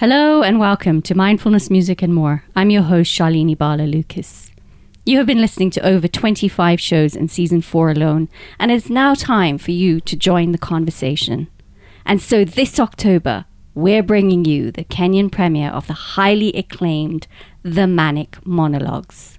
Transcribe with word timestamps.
Hello 0.00 0.42
and 0.44 0.60
welcome 0.60 1.02
to 1.02 1.14
Mindfulness 1.16 1.70
Music 1.70 2.02
and 2.02 2.14
More. 2.14 2.44
I'm 2.54 2.70
your 2.70 2.84
host, 2.84 3.12
Charlene 3.12 3.58
Bala 3.58 3.82
Lucas. 3.82 4.52
You 5.04 5.18
have 5.18 5.26
been 5.26 5.40
listening 5.40 5.70
to 5.70 5.84
over 5.84 6.06
25 6.06 6.80
shows 6.80 7.16
in 7.16 7.26
season 7.26 7.62
4 7.62 7.90
alone, 7.90 8.28
and 8.60 8.70
it's 8.70 8.88
now 8.88 9.14
time 9.14 9.58
for 9.58 9.72
you 9.72 10.00
to 10.02 10.14
join 10.14 10.52
the 10.52 10.56
conversation. 10.56 11.48
And 12.06 12.22
so 12.22 12.44
this 12.44 12.78
October, 12.78 13.46
we're 13.74 14.04
bringing 14.04 14.44
you 14.44 14.70
the 14.70 14.84
Kenyan 14.84 15.32
premiere 15.32 15.70
of 15.70 15.88
the 15.88 15.94
highly 15.94 16.52
acclaimed 16.52 17.26
The 17.64 17.88
Manic 17.88 18.38
Monologues. 18.46 19.37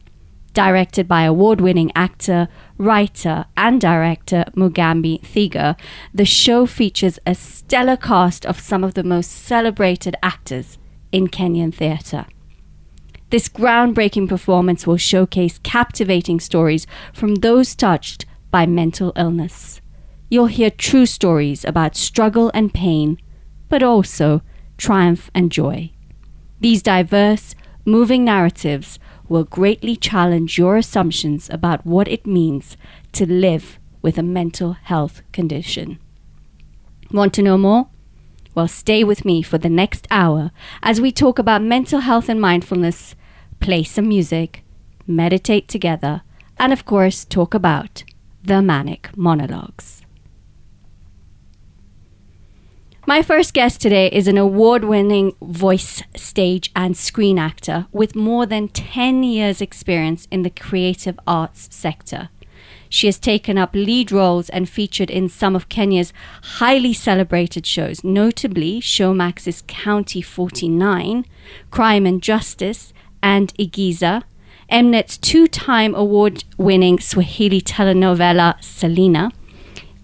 Directed 0.54 1.08
by 1.08 1.24
award 1.24 1.62
winning 1.62 1.92
actor, 1.96 2.48
writer, 2.78 3.46
and 3.56 3.80
director 3.80 4.46
Mugambi 4.56 5.22
Thiga, 5.22 5.78
the 6.14 6.26
show 6.26 6.66
features 6.66 7.20
a 7.26 7.36
stellar 7.36 7.96
cast 7.96 8.46
of 8.46 8.60
some 8.60 8.84
of 8.84 8.96
the 8.96 9.04
most 9.04 9.32
celebrated 9.32 10.16
actors 10.24 10.78
in 11.12 11.28
Kenyan 11.28 11.74
theatre. 11.74 12.26
This 13.30 13.48
groundbreaking 13.48 14.28
performance 14.28 14.88
will 14.88 14.98
showcase 14.98 15.60
captivating 15.60 16.40
stories 16.40 16.88
from 17.14 17.36
those 17.36 17.76
touched 17.76 18.26
by 18.50 18.66
mental 18.66 19.14
illness. 19.16 19.82
You'll 20.30 20.48
hear 20.48 20.72
true 20.72 21.06
stories 21.06 21.64
about 21.64 21.96
struggle 21.96 22.50
and 22.56 22.74
pain, 22.74 23.20
but 23.70 23.84
also 23.84 24.42
triumph 24.78 25.30
and 25.36 25.52
joy. 25.52 25.92
These 26.60 26.82
diverse, 26.82 27.56
moving 27.86 28.26
narratives 28.26 29.00
will 29.30 29.44
greatly 29.44 29.96
challenge 29.96 30.58
your 30.58 30.76
assumptions 30.76 31.50
about 31.50 31.86
what 31.86 32.08
it 32.08 32.26
means 32.28 32.76
to 33.14 33.26
live 33.26 33.80
with 34.02 34.18
a 34.18 34.24
mental 34.24 34.74
health 34.74 35.22
condition. 35.32 36.00
Want 37.12 37.34
to 37.36 37.42
know 37.42 37.58
more? 37.58 37.88
Well, 38.56 38.68
stay 38.68 39.04
with 39.04 39.24
me 39.24 39.42
for 39.42 39.58
the 39.58 39.70
next 39.70 40.08
hour 40.12 40.52
as 40.82 41.00
we 41.00 41.12
talk 41.12 41.40
about 41.40 41.62
mental 41.62 42.02
health 42.02 42.28
and 42.28 42.42
mindfulness, 42.42 43.16
play 43.60 43.84
some 43.84 44.08
music, 44.08 44.64
meditate 45.08 45.68
together, 45.68 46.24
and 46.58 46.74
of 46.74 46.84
course, 46.84 47.24
talk 47.24 47.54
about 47.54 48.04
the 48.44 48.62
manic 48.62 49.16
monologues. 49.16 49.99
My 53.10 53.24
first 53.24 53.56
guest 53.56 53.82
today 53.82 54.08
is 54.10 54.28
an 54.28 54.38
award 54.38 54.84
winning 54.84 55.34
voice, 55.42 56.04
stage, 56.16 56.70
and 56.76 56.96
screen 56.96 57.40
actor 57.40 57.88
with 57.92 58.16
more 58.16 58.46
than 58.46 58.68
10 58.68 59.24
years' 59.24 59.62
experience 59.62 60.28
in 60.30 60.44
the 60.44 60.52
creative 60.52 61.20
arts 61.26 61.68
sector. 61.72 62.30
She 62.88 63.08
has 63.08 63.18
taken 63.18 63.58
up 63.58 63.74
lead 63.74 64.12
roles 64.12 64.48
and 64.50 64.70
featured 64.70 65.10
in 65.10 65.28
some 65.28 65.56
of 65.56 65.70
Kenya's 65.70 66.14
highly 66.60 66.94
celebrated 66.94 67.66
shows, 67.66 68.04
notably 68.04 68.80
Showmax's 68.80 69.64
County 69.66 70.22
49, 70.22 71.26
Crime 71.72 72.06
and 72.06 72.22
Justice, 72.22 72.94
and 73.24 73.52
Igiza, 73.56 74.22
Mnet's 74.72 75.18
two 75.18 75.48
time 75.48 75.96
award 75.96 76.44
winning 76.60 77.00
Swahili 77.00 77.60
telenovela 77.60 78.64
Selina, 78.64 79.32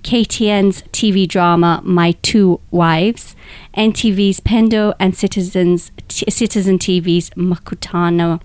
KTN's 0.06 0.84
TV 0.94 1.28
drama 1.28 1.82
My 1.84 2.12
Two 2.22 2.62
Wives, 2.70 3.36
NTV's 3.76 4.40
Pendo, 4.40 4.94
and 5.00 5.16
Citizens, 5.16 5.92
T- 6.08 6.30
Citizen 6.30 6.78
TV's 6.78 7.32
Makutano 7.32 8.40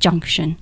Junction. 0.00 0.58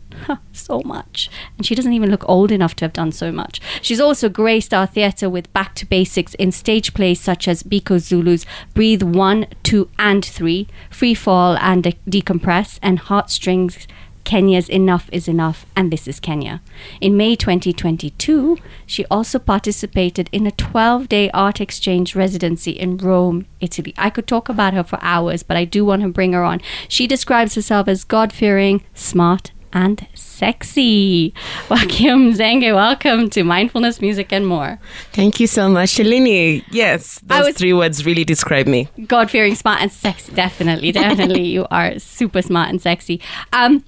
so 0.53 0.83
much. 0.85 1.31
And 1.57 1.65
she 1.65 1.75
doesn't 1.75 1.95
even 1.95 2.11
look 2.11 2.29
old 2.29 2.53
enough 2.53 2.77
to 2.77 2.85
have 2.85 2.93
done 2.93 3.11
so 3.11 3.33
much. 3.33 3.59
She's 3.81 4.01
also 4.01 4.29
graced 4.29 4.75
our 4.75 4.87
theatre 4.87 5.31
with 5.31 5.51
back 5.55 5.75
to 5.77 5.87
basics 5.87 6.35
in 6.35 6.53
stage 6.53 6.93
plays 6.93 7.23
such 7.23 7.49
as 7.49 7.63
Biko 7.63 7.99
Zulu's 7.99 8.45
Breathe 8.75 9.03
1, 9.03 9.47
2, 9.63 9.91
and 9.99 10.23
3, 10.23 10.69
Free 10.91 11.15
Fall 11.15 11.57
and 11.57 11.85
De- 11.85 11.97
Decompress, 12.07 12.79
and 12.83 12.99
Heartstrings 12.99 13.89
Kenya's 14.25 14.69
Enough 14.69 15.09
is 15.13 15.29
Enough 15.29 15.67
and 15.77 15.93
This 15.93 16.09
is 16.09 16.19
Kenya. 16.19 16.63
In 17.01 17.17
May 17.17 17.37
2022, 17.37 18.59
she 18.87 19.05
also 19.07 19.39
participated 19.39 20.29
in 20.33 20.47
a 20.47 20.51
12 20.53 21.09
day 21.09 21.31
art 21.31 21.61
exchange 21.61 22.17
residency 22.17 22.73
in 22.73 22.97
Rome, 22.97 23.47
Italy. 23.61 23.95
I 23.99 24.11
could 24.11 24.27
talk 24.27 24.49
about 24.49 24.75
her 24.75 24.83
for 24.83 24.99
hours, 25.03 25.43
but 25.43 25.57
I 25.57 25.65
do 25.65 25.85
want 25.85 26.03
to 26.03 26.09
bring 26.09 26.33
her 26.33 26.43
on. 26.43 26.61
She 26.89 27.07
describes 27.07 27.55
herself 27.55 27.87
as 27.87 28.05
God 28.05 28.33
fearing, 28.33 28.83
smart, 28.95 29.53
and 29.75 30.07
sexy. 30.15 31.35
Wakio 31.69 32.15
Mzenge, 32.17 32.73
welcome 32.75 33.29
to 33.31 33.43
Mindfulness 33.43 34.01
Music 34.01 34.33
and 34.33 34.47
More. 34.47 34.79
Thank 35.13 35.41
you 35.41 35.47
so 35.49 35.69
much, 35.69 35.91
Shalini. 35.91 36.65
Yes, 36.71 37.19
those 37.25 37.47
was- 37.47 37.57
three 37.57 37.73
words 37.73 38.07
really 38.07 38.25
describe 38.25 38.67
me. 38.69 38.89
God 39.07 39.31
fearing, 39.31 39.55
smart, 39.57 39.83
and 39.83 39.93
sexy. 39.93 40.33
Definitely, 40.33 40.93
definitely. 40.93 41.43
you 41.55 41.67
are 41.71 41.99
super 41.99 42.41
smart 42.41 42.71
and 42.71 42.81
sexy. 42.81 43.21
Um, 43.53 43.85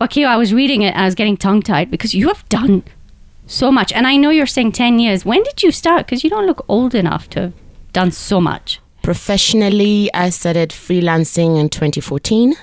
Wakio, 0.00 0.26
I 0.26 0.36
was 0.36 0.54
reading 0.54 0.82
it 0.82 0.94
I 0.94 1.04
was 1.04 1.14
getting 1.14 1.36
tongue 1.36 1.62
tied 1.62 1.90
because 1.90 2.14
you 2.14 2.28
have 2.28 2.48
done 2.48 2.84
so 3.46 3.72
much. 3.72 3.92
And 3.92 4.06
I 4.06 4.16
know 4.16 4.30
you're 4.30 4.46
saying 4.46 4.72
10 4.72 4.98
years. 4.98 5.24
When 5.24 5.42
did 5.42 5.62
you 5.62 5.72
start? 5.72 6.06
Because 6.06 6.22
you 6.22 6.30
don't 6.30 6.46
look 6.46 6.64
old 6.68 6.94
enough 6.94 7.28
to 7.30 7.40
have 7.40 7.52
done 7.92 8.10
so 8.12 8.40
much. 8.40 8.80
Professionally, 9.02 10.10
I 10.12 10.30
started 10.30 10.70
freelancing 10.70 11.58
in 11.58 11.68
2014. 11.68 12.54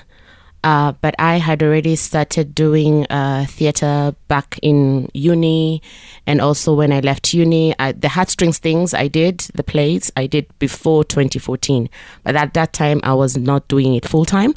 Uh, 0.64 0.92
but 1.00 1.14
I 1.18 1.36
had 1.36 1.62
already 1.62 1.94
started 1.94 2.52
doing 2.52 3.06
uh, 3.06 3.46
theater 3.48 4.16
back 4.26 4.58
in 4.62 5.08
uni, 5.14 5.80
and 6.26 6.40
also 6.40 6.74
when 6.74 6.92
I 6.92 6.98
left 6.98 7.32
uni, 7.32 7.72
I, 7.78 7.92
the 7.92 8.08
heartstrings 8.08 8.58
things 8.58 8.92
I 8.92 9.06
did, 9.06 9.38
the 9.54 9.62
plays 9.62 10.10
I 10.16 10.26
did 10.26 10.46
before 10.58 11.04
2014. 11.04 11.88
But 12.24 12.34
at 12.34 12.54
that 12.54 12.72
time, 12.72 13.00
I 13.04 13.14
was 13.14 13.36
not 13.36 13.68
doing 13.68 13.94
it 13.94 14.08
full 14.08 14.24
time. 14.24 14.54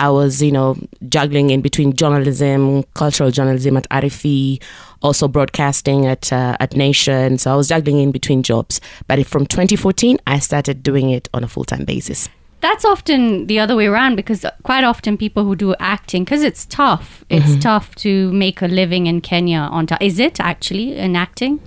I 0.00 0.08
was, 0.08 0.42
you 0.42 0.50
know, 0.50 0.78
juggling 1.08 1.50
in 1.50 1.60
between 1.60 1.94
journalism, 1.94 2.82
cultural 2.94 3.30
journalism 3.30 3.76
at 3.76 3.88
RFE, 3.90 4.62
also 5.02 5.28
broadcasting 5.28 6.06
at 6.06 6.32
uh, 6.32 6.56
at 6.58 6.74
Nation. 6.74 7.36
So 7.36 7.52
I 7.52 7.54
was 7.54 7.68
juggling 7.68 8.00
in 8.00 8.10
between 8.10 8.42
jobs. 8.42 8.80
But 9.06 9.24
from 9.26 9.44
2014, 9.44 10.18
I 10.26 10.38
started 10.38 10.82
doing 10.82 11.10
it 11.10 11.28
on 11.34 11.44
a 11.44 11.48
full 11.48 11.64
time 11.64 11.84
basis. 11.84 12.30
That's 12.60 12.84
often 12.84 13.46
the 13.46 13.58
other 13.58 13.76
way 13.76 13.86
around 13.86 14.16
because 14.16 14.44
quite 14.62 14.84
often 14.84 15.16
people 15.16 15.44
who 15.44 15.54
do 15.56 15.74
acting, 15.80 16.24
because 16.24 16.42
it's 16.42 16.66
tough, 16.66 17.24
it's 17.30 17.56
tough 17.62 17.94
to 17.96 18.30
make 18.32 18.60
a 18.60 18.66
living 18.66 19.06
in 19.06 19.20
Kenya 19.22 19.60
on 19.60 19.86
time. 19.86 19.98
Is 20.00 20.18
it 20.18 20.40
actually 20.40 20.96
in 20.96 21.16
acting? 21.16 21.60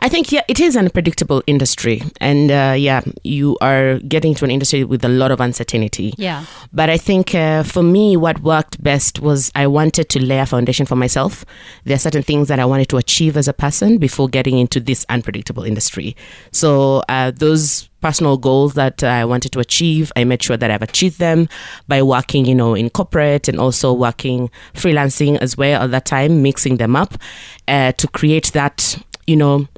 I 0.00 0.08
think 0.08 0.32
yeah, 0.32 0.42
it 0.48 0.60
is 0.60 0.76
an 0.76 0.86
unpredictable 0.86 1.42
industry, 1.46 2.02
and 2.20 2.50
uh, 2.50 2.74
yeah, 2.76 3.02
you 3.22 3.56
are 3.60 3.98
getting 4.00 4.34
to 4.36 4.44
an 4.44 4.50
industry 4.50 4.84
with 4.84 5.04
a 5.04 5.08
lot 5.08 5.30
of 5.30 5.40
uncertainty. 5.40 6.14
Yeah. 6.16 6.44
But 6.72 6.90
I 6.90 6.96
think 6.96 7.34
uh, 7.34 7.62
for 7.62 7.82
me, 7.82 8.16
what 8.16 8.40
worked 8.40 8.82
best 8.82 9.20
was 9.20 9.50
I 9.54 9.66
wanted 9.66 10.08
to 10.10 10.24
lay 10.24 10.38
a 10.38 10.46
foundation 10.46 10.86
for 10.86 10.96
myself. 10.96 11.44
There 11.84 11.94
are 11.94 11.98
certain 11.98 12.22
things 12.22 12.48
that 12.48 12.58
I 12.58 12.64
wanted 12.64 12.88
to 12.90 12.96
achieve 12.96 13.36
as 13.36 13.48
a 13.48 13.52
person 13.52 13.98
before 13.98 14.28
getting 14.28 14.58
into 14.58 14.80
this 14.80 15.06
unpredictable 15.08 15.64
industry. 15.64 16.16
So 16.52 17.02
uh, 17.08 17.30
those 17.30 17.88
personal 18.04 18.36
goals 18.36 18.74
that 18.74 19.02
I 19.02 19.24
wanted 19.24 19.52
to 19.52 19.60
achieve, 19.60 20.12
I 20.14 20.24
made 20.24 20.42
sure 20.42 20.58
that 20.58 20.70
I've 20.70 20.82
achieved 20.82 21.18
them 21.18 21.48
by 21.88 22.02
working, 22.02 22.44
you 22.44 22.54
know, 22.54 22.74
in 22.74 22.90
corporate 22.90 23.48
and 23.48 23.58
also 23.58 23.94
working 23.94 24.50
freelancing 24.74 25.38
as 25.38 25.56
well 25.56 25.82
at 25.82 25.90
that 25.92 26.04
time, 26.04 26.42
mixing 26.42 26.76
them 26.76 26.96
up 26.96 27.14
uh, 27.66 27.92
to 27.92 28.06
create 28.08 28.52
that, 28.52 29.02
you 29.26 29.36
know, 29.36 29.68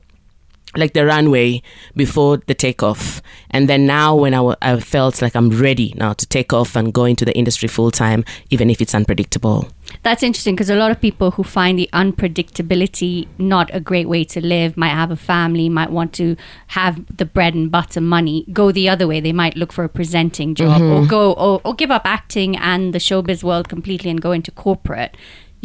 like 0.77 0.93
the 0.93 1.07
runway 1.07 1.63
before 1.95 2.39
the 2.47 2.55
takeoff. 2.55 3.23
And 3.51 3.69
then 3.69 3.87
now, 3.87 4.15
when 4.15 4.35
I, 4.35 4.39
w- 4.39 4.57
I 4.63 4.79
felt 4.81 5.23
like 5.23 5.35
I'm 5.35 5.51
ready 5.51 5.95
now 5.97 6.13
to 6.13 6.27
take 6.27 6.53
off 6.53 6.77
and 6.77 6.93
go 6.93 7.05
into 7.05 7.25
the 7.25 7.37
industry 7.37 7.69
full 7.69 7.91
time, 7.91 8.25
even 8.51 8.71
if 8.71 8.81
it's 8.81 8.95
unpredictable. 8.95 9.69
That's 10.03 10.23
interesting 10.23 10.55
because 10.55 10.69
a 10.69 10.75
lot 10.75 10.91
of 10.91 11.01
people 11.01 11.33
who 11.33 11.45
find 11.45 11.79
the 11.79 11.89
unpredictability 11.93 13.29
not 13.39 13.71
a 13.73 13.81
great 13.81 14.09
way 14.09 14.25
to 14.25 14.41
live, 14.45 14.77
might 14.77 14.91
have 14.91 15.11
a 15.11 15.17
family, 15.17 15.69
might 15.69 15.91
want 15.91 16.13
to 16.15 16.37
have 16.69 17.05
the 17.17 17.25
bread 17.25 17.55
and 17.55 17.71
butter 17.71 18.01
money, 18.01 18.45
go 18.53 18.73
the 18.73 18.89
other 18.89 19.07
way. 19.07 19.21
They 19.21 19.33
might 19.33 19.57
look 19.57 19.73
for 19.73 19.85
a 19.85 19.89
presenting 19.89 20.55
job 20.55 20.83
or 20.83 21.01
mm-hmm. 21.01 21.09
go 21.09 21.33
or, 21.33 21.61
or 21.65 21.75
give 21.75 21.91
up 21.91 22.03
acting 22.05 22.57
and 22.57 22.93
the 22.93 22.99
showbiz 22.99 23.43
world 23.43 23.69
completely 23.69 24.11
and 24.11 24.21
go 24.21 24.33
into 24.33 24.51
corporate. 24.51 25.17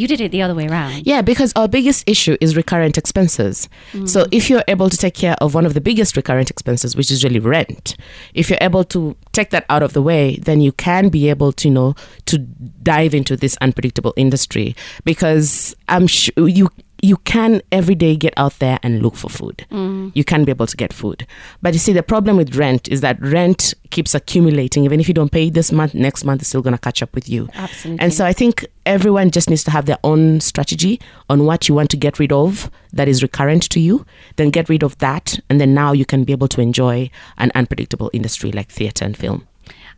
You 0.01 0.07
did 0.07 0.19
it 0.19 0.31
the 0.31 0.41
other 0.41 0.55
way 0.55 0.67
around. 0.67 1.05
Yeah, 1.05 1.21
because 1.21 1.53
our 1.55 1.67
biggest 1.67 2.09
issue 2.09 2.35
is 2.41 2.55
recurrent 2.55 2.97
expenses. 2.97 3.69
So 4.05 4.23
mm. 4.23 4.29
if 4.31 4.49
you're 4.49 4.63
able 4.67 4.89
to 4.89 4.97
take 4.97 5.13
care 5.13 5.35
of 5.39 5.53
one 5.53 5.63
of 5.63 5.75
the 5.75 5.81
biggest 5.81 6.17
recurrent 6.17 6.49
expenses, 6.49 6.95
which 6.95 7.11
is 7.11 7.23
really 7.23 7.37
rent, 7.37 7.95
if 8.33 8.49
you're 8.49 8.57
able 8.61 8.83
to 8.85 9.15
take 9.31 9.51
that 9.51 9.63
out 9.69 9.83
of 9.83 9.93
the 9.93 10.01
way, 10.01 10.37
then 10.37 10.59
you 10.59 10.71
can 10.71 11.09
be 11.09 11.29
able 11.29 11.51
to 11.51 11.67
you 11.67 11.73
know 11.73 11.93
to 12.25 12.39
dive 12.39 13.13
into 13.13 13.37
this 13.37 13.57
unpredictable 13.61 14.15
industry 14.17 14.75
because 15.05 15.75
I'm 15.87 16.07
sure 16.07 16.47
you 16.47 16.69
you 17.01 17.17
can 17.17 17.61
every 17.71 17.95
day 17.95 18.15
get 18.15 18.33
out 18.37 18.59
there 18.59 18.79
and 18.83 19.01
look 19.01 19.15
for 19.15 19.29
food. 19.29 19.65
Mm. 19.71 20.11
You 20.13 20.23
can 20.23 20.45
be 20.45 20.51
able 20.51 20.67
to 20.67 20.77
get 20.77 20.93
food. 20.93 21.25
But 21.61 21.73
you 21.73 21.79
see, 21.79 21.93
the 21.93 22.03
problem 22.03 22.37
with 22.37 22.55
rent 22.55 22.87
is 22.87 23.01
that 23.01 23.19
rent 23.21 23.73
keeps 23.89 24.13
accumulating. 24.13 24.85
Even 24.85 24.99
if 24.99 25.07
you 25.07 25.13
don't 25.13 25.31
pay 25.31 25.49
this 25.49 25.71
month, 25.71 25.93
next 25.93 26.23
month 26.23 26.41
is 26.41 26.47
still 26.47 26.61
going 26.61 26.75
to 26.75 26.79
catch 26.79 27.01
up 27.01 27.13
with 27.15 27.27
you. 27.27 27.49
Absolutely. 27.55 28.03
And 28.03 28.13
so 28.13 28.25
I 28.25 28.33
think 28.33 28.65
everyone 28.85 29.31
just 29.31 29.49
needs 29.49 29.63
to 29.65 29.71
have 29.71 29.85
their 29.85 29.97
own 30.03 30.41
strategy 30.41 30.99
on 31.29 31.45
what 31.45 31.67
you 31.67 31.75
want 31.75 31.89
to 31.91 31.97
get 31.97 32.19
rid 32.19 32.31
of 32.31 32.69
that 32.93 33.07
is 33.07 33.23
recurrent 33.23 33.69
to 33.71 33.79
you. 33.79 34.05
Then 34.35 34.49
get 34.49 34.69
rid 34.69 34.83
of 34.83 34.97
that. 34.99 35.39
And 35.49 35.59
then 35.59 35.73
now 35.73 35.93
you 35.93 36.05
can 36.05 36.23
be 36.23 36.33
able 36.33 36.47
to 36.49 36.61
enjoy 36.61 37.09
an 37.37 37.51
unpredictable 37.55 38.11
industry 38.13 38.51
like 38.51 38.69
theater 38.69 39.05
and 39.05 39.17
film. 39.17 39.47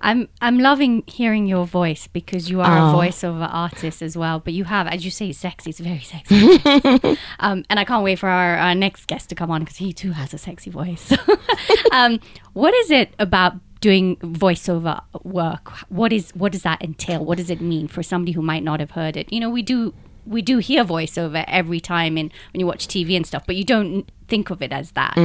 I'm 0.04 0.28
I'm 0.42 0.60
loving 0.60 1.04
hearing 1.08 1.48
your 1.48 1.66
voice 1.66 2.08
because 2.08 2.50
you 2.52 2.60
are 2.62 2.78
Oh. 2.78 2.92
a 2.92 2.94
voiceover 2.94 3.48
artist 3.52 4.02
as 4.02 4.16
well. 4.18 4.40
But 4.40 4.54
you 4.54 4.66
have, 4.66 4.86
as 4.88 5.06
you 5.06 5.12
say, 5.12 5.32
sexy. 5.32 5.70
It's 5.72 5.80
very 5.80 6.02
sexy. 6.02 6.60
um, 7.40 7.64
and 7.70 7.80
I 7.80 7.86
can't 7.86 8.04
wait 8.04 8.20
for 8.20 8.28
our, 8.30 8.58
our 8.58 8.76
next 8.76 9.08
guest 9.08 9.30
to 9.30 9.36
come 9.36 9.50
on 9.50 9.62
because 9.62 9.78
he 9.78 9.94
too 9.94 10.12
has 10.12 10.34
a 10.34 10.38
sexy 10.38 10.70
voice. 10.70 11.14
um, 11.92 12.20
what 12.52 12.74
is 12.74 12.92
it 12.92 13.14
about 13.18 13.54
doing 13.80 14.18
voiceover 14.18 15.02
work? 15.24 15.70
What 15.90 16.12
is 16.14 16.32
what 16.36 16.52
does 16.52 16.64
that 16.64 16.82
entail? 16.84 17.24
What 17.24 17.38
does 17.38 17.50
it 17.50 17.62
mean 17.62 17.88
for 17.88 18.04
somebody 18.04 18.34
who 18.34 18.42
might 18.42 18.64
not 18.64 18.80
have 18.82 18.92
heard 18.92 19.16
it? 19.18 19.32
You 19.32 19.40
know, 19.40 19.50
we 19.50 19.62
do 19.62 19.94
we 20.25 20.42
do 20.42 20.58
hear 20.60 20.84
voiceover 20.84 21.44
every 21.48 21.80
time 21.80 22.18
in 22.18 22.31
when 22.52 22.60
you 22.60 22.68
watch 22.68 22.88
TV 22.88 23.16
and 23.16 23.25
stuff, 23.25 23.44
but 23.46 23.56
you 23.56 23.64
don't 23.64 24.10
think 24.28 24.50
of 24.50 24.62
it 24.62 24.72
as 24.72 24.92
that. 24.92 25.16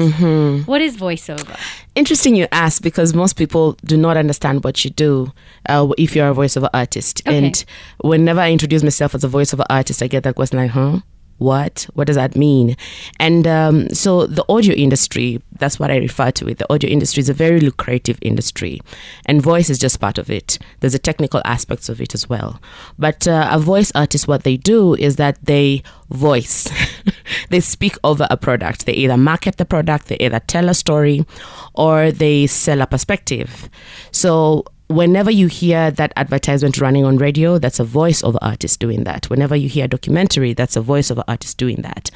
What 0.67 0.81
is 0.81 0.97
voiceover? 0.97 1.59
Interesting 1.95 2.37
you 2.37 2.47
ask 2.53 2.83
because 2.83 3.15
most 3.15 3.35
people 3.35 3.73
do 3.85 3.97
not 3.97 4.17
understand 4.17 4.65
what 4.65 4.85
you 4.85 4.91
do 4.91 5.33
uh, 5.69 5.89
if 5.97 6.15
you're 6.15 6.31
a 6.31 6.35
voiceover 6.35 6.69
artist. 6.75 7.23
Okay. 7.27 7.39
And 7.39 7.65
whenever 8.03 8.41
I 8.41 8.50
introduce 8.53 8.83
myself 8.83 9.15
as 9.15 9.25
a 9.25 9.29
voiceover 9.29 9.65
artist, 9.71 10.03
I 10.03 10.09
get 10.09 10.25
that 10.25 10.35
question 10.35 10.59
like, 10.59 10.71
huh? 10.71 11.01
What? 11.38 11.87
What 11.94 12.08
does 12.08 12.17
that 12.17 12.37
mean? 12.37 12.76
And 13.20 13.46
um, 13.46 13.88
so 13.90 14.26
the 14.26 14.44
audio 14.49 14.75
industry, 14.75 15.40
that's 15.58 15.79
what 15.79 15.90
I 15.90 15.96
refer 15.96 16.32
to 16.32 16.49
it. 16.49 16.58
The 16.58 16.73
audio 16.73 16.90
industry 16.90 17.20
is 17.20 17.29
a 17.29 17.35
very 17.35 17.61
lucrative 17.61 18.19
industry, 18.23 18.81
and 19.25 19.40
voice 19.40 19.70
is 19.70 19.79
just 19.79 20.00
part 20.00 20.19
of 20.19 20.31
it. 20.31 20.58
There's 20.81 20.94
a 20.94 20.99
technical 20.99 21.40
aspects 21.44 21.88
of 21.88 22.00
it 22.00 22.12
as 22.12 22.29
well. 22.29 22.61
But 22.99 23.29
uh, 23.29 23.49
a 23.50 23.58
voice 23.58 23.93
artist, 23.94 24.26
what 24.26 24.43
they 24.43 24.56
do 24.56 24.94
is 24.94 25.17
that 25.17 25.38
they 25.44 25.82
voice, 26.11 26.69
they 27.50 27.61
speak 27.61 27.96
over 28.02 28.26
a 28.31 28.37
product. 28.37 28.87
They 28.87 28.94
either 28.94 29.17
market 29.17 29.58
the 29.58 29.64
product, 29.64 30.08
they 30.08 30.17
either 30.17 30.41
tell 30.41 30.69
a 30.69 30.75
story, 30.75 31.25
or 31.75 32.11
they 32.11 32.49
sell 32.49 32.81
a 32.81 32.87
perspective. 32.87 33.69
So 34.11 34.64
whenever 34.88 35.31
you 35.31 35.46
hear 35.46 35.90
that 35.93 36.12
advertisement 36.17 36.81
running 36.81 37.05
on 37.05 37.19
radio, 37.19 37.58
that's 37.58 37.79
a 37.79 37.85
voiceover 37.85 38.38
artist 38.40 38.81
doing 38.81 39.05
that. 39.05 39.29
Whenever 39.31 39.55
you 39.55 39.69
hear 39.69 39.85
a 39.85 39.88
documentary, 39.88 40.55
that's 40.55 40.76
a 40.76 40.81
voiceover 40.81 41.23
artist 41.29 41.58
doing 41.58 41.82
that. 41.82 42.11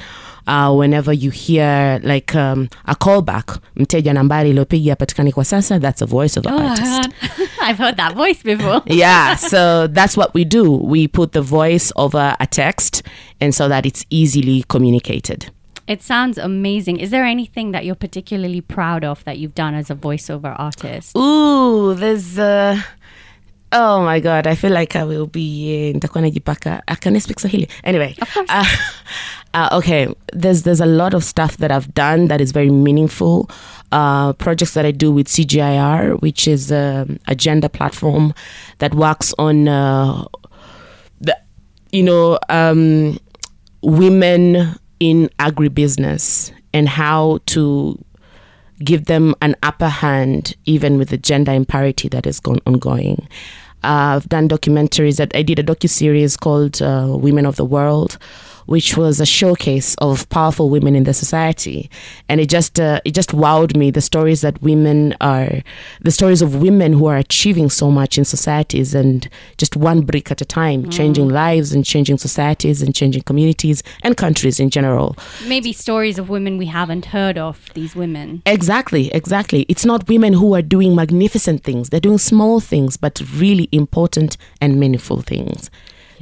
Uh, 0.45 0.73
whenever 0.75 1.13
you 1.13 1.29
hear 1.29 2.01
like 2.03 2.35
um, 2.35 2.67
a 2.85 2.95
callback, 2.95 3.59
mteja 3.75 4.13
nambari 4.13 4.49
iliyopiga 4.49 4.95
patikani 4.95 5.31
kwa 5.31 5.45
sasa, 5.45 5.79
that's 5.79 6.01
a 6.01 6.05
voiceover 6.05 6.51
Oh 6.51 6.59
my 6.59 6.69
artist. 6.69 7.09
I've 7.61 7.77
heard 7.77 7.97
that 7.97 8.13
voice 8.15 8.43
before. 8.43 8.81
yeah, 8.87 9.35
so 9.35 9.87
that's 9.87 10.17
what 10.17 10.33
we 10.33 10.43
do. 10.43 10.69
We 10.71 11.07
put 11.07 11.31
the 11.31 11.41
voice 11.41 11.93
over 11.95 12.35
a 12.39 12.47
text, 12.47 13.03
and 13.39 13.55
so 13.55 13.69
that 13.69 13.85
it's 13.85 14.05
easily 14.09 14.65
communicated. 14.67 15.49
It 15.87 16.01
sounds 16.01 16.37
amazing. 16.37 16.97
Is 16.97 17.11
there 17.11 17.25
anything 17.25 17.71
that 17.71 17.85
you're 17.85 17.95
particularly 17.95 18.61
proud 18.61 19.03
of 19.03 19.23
that 19.25 19.37
you've 19.37 19.55
done 19.55 19.73
as 19.73 19.89
a 19.89 19.95
voiceover 19.95 20.55
artist? 20.57 21.15
Ooh, 21.17 21.93
there's 21.93 22.39
uh 22.39 22.81
Oh 23.75 24.03
my 24.03 24.19
god, 24.19 24.45
I 24.45 24.53
feel 24.53 24.71
like 24.71 24.95
I 24.95 25.03
will 25.03 25.25
be 25.25 25.89
uh, 25.89 25.97
nitakuwa 25.97 26.21
najipaka. 26.21 26.81
I 26.87 26.95
can 26.95 27.19
speak 27.19 27.39
Swahili. 27.39 27.67
Anyway. 27.83 28.15
Of 28.21 28.31
course. 28.31 28.47
Uh, 28.47 28.65
uh, 29.55 29.69
okay, 29.71 30.13
there's 30.31 30.61
there's 30.61 30.79
a 30.79 30.85
lot 30.85 31.15
of 31.15 31.23
stuff 31.23 31.57
that 31.57 31.71
I've 31.71 31.91
done 31.95 32.27
that 32.27 32.39
is 32.39 32.51
very 32.51 32.69
meaningful. 32.69 33.49
Uh, 33.91 34.33
projects 34.33 34.75
that 34.75 34.85
I 34.85 34.91
do 34.91 35.11
with 35.11 35.27
CGIAR, 35.27 36.21
which 36.21 36.47
is 36.47 36.71
um, 36.71 37.17
a 37.27 37.33
gender 37.33 37.67
platform 37.67 38.35
that 38.77 38.93
works 38.93 39.33
on 39.39 39.67
uh, 39.67 40.23
the 41.19 41.35
you 41.91 42.03
know 42.03 42.37
um, 42.49 43.17
women 43.81 44.77
in 45.03 45.27
agribusiness 45.37 46.49
and 46.73 46.87
how 46.87 47.39
to 47.45 48.01
give 48.85 49.05
them 49.05 49.35
an 49.41 49.53
upper 49.61 49.89
hand 49.89 50.55
even 50.65 50.97
with 50.97 51.09
the 51.09 51.17
gender 51.17 51.51
imparity 51.51 52.07
that 52.07 52.25
is 52.25 52.39
gone 52.39 52.59
ongoing. 52.65 53.27
Uh, 53.83 54.15
I've 54.15 54.29
done 54.29 54.47
documentaries 54.47 55.17
that 55.17 55.35
I 55.35 55.41
did 55.43 55.59
a 55.59 55.63
docu 55.63 55.89
series 55.89 56.37
called 56.37 56.81
uh, 56.81 57.17
Women 57.19 57.45
of 57.45 57.57
the 57.57 57.65
World, 57.65 58.17
which 58.65 58.97
was 58.97 59.19
a 59.19 59.25
showcase 59.25 59.95
of 59.95 60.27
powerful 60.29 60.69
women 60.69 60.95
in 60.95 61.03
the 61.03 61.13
society, 61.13 61.89
and 62.29 62.39
it 62.39 62.49
just 62.49 62.79
uh, 62.79 62.99
it 63.05 63.11
just 63.11 63.31
wowed 63.31 63.75
me 63.75 63.91
the 63.91 64.01
stories 64.01 64.41
that 64.41 64.61
women 64.61 65.15
are, 65.21 65.61
the 66.01 66.11
stories 66.11 66.41
of 66.41 66.61
women 66.61 66.93
who 66.93 67.05
are 67.05 67.17
achieving 67.17 67.69
so 67.69 67.91
much 67.91 68.17
in 68.17 68.25
societies 68.25 68.95
and 68.95 69.29
just 69.57 69.75
one 69.75 70.01
brick 70.01 70.31
at 70.31 70.41
a 70.41 70.45
time, 70.45 70.89
changing 70.89 71.29
lives 71.29 71.73
and 71.73 71.85
changing 71.85 72.17
societies 72.17 72.81
and 72.81 72.95
changing 72.95 73.23
communities 73.23 73.83
and 74.03 74.17
countries 74.17 74.59
in 74.59 74.69
general. 74.69 75.15
Maybe 75.47 75.73
stories 75.73 76.17
of 76.17 76.29
women 76.29 76.57
we 76.57 76.67
haven't 76.67 77.05
heard 77.05 77.37
of, 77.37 77.69
these 77.73 77.95
women. 77.95 78.41
Exactly, 78.45 79.11
exactly. 79.13 79.65
It's 79.69 79.85
not 79.85 80.07
women 80.07 80.33
who 80.33 80.53
are 80.55 80.61
doing 80.61 80.95
magnificent 80.95 81.63
things. 81.63 81.89
They're 81.89 81.99
doing 81.99 82.17
small 82.17 82.59
things, 82.59 82.97
but 82.97 83.21
really 83.35 83.69
important 83.71 84.37
and 84.61 84.79
meaningful 84.79 85.21
things. 85.21 85.69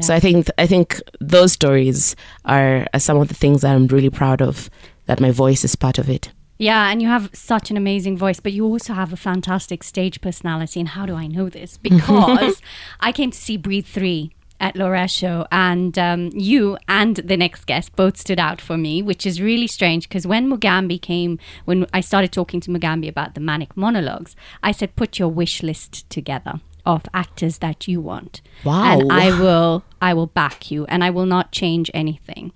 So 0.01 0.15
I 0.15 0.19
think 0.19 0.47
I 0.57 0.67
think 0.67 1.01
those 1.19 1.51
stories 1.53 2.15
are, 2.45 2.87
are 2.93 2.99
some 2.99 3.17
of 3.17 3.27
the 3.27 3.35
things 3.35 3.61
that 3.61 3.75
I'm 3.75 3.87
really 3.87 4.09
proud 4.09 4.41
of. 4.41 4.69
That 5.07 5.19
my 5.19 5.31
voice 5.31 5.65
is 5.65 5.75
part 5.75 5.97
of 5.97 6.09
it. 6.09 6.31
Yeah, 6.57 6.91
and 6.91 7.01
you 7.01 7.07
have 7.07 7.31
such 7.33 7.71
an 7.71 7.75
amazing 7.75 8.17
voice, 8.17 8.39
but 8.39 8.53
you 8.53 8.65
also 8.65 8.93
have 8.93 9.11
a 9.11 9.17
fantastic 9.17 9.83
stage 9.83 10.21
personality. 10.21 10.79
And 10.79 10.89
how 10.89 11.07
do 11.07 11.15
I 11.15 11.25
know 11.27 11.49
this? 11.49 11.77
Because 11.81 12.61
I 12.99 13.11
came 13.11 13.31
to 13.31 13.37
see 13.37 13.57
Breathe 13.57 13.87
3 13.87 14.31
at 14.59 14.75
Laura's 14.75 15.11
show, 15.11 15.47
and 15.51 15.97
um, 15.97 16.29
you 16.33 16.77
and 16.87 17.15
the 17.15 17.35
next 17.35 17.65
guest 17.65 17.95
both 17.95 18.15
stood 18.15 18.39
out 18.39 18.61
for 18.61 18.77
me, 18.77 19.01
which 19.01 19.25
is 19.25 19.41
really 19.41 19.65
strange 19.65 20.07
because 20.07 20.27
when 20.27 20.49
Mugambi 20.49 21.01
came, 21.01 21.39
when 21.65 21.87
I 21.93 22.01
started 22.01 22.31
talking 22.31 22.61
to 22.61 22.69
Mugambi 22.69 23.09
about 23.09 23.33
the 23.33 23.41
manic 23.41 23.75
monologues, 23.75 24.35
I 24.61 24.71
said, 24.71 24.95
put 24.95 25.17
your 25.17 25.29
wish 25.29 25.63
list 25.63 26.07
together 26.11 26.61
of 26.85 27.05
actors 27.13 27.59
that 27.59 27.87
you 27.87 28.01
want. 28.01 28.41
Wow. 28.63 28.99
And 28.99 29.11
I 29.11 29.39
will, 29.39 29.83
I 30.01 30.13
will 30.13 30.27
back 30.27 30.71
you, 30.71 30.85
and 30.85 31.03
I 31.03 31.09
will 31.09 31.25
not 31.25 31.51
change 31.51 31.89
anything 31.93 32.53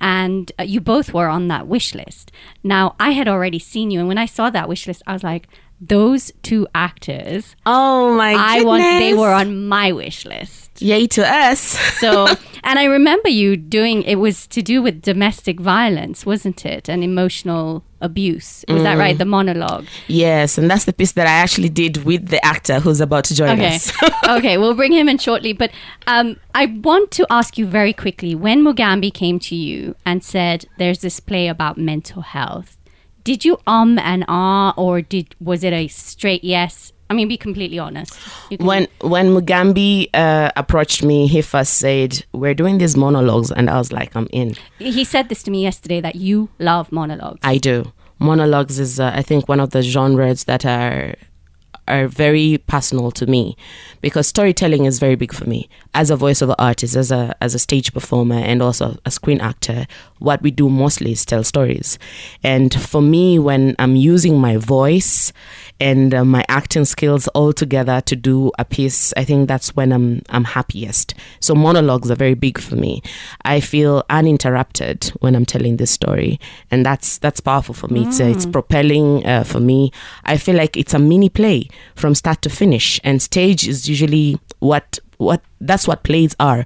and 0.00 0.50
uh, 0.58 0.62
you 0.62 0.80
both 0.80 1.12
were 1.12 1.28
on 1.28 1.48
that 1.48 1.66
wish 1.66 1.94
list. 1.94 2.32
Now, 2.62 2.96
I 2.98 3.10
had 3.10 3.28
already 3.28 3.58
seen 3.58 3.90
you, 3.90 3.98
and 3.98 4.08
when 4.08 4.18
I 4.18 4.26
saw 4.26 4.50
that 4.50 4.68
wish 4.68 4.86
list, 4.86 5.02
I 5.06 5.12
was 5.12 5.22
like, 5.22 5.46
those 5.80 6.32
two 6.42 6.66
actors, 6.74 7.56
Oh 7.64 8.14
my 8.16 8.34
I 8.36 8.62
want, 8.62 8.82
they 8.82 9.14
were 9.14 9.32
on 9.32 9.66
my 9.66 9.92
wish 9.92 10.24
list. 10.24 10.69
Yay 10.82 11.06
to 11.08 11.26
us. 11.26 11.60
So, 11.98 12.26
and 12.64 12.78
I 12.78 12.84
remember 12.84 13.28
you 13.28 13.56
doing, 13.56 14.02
it 14.04 14.16
was 14.16 14.46
to 14.48 14.62
do 14.62 14.82
with 14.82 15.02
domestic 15.02 15.60
violence, 15.60 16.24
wasn't 16.26 16.64
it? 16.66 16.88
And 16.88 17.04
emotional 17.04 17.84
abuse. 18.00 18.64
Was 18.68 18.82
that 18.82 18.96
right? 18.96 19.16
The 19.18 19.26
monologue. 19.26 19.86
yes, 20.08 20.56
and 20.56 20.70
that's 20.70 20.84
the 20.86 20.92
piece 20.92 21.12
that 21.12 21.26
I 21.26 21.32
actually 21.32 21.68
did 21.68 22.04
with 22.04 22.28
the 22.28 22.42
actor 22.44 22.80
who's 22.80 23.00
about 23.00 23.24
to 23.24 23.34
join 23.34 23.50
Okay. 23.50 23.74
us. 23.76 23.92
okay, 24.28 24.56
we'll 24.56 24.74
bring 24.74 24.92
him 24.92 25.08
in 25.08 25.18
shortly. 25.18 25.52
But 25.52 25.70
um, 26.06 26.36
I 26.54 26.66
want 26.66 27.10
to 27.12 27.26
ask 27.30 27.58
you 27.58 27.66
very 27.66 27.92
quickly 27.92 28.34
when 28.34 28.62
Mugambi 28.64 29.12
came 29.12 29.38
to 29.40 29.54
you 29.54 29.94
and 30.06 30.24
said, 30.24 30.64
There's 30.78 31.00
this 31.00 31.20
play 31.20 31.46
about 31.48 31.76
mental 31.76 32.22
health, 32.22 32.78
did 33.22 33.44
you 33.44 33.58
um 33.66 33.98
and 33.98 34.24
ah, 34.28 34.72
or 34.78 35.02
did 35.02 35.34
was 35.38 35.62
it 35.62 35.74
a 35.74 35.88
straight 35.88 36.42
yes? 36.42 36.92
I 37.10 37.12
mean, 37.12 37.26
be 37.26 37.36
completely 37.36 37.78
honest. 37.78 38.14
When 38.60 38.86
when 39.00 39.34
Mugambi 39.34 40.08
uh, 40.14 40.52
approached 40.56 41.02
me, 41.02 41.26
he 41.26 41.42
first 41.42 41.74
said, 41.74 42.24
"We're 42.32 42.54
doing 42.54 42.78
these 42.78 42.96
monologues," 42.96 43.50
and 43.50 43.68
I 43.68 43.78
was 43.78 43.90
like, 43.92 44.14
"I'm 44.14 44.28
in." 44.32 44.54
he 44.78 45.04
said 45.04 45.28
this 45.28 45.42
to 45.42 45.50
me 45.50 45.62
yesterday 45.62 46.00
that 46.00 46.14
you 46.14 46.48
love 46.60 46.92
monologues. 46.92 47.40
I 47.42 47.58
do. 47.58 47.92
Monologues 48.20 48.78
is, 48.78 49.00
uh, 49.00 49.10
I 49.12 49.22
think, 49.22 49.48
one 49.48 49.58
of 49.60 49.70
the 49.70 49.82
genres 49.82 50.44
that 50.44 50.64
are 50.64 51.14
are 51.88 52.06
very 52.06 52.58
personal 52.66 53.10
to 53.12 53.26
me 53.26 53.56
because 54.00 54.26
storytelling 54.26 54.84
is 54.84 54.98
very 54.98 55.14
big 55.16 55.32
for 55.32 55.44
me 55.44 55.68
as 55.94 56.10
a 56.10 56.16
voiceover 56.16 56.54
artist, 56.58 56.96
as 56.96 57.10
a 57.10 57.34
as 57.40 57.54
a 57.54 57.58
stage 57.58 57.92
performer, 57.92 58.36
and 58.36 58.62
also 58.62 58.96
a 59.04 59.10
screen 59.10 59.40
actor. 59.40 59.86
What 60.18 60.42
we 60.42 60.50
do 60.50 60.68
mostly 60.68 61.12
is 61.12 61.24
tell 61.24 61.42
stories, 61.42 61.98
and 62.42 62.72
for 62.74 63.00
me, 63.00 63.38
when 63.38 63.74
I'm 63.78 63.96
using 63.96 64.38
my 64.38 64.56
voice 64.56 65.32
and 65.80 66.14
uh, 66.14 66.24
my 66.24 66.44
acting 66.48 66.84
skills 66.84 67.26
all 67.28 67.52
together 67.52 68.02
to 68.02 68.14
do 68.14 68.52
a 68.58 68.64
piece, 68.64 69.14
I 69.16 69.24
think 69.24 69.48
that's 69.48 69.74
when 69.74 69.92
I'm 69.92 70.22
I'm 70.28 70.44
happiest. 70.44 71.14
So 71.40 71.54
monologues 71.54 72.10
are 72.10 72.16
very 72.16 72.34
big 72.34 72.60
for 72.60 72.76
me. 72.76 73.02
I 73.44 73.60
feel 73.60 74.04
uninterrupted 74.10 75.06
when 75.20 75.34
I'm 75.34 75.46
telling 75.46 75.78
this 75.78 75.90
story, 75.90 76.38
and 76.70 76.84
that's 76.84 77.18
that's 77.18 77.40
powerful 77.40 77.74
for 77.74 77.88
me. 77.88 78.06
It's 78.06 78.20
uh, 78.20 78.24
it's 78.24 78.46
propelling 78.46 79.26
uh, 79.26 79.44
for 79.44 79.60
me. 79.60 79.90
I 80.24 80.36
feel 80.36 80.56
like 80.56 80.76
it's 80.76 80.94
a 80.94 80.98
mini 80.98 81.28
play 81.28 81.68
from 81.94 82.14
start 82.14 82.42
to 82.42 82.50
finish, 82.50 83.00
and 83.04 83.20
stage 83.20 83.66
is 83.66 83.88
usually 83.88 84.38
what 84.60 84.98
what 85.18 85.42
that's 85.60 85.86
what 85.86 86.02
plays 86.02 86.34
are. 86.40 86.64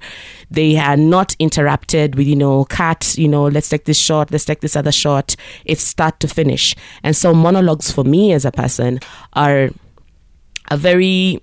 They 0.51 0.77
are 0.77 0.97
not 0.97 1.35
interrupted 1.39 2.15
with 2.15 2.27
you 2.27 2.37
know 2.37 2.65
cut 2.67 3.17
you 3.19 3.29
know 3.29 3.45
let's 3.45 3.69
take 3.69 3.85
this 3.85 3.99
shot 3.99 4.31
let's 4.31 4.45
take 4.45 4.61
this 4.61 4.77
other 4.77 4.93
shot. 4.93 5.37
It's 5.65 5.83
start 5.83 6.21
to 6.21 6.29
finish. 6.29 6.75
And 7.03 7.17
so 7.17 7.35
monologues 7.35 7.91
for 7.91 8.05
me 8.05 8.33
as 8.33 8.45
a 8.45 8.53
person 8.53 9.01
are 9.35 9.71
a 10.71 10.77
very 10.77 11.43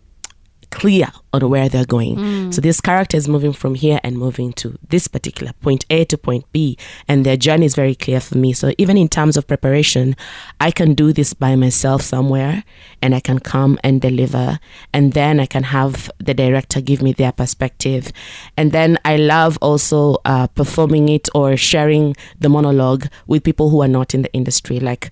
clear 0.72 1.08
on 1.34 1.50
where 1.50 1.70
they're 1.70 1.86
going. 1.86 2.52
So 2.52 2.62
this 2.62 2.82
character 2.82 3.16
is 3.16 3.28
moving 3.28 3.54
from 3.54 3.76
here 3.76 4.00
and 4.04 4.18
moving 4.18 4.52
to 4.54 4.78
this 4.90 5.08
particular 5.08 5.54
point 5.62 5.86
A 5.90 6.04
to 6.06 6.18
point 6.18 6.46
B, 6.52 6.78
and 7.08 7.26
their 7.26 7.38
journey 7.38 7.66
is 7.66 7.76
very 7.76 7.96
clear 7.96 8.20
for 8.20 8.38
me. 8.38 8.54
So 8.54 8.72
even 8.78 8.98
in 8.98 9.08
terms 9.08 9.38
of 9.38 9.48
preparation, 9.48 10.16
I 10.60 10.72
can 10.72 10.94
do 10.94 11.14
this 11.14 11.34
by 11.34 11.56
myself 11.56 12.02
somewhere, 12.02 12.64
and 13.02 13.14
I 13.16 13.20
can 13.20 13.40
come 13.40 13.78
and 13.84 14.02
deliver, 14.02 14.60
and 14.94 15.14
then 15.14 15.40
I 15.40 15.46
can 15.46 15.64
have 15.64 16.10
the 16.18 16.34
director 16.34 16.82
give 16.82 17.02
me 17.02 17.14
their 17.14 17.32
perspective, 17.32 18.12
and 18.58 18.72
then 18.72 18.98
I 19.06 19.18
love 19.18 19.58
also 19.62 20.18
uh, 20.26 20.48
performing 20.48 21.10
it 21.10 21.30
or 21.36 21.56
sharing 21.58 22.16
the 22.40 22.50
monologue 22.50 23.08
with 23.28 23.44
people 23.44 23.70
who 23.70 23.82
are 23.82 23.88
not 23.88 24.14
in 24.14 24.24
the 24.24 24.34
industry, 24.34 24.80
like. 24.80 25.12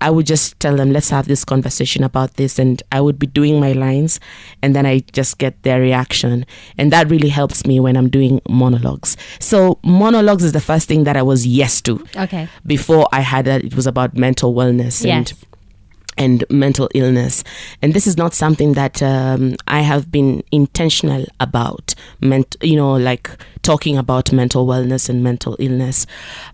I 0.00 0.10
would 0.10 0.26
just 0.26 0.58
tell 0.60 0.76
them, 0.76 0.92
let's 0.92 1.10
have 1.10 1.26
this 1.28 1.44
conversation 1.44 2.02
about 2.04 2.34
this. 2.34 2.58
And 2.58 2.82
I 2.90 3.00
would 3.00 3.18
be 3.18 3.26
doing 3.26 3.60
my 3.60 3.72
lines 3.72 4.18
and 4.62 4.74
then 4.74 4.86
I 4.86 5.00
just 5.12 5.38
get 5.38 5.62
their 5.62 5.80
reaction. 5.80 6.46
And 6.78 6.92
that 6.92 7.10
really 7.10 7.28
helps 7.28 7.66
me 7.66 7.80
when 7.80 7.96
I'm 7.96 8.08
doing 8.08 8.40
monologues. 8.48 9.16
So, 9.38 9.78
monologues 9.84 10.44
is 10.44 10.52
the 10.52 10.60
first 10.60 10.88
thing 10.88 11.04
that 11.04 11.16
I 11.16 11.22
was 11.22 11.46
yes 11.46 11.80
to 11.82 12.04
Okay. 12.16 12.48
before 12.66 13.08
I 13.12 13.20
had 13.20 13.44
that. 13.44 13.64
It 13.64 13.74
was 13.74 13.86
about 13.86 14.16
mental 14.16 14.54
wellness 14.54 15.04
Yes. 15.04 15.32
and 15.32 15.32
mental 16.50 16.88
illness. 16.94 17.44
And 17.82 17.94
this 17.94 18.06
is 18.06 18.16
not 18.16 18.34
something 18.34 18.74
that 18.74 19.02
um, 19.02 19.54
I 19.66 19.80
have 19.80 20.10
been 20.10 20.42
intentional 20.52 21.24
about, 21.38 21.94
ment- 22.20 22.56
you 22.60 22.76
know, 22.76 22.92
like 22.94 23.30
talking 23.62 23.96
about 23.96 24.32
mental 24.32 24.66
wellness 24.66 25.08
and 25.08 25.22
mental 25.22 25.56
illness. 25.58 26.06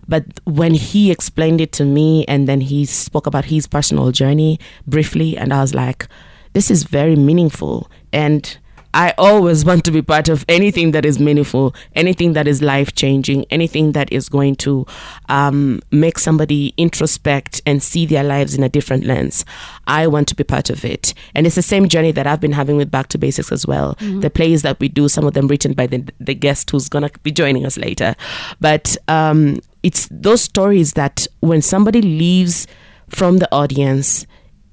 But 0.07 0.25
when 0.45 0.73
he 0.73 1.11
explained 1.11 1.61
it 1.61 1.71
to 1.73 1.85
me 1.85 2.25
and 2.27 2.47
then 2.47 2.61
he 2.61 2.85
spoke 2.85 3.27
about 3.27 3.45
his 3.45 3.67
personal 3.67 4.11
journey 4.11 4.59
briefly, 4.85 5.37
and 5.37 5.53
I 5.53 5.61
was 5.61 5.73
like, 5.73 6.07
this 6.53 6.71
is 6.71 6.83
very 6.83 7.15
meaningful. 7.15 7.89
And 8.13 8.57
I 8.93 9.13
always 9.17 9.63
want 9.65 9.83
to 9.85 9.91
be 9.91 10.01
part 10.01 10.29
of 10.29 10.45
anything 10.47 10.91
that 10.91 11.05
is 11.05 11.19
meaningful, 11.19 11.75
anything 11.95 12.33
that 12.33 12.47
is 12.47 12.61
life 12.61 12.95
changing, 12.95 13.45
anything 13.51 13.91
that 13.91 14.11
is 14.11 14.29
going 14.29 14.55
to 14.57 14.85
um, 15.29 15.81
make 15.91 16.17
somebody 16.17 16.73
introspect 16.77 17.61
and 17.65 17.83
see 17.83 18.05
their 18.05 18.23
lives 18.23 18.55
in 18.55 18.63
a 18.63 18.69
different 18.69 19.03
lens. 19.05 19.45
I 19.85 20.07
want 20.07 20.27
to 20.29 20.35
be 20.35 20.43
part 20.43 20.69
of 20.69 20.83
it. 20.83 21.13
And 21.35 21.45
it's 21.45 21.55
the 21.55 21.61
same 21.61 21.87
journey 21.87 22.11
that 22.11 22.25
I've 22.27 22.41
been 22.41 22.53
having 22.53 22.77
with 22.77 22.89
Back 22.89 23.07
to 23.09 23.17
Basics 23.17 23.51
as 23.51 23.67
well. 23.67 23.95
The 23.99 24.29
plays 24.29 24.61
that 24.63 24.79
we 24.79 24.87
do, 24.89 25.07
some 25.07 25.25
of 25.25 25.33
them 25.33 25.47
written 25.47 25.73
by 25.73 25.87
the, 25.87 26.07
the 26.19 26.33
guest 26.33 26.69
who's 26.69 26.89
going 26.89 27.07
to 27.07 27.19
be 27.19 27.31
joining 27.31 27.65
us 27.65 27.77
later. 27.77 28.15
But 28.59 28.97
um, 29.07 29.59
it's 29.83 30.07
those 30.11 30.41
stories 30.41 30.93
that 30.93 31.27
when 31.39 31.61
somebody 31.61 32.01
leaves 32.01 32.67
from 33.09 33.37
the 33.37 33.53
audience 33.53 34.25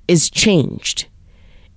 is 0.09 0.31
changed 0.31 1.07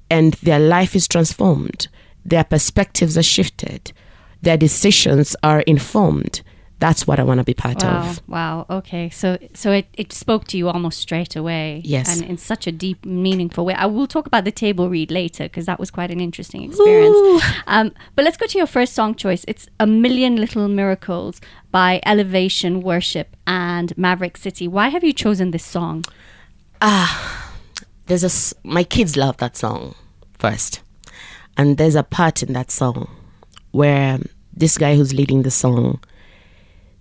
and 0.10 0.34
their 0.36 0.60
life 0.60 0.96
is 0.96 1.08
transformed, 1.08 1.88
their 2.28 2.44
perspectives 2.44 3.18
are 3.18 3.24
shifted, 3.38 3.92
their 4.42 4.58
decisions 4.58 5.36
are 5.44 5.62
informed. 5.62 6.42
That's 6.80 7.08
what 7.08 7.20
I 7.20 7.24
want 7.24 7.40
to 7.40 7.44
be 7.44 7.56
part 7.56 7.82
Wow. 7.82 8.00
of. 8.10 8.22
Wow. 8.28 8.66
Okay. 8.70 9.10
So 9.10 9.40
so 9.56 9.72
it, 9.72 9.88
it 9.94 10.14
spoke 10.14 10.46
to 10.50 10.58
you 10.60 10.70
almost 10.70 11.00
straight 11.00 11.36
away. 11.36 11.82
Yes. 11.84 12.08
And 12.22 12.30
in 12.30 12.38
such 12.38 12.68
a 12.68 12.72
deep, 12.72 13.04
meaningful 13.04 13.66
way. 13.66 13.74
I 13.74 13.88
will 13.88 14.06
talk 14.06 14.28
about 14.28 14.44
the 14.46 14.52
table 14.52 14.88
read 14.88 15.10
later 15.10 15.46
because 15.46 15.66
that 15.66 15.80
was 15.80 15.90
quite 15.90 16.12
an 16.12 16.20
interesting 16.20 16.62
experience. 16.66 17.18
Um, 17.66 17.94
but 18.16 18.26
let's 18.26 18.38
go 18.38 18.46
to 18.46 18.58
your 18.60 18.68
first 18.68 18.94
song 18.94 19.16
choice. 19.16 19.44
It's 19.48 19.68
A 19.80 19.88
Million 19.88 20.36
Little 20.36 20.68
Miracles 20.68 21.42
by 21.72 22.00
Elevation 22.06 22.82
Worship 22.84 23.36
and 23.48 23.98
Maverick 23.98 24.38
City. 24.38 24.68
Why 24.68 24.90
have 24.90 25.04
you 25.04 25.14
chosen 25.14 25.50
this 25.50 25.66
song? 25.66 26.04
Ah, 26.80 27.54
there's 28.06 28.24
a 28.24 28.32
my 28.68 28.84
kids 28.84 29.18
love 29.18 29.38
that 29.38 29.58
song 29.58 29.96
first, 30.38 30.82
and 31.58 31.78
there's 31.78 31.96
a 31.96 32.04
part 32.04 32.44
in 32.44 32.54
that 32.54 32.72
song 32.72 33.10
where 33.72 34.20
this 34.54 34.78
guy 34.78 34.96
who's 34.96 35.14
leading 35.14 35.42
the 35.42 35.52
song 35.52 36.00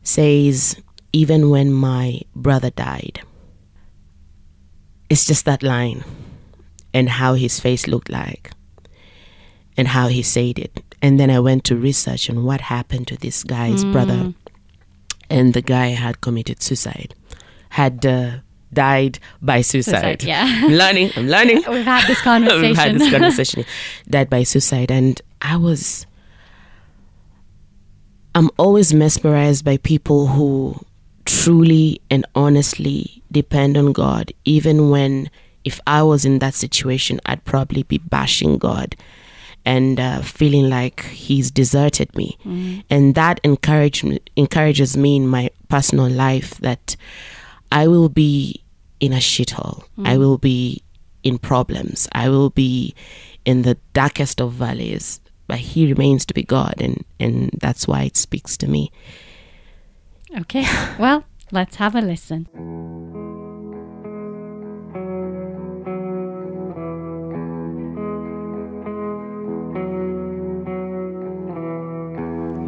says, 0.03 0.77
"Even 1.13 1.51
when 1.51 1.73
my 1.73 2.21
brother 2.35 2.71
died." 2.71 3.21
It's 5.09 5.27
just 5.27 5.45
that 5.45 5.63
line, 5.63 6.03
and 6.93 7.09
how 7.09 7.35
his 7.35 7.61
face 7.61 7.87
looked 7.87 8.11
like, 8.11 8.51
and 9.77 9.89
how 9.89 10.09
he 10.09 10.23
said 10.23 10.59
it. 10.59 10.83
And 11.03 11.21
then 11.21 11.31
I 11.31 11.39
went 11.39 11.63
to 11.65 11.77
research 11.77 12.29
on 12.29 12.43
what 12.43 12.63
happened 12.63 13.07
to 13.09 13.17
this 13.17 13.45
guy's 13.45 13.85
brother, 13.85 14.35
and 15.31 15.55
the 15.55 15.63
guy 15.63 15.89
had 15.89 16.21
committed 16.21 16.63
suicide, 16.63 17.15
had 17.71 18.05
uh, 18.05 18.39
died 18.73 19.19
by 19.41 19.61
suicide. 19.61 20.21
Suicide, 20.21 20.23
yeah. 20.25 20.45
I'm 20.47 20.73
learning. 20.73 21.13
I'm 21.17 21.29
learning. 21.29 21.57
We've 21.69 21.85
had 21.85 22.07
this 22.07 22.21
conversation. 22.21 22.63
We've 22.63 22.77
had 22.77 22.95
this 22.95 23.11
conversation. 23.11 23.65
died 24.09 24.31
by 24.31 24.43
suicide, 24.43 24.91
and 24.91 25.21
I 25.41 25.57
was. 25.57 26.07
I'm 28.35 28.51
always 28.59 28.93
mesmerized 28.93 29.65
by 29.65 29.79
people 29.79 30.27
who 30.27 30.79
truly 31.25 32.01
and 32.11 32.25
honestly 32.35 33.23
depend 33.33 33.77
on 33.77 33.93
God, 33.93 34.33
even 34.45 34.91
when, 34.91 35.31
if 35.65 35.81
I 35.87 36.03
was 36.03 36.25
in 36.25 36.39
that 36.39 36.55
situation, 36.55 37.21
I'd 37.27 37.45
probably 37.45 37.83
be 37.83 37.99
bashing 37.99 38.59
God 38.59 38.97
and 39.65 39.99
uh, 39.99 40.23
feeling 40.23 40.71
like 40.71 41.05
He's 41.07 41.51
deserted 41.51 42.15
me. 42.15 42.39
And 42.89 43.15
that 43.17 43.41
encourage, 43.43 44.05
encourages 44.37 44.97
me 44.97 45.17
in 45.17 45.27
my 45.27 45.51
personal 45.69 46.09
life 46.09 46.59
that 46.59 46.97
I 47.71 47.89
will 47.89 48.09
be 48.09 48.63
in 49.01 49.13
a 49.13 49.17
shithole. 49.17 49.85
I 49.99 50.15
mm. 50.15 50.19
will 50.19 50.39
be 50.39 50.83
in 51.23 51.39
problems. 51.39 52.09
I 52.13 52.29
will 52.29 52.51
be 52.51 52.95
in 53.45 53.63
the 53.63 53.77
darkest 53.93 54.41
of 54.41 54.53
valleys. 54.53 55.21
But 55.49 55.59
he 55.59 55.87
remains 55.87 56.27
to 56.27 56.35
be 56.35 56.43
God, 56.43 56.75
and, 56.81 57.05
and 57.21 57.51
that's 57.61 57.87
why 57.87 58.03
it 58.03 58.17
speaks 58.17 58.57
to 58.59 58.69
me. 58.69 58.91
okay. 60.41 60.67
Well, 60.99 61.25
let's 61.53 61.77
have 61.77 61.95
a 61.95 62.01
listen. 62.01 62.49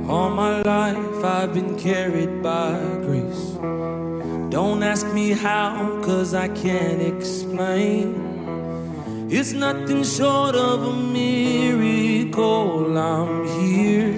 All 0.08 0.30
my 0.30 0.62
life 0.62 1.24
I've 1.24 1.52
been 1.52 1.76
carried 1.76 2.42
by 2.42 2.78
grace. 3.02 3.58
Don't 4.50 4.82
ask 4.82 5.06
me 5.12 5.32
how, 5.32 6.00
cause 6.02 6.32
I 6.32 6.48
can't 6.48 7.02
explain. 7.02 8.28
It's 9.30 9.52
nothing 9.52 10.04
short 10.04 10.54
of 10.54 10.84
a 10.84 10.92
miracle. 10.94 12.96
I'm 12.96 13.46
here. 13.60 14.14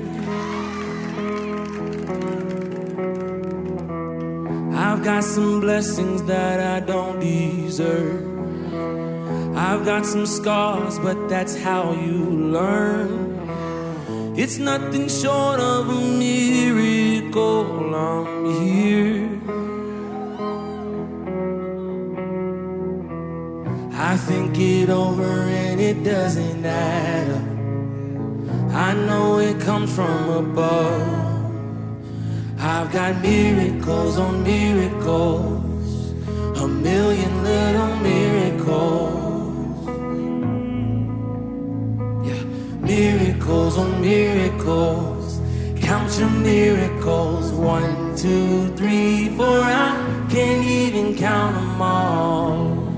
I've 4.72 5.02
got 5.02 5.24
some 5.24 5.60
blessings 5.60 6.22
that 6.24 6.60
I 6.60 6.78
don't 6.86 7.18
deserve. 7.18 8.22
I've 9.56 9.84
got 9.84 10.06
some 10.06 10.26
scars, 10.26 10.96
but 11.00 11.28
that's 11.28 11.60
how 11.60 11.92
you 11.92 12.24
learn. 12.24 13.36
It's 14.36 14.58
nothing 14.58 15.08
short 15.08 15.58
of 15.58 15.88
a 15.88 16.00
miracle. 16.00 17.96
I'm 17.96 18.44
here. 18.62 19.29
I 24.02 24.16
think 24.16 24.58
it 24.58 24.88
over 24.88 25.22
and 25.22 25.78
it 25.78 26.02
doesn't 26.02 26.64
add 26.64 27.30
up. 27.32 28.74
I 28.74 28.94
know 28.94 29.38
it 29.40 29.60
comes 29.60 29.94
from 29.94 30.30
above. 30.30 31.02
I've 32.58 32.90
got 32.90 33.20
miracles 33.20 34.16
on 34.16 34.42
miracles, 34.42 36.12
a 36.62 36.66
million 36.66 37.44
little 37.44 37.94
miracles. 37.96 39.86
Yeah, 42.26 42.42
miracles 42.80 43.76
on 43.76 44.00
miracles. 44.00 45.40
Count 45.78 46.18
your 46.18 46.30
miracles. 46.30 47.52
One, 47.52 48.16
two, 48.16 48.74
three, 48.76 49.28
four. 49.36 49.60
I 49.60 50.26
can't 50.30 50.64
even 50.66 51.14
count 51.18 51.54
them 51.54 51.82
all. 51.82 52.89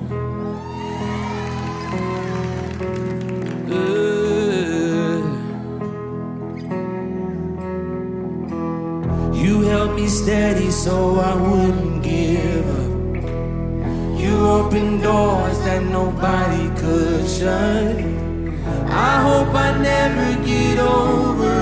Me 10.02 10.08
steady 10.08 10.70
so 10.70 11.20
I 11.20 11.34
wouldn't 11.34 12.02
give 12.02 12.66
up. 12.80 12.92
You 14.20 14.34
opened 14.58 15.02
doors 15.02 15.58
that 15.66 15.82
nobody 15.84 16.64
could 16.80 17.28
shut. 17.28 17.96
I 19.08 19.14
hope 19.26 19.54
I 19.66 19.70
never 19.90 20.28
get 20.44 20.78
over 20.78 21.61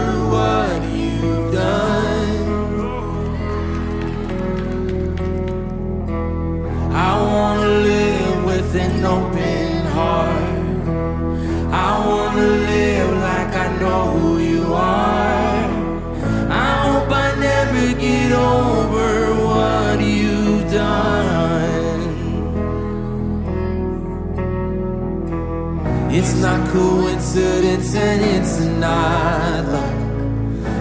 coincidence 26.73 27.95
and 27.97 28.21
it's 28.23 28.61
not 28.61 29.65
luck. 29.67 30.01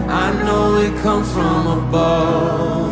I 0.08 0.26
know 0.44 0.76
it 0.76 0.94
comes 1.02 1.30
from 1.32 1.66
above. 1.66 2.90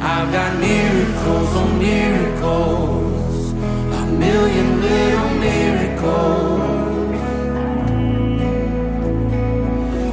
I've 0.00 0.30
got 0.30 0.58
miracles 0.60 1.50
on 1.56 1.78
miracles, 1.78 3.52
a 4.00 4.06
million 4.24 4.68
little 4.82 5.30
miracles. 5.46 6.58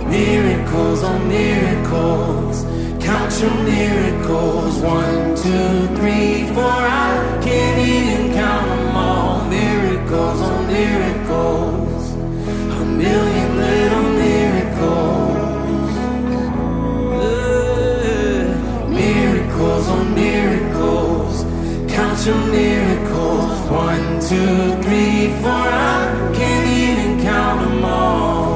Miracles 0.09 1.03
on 1.03 1.27
miracles, 1.27 2.55
count 3.03 3.31
your 3.41 3.55
miracles. 3.63 4.73
One, 4.79 5.35
two, 5.43 5.95
three, 5.97 6.47
four. 6.53 6.63
I 6.63 7.39
can't 7.43 7.79
even 7.79 8.33
count 8.33 8.65
them 8.67 8.95
all. 8.95 9.45
Miracles 9.49 10.41
on 10.41 10.67
miracles, 10.67 11.14
a 11.45 12.85
million 13.03 13.49
little 13.57 14.09
miracles. 14.25 15.91
Miracles 18.89 19.87
on 19.95 20.05
miracles, 20.15 21.43
count 21.93 22.25
your 22.25 22.41
miracles. 22.61 23.51
One, 23.69 24.07
two, 24.29 24.81
three, 24.83 25.19
four. 25.41 25.51
I 25.51 26.31
can't 26.33 26.67
even 26.83 27.21
count 27.21 27.59
them 27.69 27.85
all. 27.85 28.53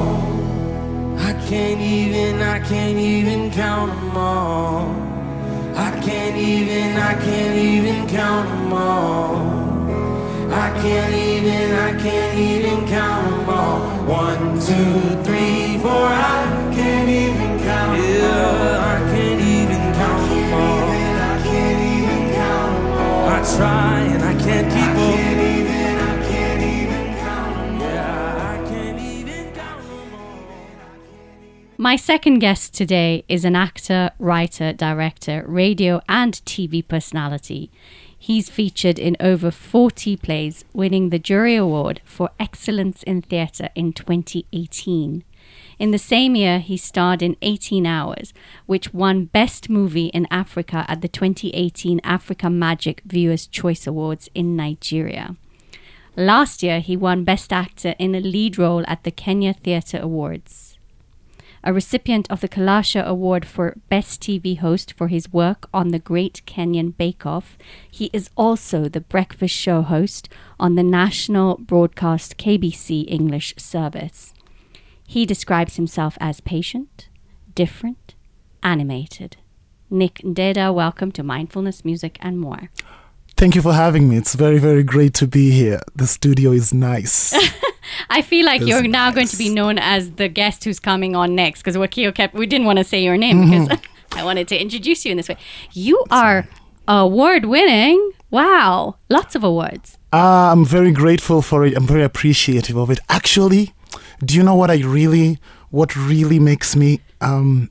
I 1.18 1.32
can't 1.48 1.80
even, 1.80 2.42
I 2.42 2.58
can't 2.60 2.98
even 2.98 3.50
count 3.50 3.90
them 3.92 4.16
all. 4.16 4.80
I 5.76 5.90
can't 6.06 6.36
even, 6.36 6.96
I 6.96 7.14
can't 7.14 7.56
even 7.56 8.08
count 8.08 8.48
them 8.48 8.72
all. 8.72 9.29
I 10.80 10.82
can't 10.82 11.14
even, 11.14 11.72
I 11.74 12.00
can't 12.00 12.38
even 12.38 12.88
count 12.88 13.30
them 13.30 13.50
all. 13.50 13.80
One, 14.06 14.54
two, 14.54 15.22
three, 15.24 15.76
four. 15.76 15.92
I 15.92 16.72
can't 16.74 17.06
even 17.06 17.58
count 17.60 17.98
them 17.98 18.14
yeah, 18.16 18.80
I 18.80 18.98
can't 19.12 19.40
even 19.42 19.92
count 19.92 20.30
them 20.30 20.54
all. 20.54 20.88
I 20.88 21.42
can't 21.44 21.80
even 21.84 22.32
count 22.32 22.72
them 22.72 22.98
all. 22.98 23.28
I 23.28 23.56
try 23.58 24.00
and 24.08 24.22
I 24.22 24.32
can't 24.42 24.72
keep. 24.72 24.80
I 24.80 24.94
can't 24.96 25.40
even, 25.58 25.98
I 25.98 26.28
can't 26.30 26.62
even 26.62 27.04
count 27.18 27.54
them 27.56 27.74
all. 27.74 27.80
Yeah, 27.82 28.48
I 28.48 28.68
can't 28.70 29.00
even 29.00 29.52
count 29.52 29.82
them 29.82 30.14
all. 30.14 30.46
My 31.76 31.96
second 31.96 32.38
guest 32.38 32.72
today 32.72 33.22
is 33.28 33.44
an 33.44 33.54
actor, 33.54 34.12
writer, 34.18 34.72
director, 34.72 35.44
radio, 35.46 36.00
and 36.08 36.32
TV 36.46 36.82
personality. 36.88 37.70
He's 38.22 38.50
featured 38.50 38.98
in 38.98 39.16
over 39.18 39.50
40 39.50 40.14
plays, 40.18 40.66
winning 40.74 41.08
the 41.08 41.18
Jury 41.18 41.56
Award 41.56 42.02
for 42.04 42.28
Excellence 42.38 43.02
in 43.04 43.22
Theatre 43.22 43.70
in 43.74 43.94
2018. 43.94 45.24
In 45.78 45.90
the 45.90 45.98
same 45.98 46.36
year, 46.36 46.58
he 46.58 46.76
starred 46.76 47.22
in 47.22 47.34
18 47.40 47.86
Hours, 47.86 48.34
which 48.66 48.92
won 48.92 49.24
Best 49.24 49.70
Movie 49.70 50.08
in 50.08 50.28
Africa 50.30 50.84
at 50.86 51.00
the 51.00 51.08
2018 51.08 51.98
Africa 52.04 52.50
Magic 52.50 53.00
Viewers' 53.06 53.46
Choice 53.46 53.86
Awards 53.86 54.28
in 54.34 54.54
Nigeria. 54.54 55.34
Last 56.14 56.62
year, 56.62 56.80
he 56.80 56.98
won 56.98 57.24
Best 57.24 57.54
Actor 57.54 57.94
in 57.98 58.14
a 58.14 58.20
Lead 58.20 58.58
Role 58.58 58.84
at 58.86 59.02
the 59.04 59.10
Kenya 59.10 59.54
Theatre 59.54 59.98
Awards 59.98 60.69
a 61.62 61.72
recipient 61.72 62.30
of 62.30 62.40
the 62.40 62.48
Kalasha 62.48 63.04
Award 63.04 63.46
for 63.46 63.76
Best 63.88 64.22
TV 64.22 64.58
Host 64.58 64.94
for 64.94 65.08
his 65.08 65.32
work 65.32 65.68
on 65.74 65.88
the 65.88 65.98
Great 65.98 66.42
Kenyan 66.46 66.96
Bake 66.96 67.26
Off. 67.26 67.58
He 67.90 68.08
is 68.12 68.30
also 68.36 68.88
the 68.88 69.00
breakfast 69.00 69.54
show 69.54 69.82
host 69.82 70.28
on 70.58 70.74
the 70.74 70.82
national 70.82 71.58
broadcast 71.58 72.38
KBC 72.38 73.04
English 73.08 73.54
service. 73.58 74.32
He 75.06 75.26
describes 75.26 75.76
himself 75.76 76.16
as 76.20 76.40
patient, 76.40 77.08
different, 77.54 78.14
animated. 78.62 79.36
Nick 79.90 80.20
Ndeda, 80.24 80.72
welcome 80.72 81.12
to 81.12 81.22
Mindfulness, 81.22 81.84
Music, 81.84 82.16
and 82.20 82.38
More. 82.38 82.70
Thank 83.36 83.54
you 83.54 83.62
for 83.62 83.72
having 83.72 84.08
me. 84.08 84.16
It's 84.16 84.34
very, 84.34 84.58
very 84.58 84.82
great 84.82 85.14
to 85.14 85.26
be 85.26 85.50
here. 85.50 85.80
The 85.94 86.06
studio 86.06 86.52
is 86.52 86.72
nice. 86.72 87.34
I 88.08 88.22
feel 88.22 88.44
like 88.46 88.62
you're 88.62 88.82
now 88.82 89.10
going 89.10 89.28
to 89.28 89.36
be 89.36 89.48
known 89.48 89.78
as 89.78 90.12
the 90.12 90.28
guest 90.28 90.64
who's 90.64 90.80
coming 90.80 91.14
on 91.16 91.34
next 91.34 91.62
because 91.62 91.76
Wakio 91.76 92.14
kept, 92.14 92.34
we 92.34 92.46
didn't 92.46 92.66
want 92.66 92.78
to 92.78 92.84
say 92.84 93.02
your 93.02 93.16
name 93.16 93.44
because 93.50 93.68
Mm-hmm. 93.68 93.86
I 94.18 94.24
wanted 94.24 94.48
to 94.48 94.60
introduce 94.60 95.04
you 95.04 95.12
in 95.12 95.16
this 95.16 95.28
way. 95.28 95.36
You 95.72 96.04
are 96.10 96.48
award 96.88 97.44
winning. 97.44 98.12
Wow. 98.30 98.96
Lots 99.08 99.34
of 99.36 99.44
awards. 99.44 99.98
Ah, 100.12 100.50
I'm 100.50 100.64
very 100.64 100.90
grateful 100.90 101.42
for 101.42 101.64
it. 101.64 101.76
I'm 101.76 101.86
very 101.86 102.02
appreciative 102.02 102.76
of 102.76 102.90
it. 102.90 102.98
Actually, 103.08 103.72
do 104.24 104.36
you 104.36 104.42
know 104.42 104.56
what 104.56 104.70
I 104.70 104.78
really, 104.78 105.38
what 105.70 105.94
really 105.94 106.40
makes 106.40 106.74
me, 106.74 107.00
um, 107.20 107.70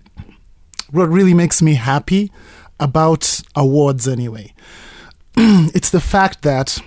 what 0.91 1.09
really 1.09 1.33
makes 1.33 1.61
me 1.61 1.73
happy 1.75 2.31
about 2.79 3.41
awards 3.55 4.07
anyway? 4.07 4.53
it's 5.37 5.89
the 5.89 5.99
fact 5.99 6.41
that 6.43 6.79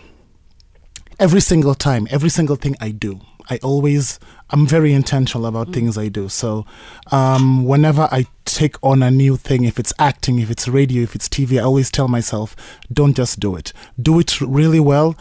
every 1.23 1.41
single 1.41 1.77
time, 1.77 2.09
every 2.11 2.29
single 2.29 2.57
thing 2.57 2.75
I 2.81 2.91
do, 2.91 3.21
I 3.49 3.59
always, 3.63 4.19
I'm 4.51 4.67
very 4.67 4.93
intentional 4.93 5.47
about 5.47 5.73
things 5.73 5.97
I 5.97 6.09
do. 6.09 6.29
So, 6.29 6.67
um, 7.13 7.65
whenever 7.65 8.09
I 8.11 8.27
take 8.45 8.75
on 8.83 9.05
a 9.05 9.11
new 9.11 9.37
thing, 9.37 9.63
if 9.63 9.79
it's 9.79 9.93
acting, 10.01 10.41
if 10.41 10.51
it's 10.51 10.67
radio, 10.67 11.05
if 11.05 11.15
it's 11.15 11.29
TV, 11.29 11.61
I 11.61 11.63
always 11.63 11.93
tell 11.93 12.09
myself, 12.09 12.57
don't 12.93 13.15
just 13.15 13.39
do 13.39 13.55
it. 13.55 13.73
Do 14.01 14.19
it 14.19 14.41
really 14.41 14.81
well, 14.81 15.17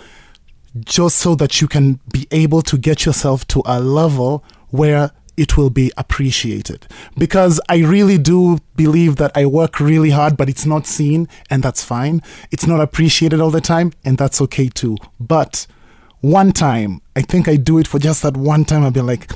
just 0.80 1.18
so 1.18 1.36
that 1.36 1.62
you 1.62 1.68
can 1.68 2.00
be 2.12 2.28
able 2.32 2.64
to 2.64 2.80
get 2.80 3.06
yourself 3.06 3.48
to 3.50 3.62
a 3.68 3.80
level 3.80 4.44
where 4.72 5.12
it 5.38 5.56
will 5.56 5.70
be 5.70 5.92
appreciated. 5.98 6.88
Because 7.16 7.62
I 7.70 7.78
really 7.78 8.18
do 8.18 8.58
believe 8.76 9.18
that 9.18 9.34
I 9.36 9.46
work 9.46 9.80
really 9.80 10.10
hard, 10.10 10.36
but 10.36 10.50
it's 10.50 10.66
not 10.66 10.88
seen, 10.88 11.28
and 11.52 11.62
that's 11.62 11.84
fine. 11.84 12.24
It's 12.50 12.66
not 12.66 12.82
appreciated 12.82 13.40
all 13.40 13.52
the 13.52 13.62
time, 13.62 13.94
and 14.04 14.18
that's 14.18 14.42
okay 14.42 14.68
too. 14.68 14.98
But 15.20 15.68
one 16.22 16.52
time, 16.52 17.02
I 17.16 17.22
think 17.22 17.48
I 17.48 17.56
do 17.56 17.78
it 17.80 17.88
for 17.88 18.00
just 18.00 18.22
that 18.24 18.38
one 18.38 18.64
time, 18.66 18.84
I'll 18.84 18.92
be 18.92 19.02
like, 19.02 19.32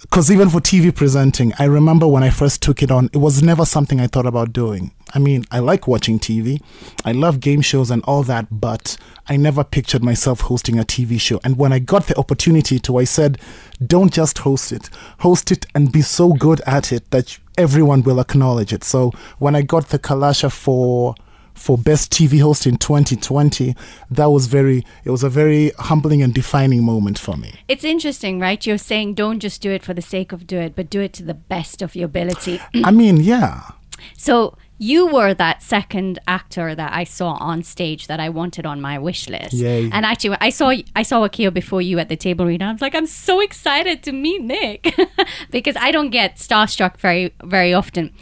because 0.00 0.30
even 0.30 0.50
for 0.50 0.60
TV 0.60 0.94
presenting, 0.94 1.52
I 1.58 1.64
remember 1.64 2.06
when 2.06 2.22
I 2.22 2.30
first 2.30 2.62
took 2.62 2.82
it 2.82 2.90
on, 2.90 3.08
it 3.12 3.18
was 3.18 3.42
never 3.42 3.64
something 3.64 4.00
I 4.00 4.06
thought 4.06 4.26
about 4.26 4.52
doing. 4.52 4.92
I 5.14 5.18
mean, 5.18 5.44
I 5.50 5.60
like 5.60 5.86
watching 5.86 6.18
TV, 6.18 6.60
I 7.04 7.12
love 7.12 7.40
game 7.40 7.60
shows 7.60 7.90
and 7.90 8.02
all 8.04 8.22
that, 8.24 8.46
but 8.50 8.96
I 9.28 9.36
never 9.36 9.64
pictured 9.64 10.02
myself 10.02 10.42
hosting 10.42 10.78
a 10.78 10.84
TV 10.84 11.20
show. 11.20 11.40
And 11.44 11.56
when 11.56 11.72
I 11.72 11.78
got 11.78 12.06
the 12.06 12.18
opportunity 12.18 12.78
to, 12.80 12.98
I 12.98 13.04
said, 13.04 13.38
don't 13.86 14.12
just 14.12 14.38
host 14.38 14.72
it, 14.72 14.90
host 15.20 15.50
it 15.50 15.66
and 15.74 15.92
be 15.92 16.02
so 16.02 16.32
good 16.32 16.60
at 16.66 16.92
it 16.92 17.10
that 17.10 17.38
everyone 17.56 18.02
will 18.02 18.20
acknowledge 18.20 18.72
it. 18.72 18.84
So 18.84 19.12
when 19.38 19.54
I 19.54 19.62
got 19.62 19.88
the 19.88 19.98
Kalasha 19.98 20.50
for 20.50 21.14
for 21.54 21.78
best 21.78 22.12
TV 22.12 22.40
host 22.40 22.66
in 22.66 22.76
2020, 22.76 23.74
that 24.10 24.26
was 24.26 24.46
very 24.46 24.84
it 25.04 25.10
was 25.10 25.22
a 25.22 25.28
very 25.28 25.70
humbling 25.78 26.22
and 26.22 26.34
defining 26.34 26.84
moment 26.84 27.18
for 27.18 27.36
me. 27.36 27.54
It's 27.68 27.84
interesting, 27.84 28.40
right? 28.40 28.64
You're 28.64 28.78
saying 28.78 29.14
don't 29.14 29.40
just 29.40 29.62
do 29.62 29.70
it 29.70 29.82
for 29.82 29.94
the 29.94 30.02
sake 30.02 30.32
of 30.32 30.46
do 30.46 30.58
it, 30.58 30.76
but 30.76 30.90
do 30.90 31.00
it 31.00 31.12
to 31.14 31.22
the 31.22 31.34
best 31.34 31.82
of 31.82 31.96
your 31.96 32.06
ability. 32.06 32.60
I 32.84 32.90
mean, 32.90 33.18
yeah. 33.18 33.70
so 34.16 34.56
you 34.78 35.06
were 35.06 35.32
that 35.34 35.62
second 35.62 36.18
actor 36.26 36.74
that 36.74 36.92
I 36.92 37.04
saw 37.04 37.34
on 37.34 37.62
stage 37.62 38.08
that 38.08 38.18
I 38.18 38.28
wanted 38.28 38.66
on 38.66 38.80
my 38.80 38.98
wish 38.98 39.28
list. 39.28 39.54
Yay. 39.54 39.88
And 39.90 40.04
actually, 40.04 40.36
I 40.40 40.50
saw 40.50 40.74
I 40.96 41.02
saw 41.02 41.26
Wakio 41.26 41.54
before 41.54 41.80
you 41.80 41.98
at 41.98 42.08
the 42.08 42.16
table 42.16 42.44
read. 42.44 42.60
and 42.60 42.70
I 42.70 42.72
was 42.72 42.80
like, 42.80 42.94
I'm 42.94 43.06
so 43.06 43.40
excited 43.40 44.02
to 44.02 44.12
meet 44.12 44.42
Nick 44.42 44.94
because 45.50 45.76
I 45.76 45.90
don't 45.90 46.10
get 46.10 46.36
starstruck 46.36 46.98
very 46.98 47.32
very 47.42 47.72
often. 47.72 48.12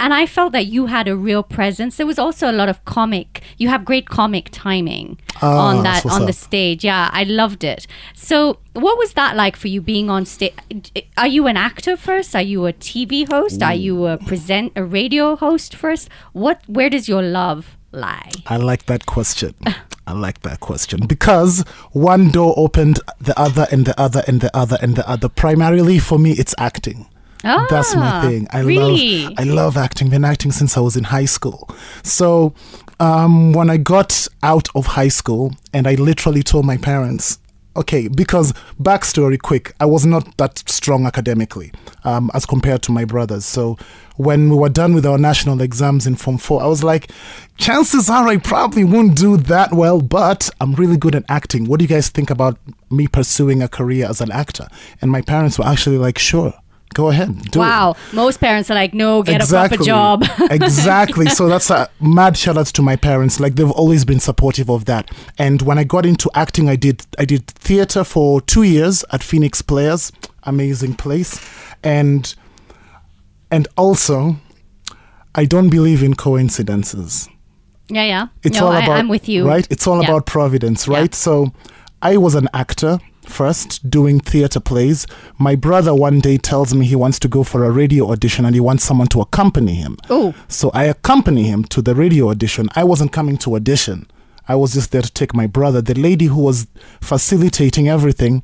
And 0.00 0.14
I 0.14 0.24
felt 0.24 0.52
that 0.52 0.66
you 0.66 0.86
had 0.86 1.06
a 1.08 1.14
real 1.14 1.42
presence. 1.42 1.98
There 1.98 2.06
was 2.06 2.18
also 2.18 2.50
a 2.50 2.56
lot 2.60 2.70
of 2.70 2.82
comic. 2.86 3.42
You 3.58 3.68
have 3.68 3.84
great 3.84 4.08
comic 4.08 4.48
timing 4.50 5.18
Ah, 5.42 5.68
on 5.68 5.82
that 5.82 6.06
on 6.06 6.24
the 6.24 6.32
stage. 6.32 6.82
Yeah, 6.84 7.10
I 7.12 7.24
loved 7.24 7.62
it. 7.64 7.86
So, 8.14 8.58
what 8.72 8.96
was 8.96 9.12
that 9.12 9.36
like 9.36 9.56
for 9.56 9.68
you 9.68 9.82
being 9.82 10.08
on 10.08 10.24
stage? 10.24 10.54
Are 11.18 11.28
you 11.28 11.46
an 11.46 11.58
actor 11.58 11.98
first? 11.98 12.34
Are 12.34 12.42
you 12.42 12.66
a 12.66 12.72
TV 12.72 13.28
host? 13.30 13.62
Are 13.62 13.74
you 13.74 14.06
a 14.06 14.16
present 14.16 14.72
a 14.74 14.84
radio 14.84 15.36
host 15.36 15.76
first? 15.76 16.08
What? 16.32 16.62
Where 16.66 16.88
does 16.88 17.06
your 17.06 17.22
love 17.22 17.76
lie? 17.92 18.30
I 18.46 18.56
like 18.56 18.86
that 18.86 19.04
question. 19.04 19.54
I 20.06 20.12
like 20.14 20.40
that 20.42 20.60
question 20.60 21.06
because 21.06 21.62
one 21.92 22.30
door 22.30 22.54
opened 22.56 23.00
the 23.20 23.38
other 23.38 23.66
and 23.70 23.84
the 23.84 24.00
other 24.00 24.22
and 24.26 24.40
the 24.40 24.50
other 24.56 24.78
and 24.80 24.96
the 24.96 25.08
other. 25.08 25.28
Primarily 25.28 25.98
for 25.98 26.18
me, 26.18 26.32
it's 26.32 26.54
acting. 26.58 27.06
That's 27.42 27.94
my 27.94 28.06
Ah, 28.10 28.22
thing. 28.22 28.46
I 28.50 28.60
really? 28.60 29.24
love 29.24 29.32
I 29.38 29.44
love 29.44 29.76
acting. 29.76 30.10
Been 30.10 30.24
acting 30.24 30.52
since 30.52 30.76
I 30.76 30.80
was 30.80 30.96
in 30.96 31.04
high 31.04 31.24
school. 31.26 31.68
So 32.02 32.54
um, 32.98 33.52
when 33.52 33.70
I 33.70 33.76
got 33.78 34.26
out 34.42 34.68
of 34.74 34.86
high 34.86 35.08
school 35.08 35.52
and 35.72 35.86
I 35.86 35.94
literally 35.94 36.42
told 36.42 36.64
my 36.66 36.76
parents, 36.76 37.38
Okay, 37.76 38.08
because 38.08 38.52
backstory 38.82 39.38
quick, 39.40 39.72
I 39.78 39.86
was 39.86 40.04
not 40.04 40.36
that 40.38 40.58
strong 40.68 41.06
academically 41.06 41.70
um, 42.02 42.28
as 42.34 42.44
compared 42.44 42.82
to 42.82 42.92
my 42.92 43.04
brothers. 43.04 43.44
So 43.46 43.78
when 44.16 44.50
we 44.50 44.56
were 44.56 44.68
done 44.68 44.92
with 44.92 45.06
our 45.06 45.16
national 45.16 45.60
exams 45.60 46.04
in 46.04 46.16
Form 46.16 46.36
4, 46.36 46.62
I 46.64 46.66
was 46.66 46.82
like, 46.82 47.12
chances 47.58 48.10
are 48.10 48.26
I 48.26 48.38
probably 48.38 48.82
won't 48.82 49.16
do 49.16 49.36
that 49.36 49.72
well, 49.72 50.00
but 50.00 50.50
I'm 50.60 50.74
really 50.74 50.96
good 50.96 51.14
at 51.14 51.24
acting. 51.28 51.66
What 51.66 51.78
do 51.78 51.84
you 51.84 51.88
guys 51.88 52.08
think 52.08 52.28
about 52.28 52.58
me 52.90 53.06
pursuing 53.06 53.62
a 53.62 53.68
career 53.68 54.06
as 54.10 54.20
an 54.20 54.32
actor? 54.32 54.66
And 55.00 55.08
my 55.12 55.22
parents 55.22 55.56
were 55.56 55.64
actually 55.66 55.96
like, 55.96 56.18
sure. 56.18 56.52
Go 56.94 57.08
ahead. 57.08 57.28
Do 57.52 57.60
it." 57.60 57.62
Wow. 57.64 57.94
Most 58.12 58.40
parents 58.40 58.70
are 58.70 58.74
like, 58.74 58.92
no, 58.94 59.22
get 59.22 59.42
a 59.42 59.46
proper 59.46 59.76
job. 59.76 60.24
exactly. 60.50 61.26
So 61.28 61.48
that's 61.48 61.70
a 61.70 61.88
mad 62.00 62.36
shout 62.36 62.58
outs 62.58 62.72
to 62.72 62.82
my 62.82 62.96
parents. 62.96 63.38
Like 63.40 63.54
they've 63.54 63.70
always 63.70 64.04
been 64.04 64.20
supportive 64.20 64.68
of 64.68 64.86
that. 64.86 65.10
And 65.38 65.62
when 65.62 65.78
I 65.78 65.84
got 65.84 66.04
into 66.04 66.28
acting, 66.34 66.68
I 66.68 66.76
did 66.76 67.06
I 67.18 67.24
did 67.24 67.46
theater 67.46 68.02
for 68.04 68.40
two 68.40 68.64
years 68.64 69.04
at 69.12 69.22
Phoenix 69.22 69.62
Players, 69.62 70.10
amazing 70.42 70.94
place, 70.94 71.40
and 71.84 72.34
and 73.50 73.66
also, 73.76 74.36
I 75.34 75.44
don't 75.44 75.70
believe 75.70 76.02
in 76.02 76.14
coincidences. 76.14 77.28
yeah, 77.88 78.04
yeah. 78.04 78.26
It's 78.44 78.58
no, 78.60 78.66
all 78.66 78.72
I, 78.72 78.82
about 78.84 78.98
I'm 78.98 79.08
with 79.08 79.28
you. 79.28 79.46
right. 79.46 79.66
It's 79.70 79.86
all 79.86 80.00
Yeah. 80.02 80.08
about 80.08 80.26
providence, 80.26 80.86
Yeah. 80.86 80.98
right? 80.98 81.14
So, 81.14 81.52
I 82.02 82.16
was 82.16 82.34
an 82.36 82.48
actor 82.54 82.98
first 83.30 83.88
doing 83.88 84.20
theater 84.20 84.60
plays. 84.60 85.06
My 85.38 85.54
brother 85.54 85.94
one 85.94 86.20
day 86.20 86.36
tells 86.36 86.74
me 86.74 86.84
he 86.86 86.96
wants 86.96 87.18
to 87.20 87.28
go 87.28 87.42
for 87.42 87.64
a 87.64 87.70
radio 87.70 88.10
audition 88.10 88.44
and 88.44 88.54
he 88.54 88.60
wants 88.60 88.84
someone 88.84 89.08
to 89.08 89.20
accompany 89.20 89.74
him. 89.74 89.96
Oh. 90.10 90.34
So 90.48 90.70
I 90.74 90.84
accompany 90.84 91.44
him 91.44 91.64
to 91.64 91.80
the 91.80 91.94
radio 91.94 92.30
audition. 92.30 92.68
I 92.76 92.84
wasn't 92.84 93.12
coming 93.12 93.38
to 93.38 93.56
audition. 93.56 94.06
I 94.50 94.56
was 94.56 94.74
just 94.74 94.90
there 94.90 95.00
to 95.02 95.12
take 95.12 95.32
my 95.32 95.46
brother. 95.46 95.80
The 95.80 95.94
lady 95.94 96.24
who 96.24 96.42
was 96.42 96.66
facilitating 97.00 97.88
everything 97.88 98.42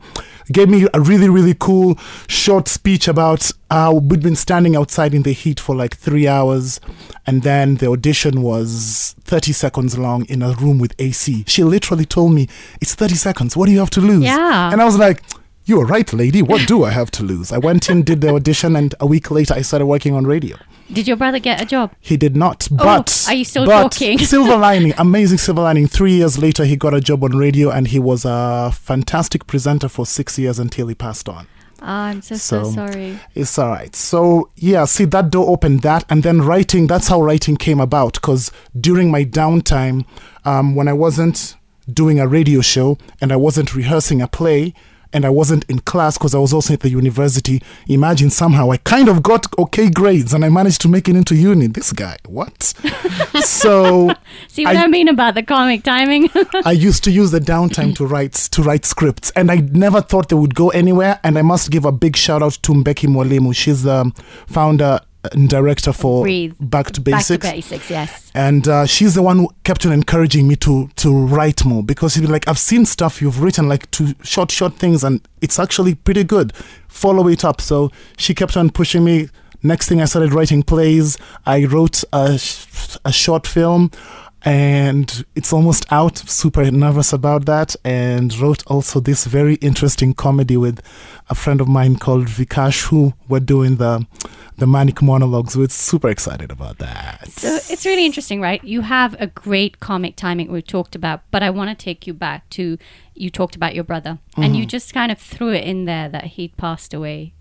gave 0.53 0.69
me 0.69 0.87
a 0.95 1.01
really, 1.01 1.29
really 1.29 1.55
cool 1.59 1.99
short 2.29 2.69
speech 2.69 3.09
about 3.09 3.51
how 3.73 3.95
we'd 3.95 4.23
been 4.23 4.37
standing 4.37 4.77
outside 4.77 5.15
in 5.15 5.23
the 5.23 5.33
heat 5.33 5.59
for 5.59 5.75
like 5.75 5.97
three 5.97 6.29
hours. 6.29 6.79
And 7.27 7.43
then 7.43 7.75
the 7.77 7.91
audition 7.91 8.43
was 8.43 9.17
30 9.23 9.53
seconds 9.53 9.99
long 9.99 10.25
in 10.27 10.43
a 10.43 10.53
room 10.53 10.79
with 10.79 10.95
AC. 11.01 11.43
She 11.49 11.65
literally 11.65 12.05
told 12.05 12.33
me, 12.35 12.47
It's 12.81 12.95
30 12.95 13.17
seconds. 13.17 13.57
What 13.57 13.67
do 13.67 13.73
you 13.73 13.81
have 13.81 13.91
to 13.91 14.01
lose? 14.01 14.23
Yeah. 14.23 14.71
And 14.73 14.81
I 14.81 14.85
was 14.85 14.97
like, 14.97 15.25
You 15.65 15.81
are 15.81 15.87
right, 15.87 16.13
lady. 16.13 16.41
What 16.41 16.69
do 16.69 16.85
I 16.85 16.91
have 16.91 17.11
to 17.13 17.25
lose? 17.25 17.51
I 17.51 17.59
went 17.59 17.91
in, 17.91 18.05
did 18.05 18.21
the 18.21 18.33
audition, 18.33 18.77
and 18.77 18.95
a 19.01 19.07
week 19.07 19.33
later, 19.33 19.55
I 19.55 19.63
started 19.63 19.87
working 19.87 20.15
on 20.15 20.25
radio. 20.25 20.57
Did 20.93 21.09
your 21.09 21.17
brother 21.17 21.39
get 21.39 21.61
a 21.61 21.65
job? 21.65 21.93
He 22.01 22.17
did 22.17 22.37
not. 22.37 22.69
But 22.71 23.25
Oh, 23.29 23.31
are 23.33 23.35
you 23.35 23.45
still 23.45 23.67
but 23.67 23.83
talking? 23.93 24.19
silver 24.35 24.57
lining, 24.57 24.95
amazing 24.99 25.39
silver 25.39 25.63
lining. 25.63 25.87
Three 25.89 26.15
years 26.15 26.39
later, 26.39 26.65
he 26.65 26.77
got 26.77 26.95
a 26.95 27.01
job 27.01 27.25
on 27.25 27.33
radio, 27.37 27.71
and 27.71 27.89
he 27.89 27.99
was 27.99 28.25
a 28.25 28.71
fantastic 28.73 29.47
presenter 29.47 29.89
for 29.89 30.07
six 30.07 30.39
years 30.39 30.59
until 30.59 30.87
he 30.89 30.95
passed 30.95 31.29
on. 31.29 31.47
Ah, 31.83 32.07
I'm 32.07 32.23
so, 32.23 32.37
so, 32.37 32.65
So- 32.65 32.71
sorry. 32.73 33.19
It's 33.35 33.59
all 33.59 33.69
right. 33.69 33.95
So 33.95 34.51
yeah, 34.57 34.85
see 34.87 35.05
that 35.07 35.31
door 35.31 35.49
opened 35.51 35.83
that, 35.83 36.05
and 36.09 36.23
then 36.23 36.41
writing. 36.43 36.87
That's 36.87 37.09
how 37.09 37.21
writing 37.21 37.57
came 37.57 37.81
about. 37.81 38.15
Because 38.15 38.51
during 38.81 39.11
my 39.11 39.25
downtime, 39.25 40.07
um, 40.45 40.75
when 40.75 40.89
I 40.89 40.93
wasn't 40.95 41.57
doing 41.93 42.19
a 42.19 42.27
radio 42.27 42.61
show 42.61 42.99
and 43.21 43.31
I 43.33 43.37
wasn't 43.37 43.75
rehearsing 43.75 44.21
a 44.23 44.27
play. 44.29 44.73
And 45.13 45.25
I 45.25 45.31
wasn't 45.31 45.65
in 45.69 45.79
class 45.81 46.19
because 46.19 46.35
I 46.35 46.39
was 46.39 46.53
also 46.53 46.75
at 46.75 46.81
the 46.81 46.91
university. 46.91 47.63
Imagine 47.89 48.31
somehow 48.31 48.71
I 48.71 48.77
kind 48.79 49.09
of 49.09 49.23
got 49.23 49.47
okay 49.59 49.89
grades 49.91 50.35
and 50.35 50.45
I 50.45 50.49
managed 50.49 50.81
to 50.83 50.89
make 50.89 51.09
it 51.09 51.17
into 51.17 51.35
uni. 51.35 51.69
This 51.69 51.93
guy, 51.93 52.19
what? 52.27 52.63
so 53.41 54.11
See 54.49 54.65
what 54.65 54.77
I, 54.77 54.85
I- 54.85 54.87
mean 54.89 55.09
about 55.09 55.35
the 55.35 55.43
comic 55.43 55.83
timing? 55.85 56.29
I 56.65 56.73
used 56.73 57.05
to 57.05 57.11
use 57.11 57.31
the 57.31 57.41
downtime 57.41 57.95
to 57.97 58.07
write 58.07 58.35
to 58.35 58.63
write 58.63 58.85
scripts, 58.85 59.31
and 59.37 59.51
I 59.51 59.57
never 59.57 60.01
thought 60.01 60.29
they 60.29 60.37
would 60.37 60.55
go 60.55 60.71
anywhere. 60.71 61.21
And 61.25 61.39
I 61.39 61.43
must 61.43 61.71
give 61.71 61.85
a 61.85 61.93
big 61.93 62.17
shout 62.17 62.43
out 62.43 62.55
to 62.63 62.73
Mbeki 62.73 63.09
Mwalimu. 63.09 63.55
She's 63.55 63.83
the 63.83 64.13
founder 64.47 65.01
director 65.47 65.93
for 65.93 66.23
Breathe. 66.23 66.55
Back 66.61 66.93
to 66.93 67.01
Back 67.01 67.25
to 67.27 67.39
Basics. 67.39 67.51
basics, 67.51 67.91
yes. 67.91 68.31
and 68.35 68.67
uh, 68.69 68.87
she's 68.87 69.15
the 69.15 69.23
one 69.23 69.39
who 69.39 69.49
kept 69.65 69.85
on 69.87 69.93
encouraging 69.93 70.49
me 70.49 70.57
to 70.57 70.89
to 70.97 71.15
write 71.15 71.65
more 71.65 71.83
because 71.83 72.15
she'd 72.15 72.21
be 72.21 72.27
like, 72.27 72.47
"I've 72.49 72.59
seen 72.59 72.87
stuff 72.87 73.21
you've 73.23 73.43
written, 73.43 73.69
like 73.69 73.91
two 73.91 74.15
short, 74.23 74.51
short 74.51 74.75
things, 74.75 75.05
and 75.05 75.21
it's 75.41 75.59
actually 75.59 75.95
pretty 75.95 76.25
good. 76.25 76.53
Follow 76.89 77.29
it 77.29 77.45
up." 77.45 77.61
So 77.61 77.91
she 78.17 78.35
kept 78.35 78.57
on 78.57 78.71
pushing 78.71 79.05
me. 79.05 79.29
Next 79.63 79.89
thing, 79.89 80.01
I 80.01 80.05
started 80.05 80.33
writing 80.33 80.63
plays. 80.63 81.17
I 81.45 81.65
wrote 81.65 82.05
a, 82.13 82.39
sh- 82.39 82.97
a 83.05 83.11
short 83.11 83.47
film, 83.47 83.91
and 84.47 85.25
it's 85.35 85.53
almost 85.53 85.85
out. 85.93 86.17
Super 86.19 86.71
nervous 86.71 87.13
about 87.13 87.45
that, 87.47 87.75
and 87.85 88.37
wrote 88.39 88.65
also 88.67 89.01
this 89.01 89.27
very 89.27 89.57
interesting 89.57 90.15
comedy 90.15 90.57
with 90.57 90.81
a 91.29 91.35
friend 91.35 91.61
of 91.61 91.69
mine 91.69 91.97
called 91.97 92.29
Vikash, 92.29 92.87
who 92.87 93.13
were 93.29 93.41
doing 93.41 93.77
the 93.77 94.07
the 94.59 94.67
manic 94.67 95.03
monologues. 95.03 95.55
We're 95.57 95.69
super 95.69 96.09
excited 96.09 96.51
about 96.51 96.79
that. 96.79 97.29
So 97.29 97.57
it's 97.69 97.85
really 97.85 98.07
interesting, 98.07 98.41
right? 98.41 98.63
You 98.65 98.81
have 98.83 99.15
a 99.21 99.27
great 99.27 99.81
comic 99.81 100.17
timing 100.17 100.51
we've 100.51 100.67
talked 100.67 100.95
about, 100.95 101.21
but 101.31 101.43
I 101.43 101.51
want 101.51 101.69
to 101.77 101.85
take 101.85 102.07
you 102.07 102.15
back 102.15 102.49
to 102.51 102.79
you 103.15 103.29
talked 103.31 103.57
about 103.57 103.75
your 103.75 103.85
brother, 103.85 104.19
and 104.37 104.45
Mm-hmm. 104.47 104.55
you 104.55 104.67
just 104.67 104.95
kind 104.95 105.11
of 105.13 105.19
threw 105.19 105.53
it 105.53 105.65
in 105.65 105.85
there 105.87 106.09
that 106.09 106.25
he'd 106.25 106.57
passed 106.57 106.95
away. 106.95 107.35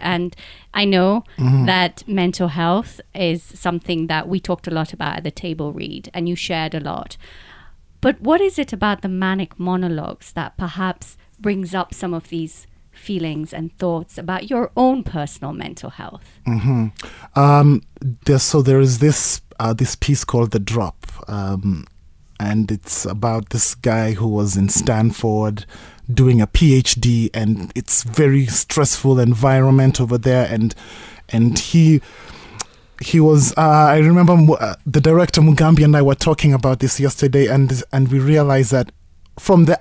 And 0.00 0.34
I 0.74 0.84
know 0.84 1.24
Mm-hmm. 1.38 1.66
that 1.66 2.02
mental 2.08 2.48
health 2.48 3.00
is 3.14 3.42
something 3.42 4.06
that 4.08 4.28
we 4.28 4.40
talked 4.40 4.66
a 4.66 4.70
lot 4.74 4.92
about 4.92 5.16
at 5.16 5.24
the 5.24 5.30
table 5.30 5.72
read, 5.72 6.10
and 6.14 6.28
you 6.28 6.36
shared 6.36 6.74
a 6.74 6.80
lot. 6.80 7.16
But 8.00 8.20
what 8.20 8.40
is 8.40 8.58
it 8.58 8.72
about 8.72 9.02
the 9.02 9.08
manic 9.08 9.58
monologues 9.58 10.32
that 10.32 10.56
perhaps 10.56 11.16
brings 11.40 11.74
up 11.74 11.92
some 11.94 12.14
of 12.14 12.28
these 12.28 12.66
feelings 12.92 13.52
and 13.52 13.76
thoughts 13.78 14.18
about 14.18 14.50
your 14.50 14.70
own 14.76 15.02
personal 15.02 15.52
mental 15.52 15.90
health? 15.90 16.38
Um, 17.34 17.82
there, 18.24 18.38
so 18.38 18.62
there 18.62 18.80
is 18.80 18.98
this 18.98 19.40
uh, 19.58 19.72
this 19.72 19.96
piece 19.96 20.24
called 20.24 20.50
The 20.50 20.58
Drop, 20.58 21.06
um, 21.28 21.86
and 22.38 22.70
it's 22.70 23.06
about 23.06 23.48
this 23.50 23.74
guy 23.74 24.12
who 24.12 24.26
was 24.28 24.56
in 24.56 24.68
Stanford 24.68 25.64
doing 26.12 26.40
a 26.40 26.46
PhD, 26.46 27.30
and 27.34 27.72
it's 27.74 28.02
very 28.02 28.46
stressful 28.46 29.18
environment 29.18 30.00
over 30.00 30.18
there, 30.18 30.46
and 30.50 30.74
and 31.28 31.58
he 31.58 32.00
he 33.02 33.20
was 33.20 33.52
uh, 33.58 33.60
I 33.60 33.98
remember 33.98 34.32
uh, 34.58 34.76
the 34.86 35.00
director 35.00 35.40
Mugambi 35.42 35.84
and 35.84 35.96
I 35.96 36.02
were 36.02 36.14
talking 36.14 36.52
about 36.54 36.78
this 36.80 36.98
yesterday 36.98 37.46
and 37.46 37.82
and 37.92 38.08
we 38.10 38.18
realized 38.18 38.70
that 38.72 38.90
from 39.38 39.66
the 39.66 39.78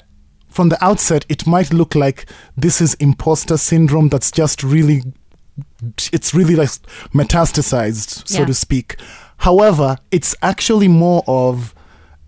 from 0.49 0.67
the 0.69 0.83
outset 0.83 1.25
it 1.29 1.47
might 1.47 1.71
look 1.73 1.95
like 1.95 2.25
this 2.57 2.81
is 2.81 2.93
imposter 2.95 3.55
syndrome 3.55 4.09
that's 4.09 4.31
just 4.31 4.63
really 4.63 5.01
it's 6.11 6.33
really 6.33 6.55
like 6.57 6.69
metastasized 7.13 8.27
so 8.27 8.39
Yeah. 8.39 8.45
to 8.45 8.53
speak 8.53 8.97
however 9.38 9.97
it's 10.11 10.35
actually 10.41 10.88
more 10.89 11.23
of 11.27 11.73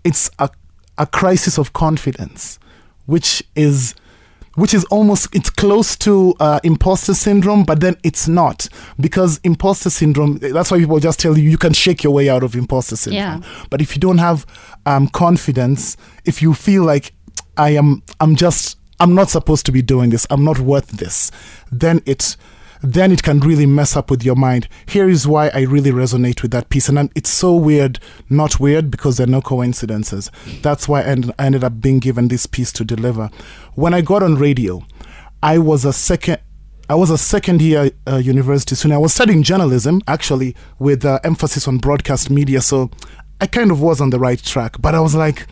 it's 0.04 0.30
a 0.38 0.48
a 0.96 1.06
crisis 1.06 1.58
of 1.58 1.72
confidence 1.74 2.58
which 3.08 3.42
is 3.56 3.94
which 4.56 4.74
is 4.74 4.84
almost 4.86 5.28
it's 5.32 5.50
close 5.50 5.96
to 5.96 6.34
uh, 6.40 6.58
imposter 6.64 7.14
syndrome 7.14 7.62
but 7.64 7.78
then 7.80 7.94
it's 8.02 8.26
not 8.26 8.68
because 8.98 9.38
imposter 9.44 9.88
syndrome 9.90 10.38
that's 10.38 10.70
why 10.72 10.78
people 10.78 10.98
just 10.98 11.20
tell 11.20 11.38
you 11.38 11.48
you 11.48 11.58
can 11.58 11.72
shake 11.72 12.02
your 12.04 12.12
way 12.12 12.28
out 12.28 12.42
of 12.42 12.54
imposter 12.56 12.96
syndrome 12.96 13.42
Yeah. 13.42 13.66
but 13.70 13.80
if 13.80 13.94
you 13.94 14.00
don't 14.00 14.18
have 14.18 14.44
um, 14.84 15.06
confidence 15.08 15.96
if 16.24 16.42
you 16.42 16.54
feel 16.54 16.82
like 16.84 17.12
i 17.56 17.70
am 17.70 18.02
i'm 18.20 18.34
just 18.34 18.76
i'm 19.00 19.14
not 19.14 19.28
supposed 19.30 19.64
to 19.66 19.72
be 19.72 19.80
doing 19.82 20.10
this 20.10 20.26
i'm 20.30 20.44
not 20.44 20.58
worth 20.58 20.88
this 20.88 21.30
then 21.70 22.02
it 22.04 22.36
then 22.82 23.12
it 23.12 23.22
can 23.22 23.40
really 23.40 23.66
mess 23.66 23.96
up 23.96 24.10
with 24.10 24.24
your 24.24 24.36
mind. 24.36 24.68
Here 24.86 25.08
is 25.08 25.26
why 25.26 25.48
I 25.48 25.62
really 25.62 25.90
resonate 25.90 26.42
with 26.42 26.50
that 26.52 26.68
piece. 26.68 26.88
And 26.88 26.98
I'm, 26.98 27.10
it's 27.14 27.30
so 27.30 27.54
weird, 27.54 27.98
not 28.28 28.60
weird, 28.60 28.90
because 28.90 29.16
there 29.16 29.26
are 29.26 29.30
no 29.30 29.42
coincidences. 29.42 30.30
That's 30.62 30.88
why 30.88 31.00
I 31.00 31.04
ended, 31.04 31.32
I 31.38 31.46
ended 31.46 31.64
up 31.64 31.80
being 31.80 31.98
given 31.98 32.28
this 32.28 32.46
piece 32.46 32.72
to 32.72 32.84
deliver. 32.84 33.30
When 33.74 33.94
I 33.94 34.00
got 34.00 34.22
on 34.22 34.36
radio, 34.36 34.82
I 35.42 35.58
was 35.58 35.84
a 35.84 35.92
second. 35.92 36.38
I 36.90 36.94
was 36.94 37.10
a 37.10 37.18
second 37.18 37.60
year 37.60 37.90
uh, 38.06 38.16
university 38.16 38.74
student. 38.74 38.96
I 38.96 39.02
was 39.02 39.12
studying 39.12 39.42
journalism, 39.42 40.00
actually, 40.08 40.56
with 40.78 41.04
uh, 41.04 41.20
emphasis 41.22 41.68
on 41.68 41.76
broadcast 41.76 42.30
media. 42.30 42.62
So 42.62 42.90
I 43.42 43.46
kind 43.46 43.70
of 43.70 43.82
was 43.82 44.00
on 44.00 44.08
the 44.08 44.18
right 44.18 44.42
track. 44.42 44.76
But 44.80 44.94
I 44.94 45.00
was 45.00 45.14
like, 45.14 45.46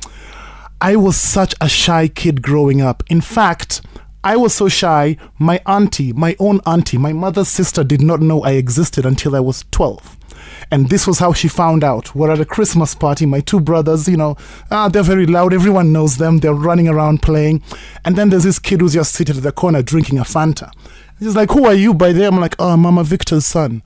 I 0.80 0.96
was 0.96 1.16
such 1.16 1.54
a 1.60 1.68
shy 1.68 2.08
kid 2.08 2.40
growing 2.40 2.80
up. 2.80 3.02
In 3.08 3.20
fact, 3.20 3.82
I 4.26 4.34
was 4.34 4.52
so 4.52 4.68
shy, 4.68 5.16
my 5.38 5.60
auntie, 5.66 6.12
my 6.12 6.34
own 6.40 6.58
auntie, 6.66 6.98
my 6.98 7.12
mother's 7.12 7.46
sister 7.46 7.84
did 7.84 8.02
not 8.02 8.20
know 8.20 8.42
I 8.42 8.54
existed 8.54 9.06
until 9.06 9.36
I 9.36 9.38
was 9.38 9.64
12. 9.70 10.16
And 10.72 10.88
this 10.88 11.06
was 11.06 11.20
how 11.20 11.32
she 11.32 11.46
found 11.46 11.84
out. 11.84 12.12
We're 12.12 12.32
at 12.32 12.40
a 12.40 12.44
Christmas 12.44 12.92
party, 12.92 13.24
my 13.24 13.38
two 13.38 13.60
brothers, 13.60 14.08
you 14.08 14.16
know, 14.16 14.36
ah, 14.72 14.88
they're 14.88 15.04
very 15.04 15.26
loud, 15.26 15.54
everyone 15.54 15.92
knows 15.92 16.16
them, 16.16 16.38
they're 16.38 16.54
running 16.54 16.88
around 16.88 17.22
playing. 17.22 17.62
And 18.04 18.16
then 18.16 18.30
there's 18.30 18.42
this 18.42 18.58
kid 18.58 18.80
who's 18.80 18.94
just 18.94 19.14
sitting 19.14 19.36
at 19.36 19.44
the 19.44 19.52
corner 19.52 19.80
drinking 19.80 20.18
a 20.18 20.22
Fanta. 20.22 20.72
He's 21.20 21.36
like, 21.36 21.50
Who 21.52 21.64
are 21.64 21.74
you 21.74 21.94
by 21.94 22.10
there? 22.10 22.26
I'm 22.26 22.40
like, 22.40 22.56
Oh, 22.58 22.76
Mama 22.76 23.04
Victor's 23.04 23.46
son. 23.46 23.84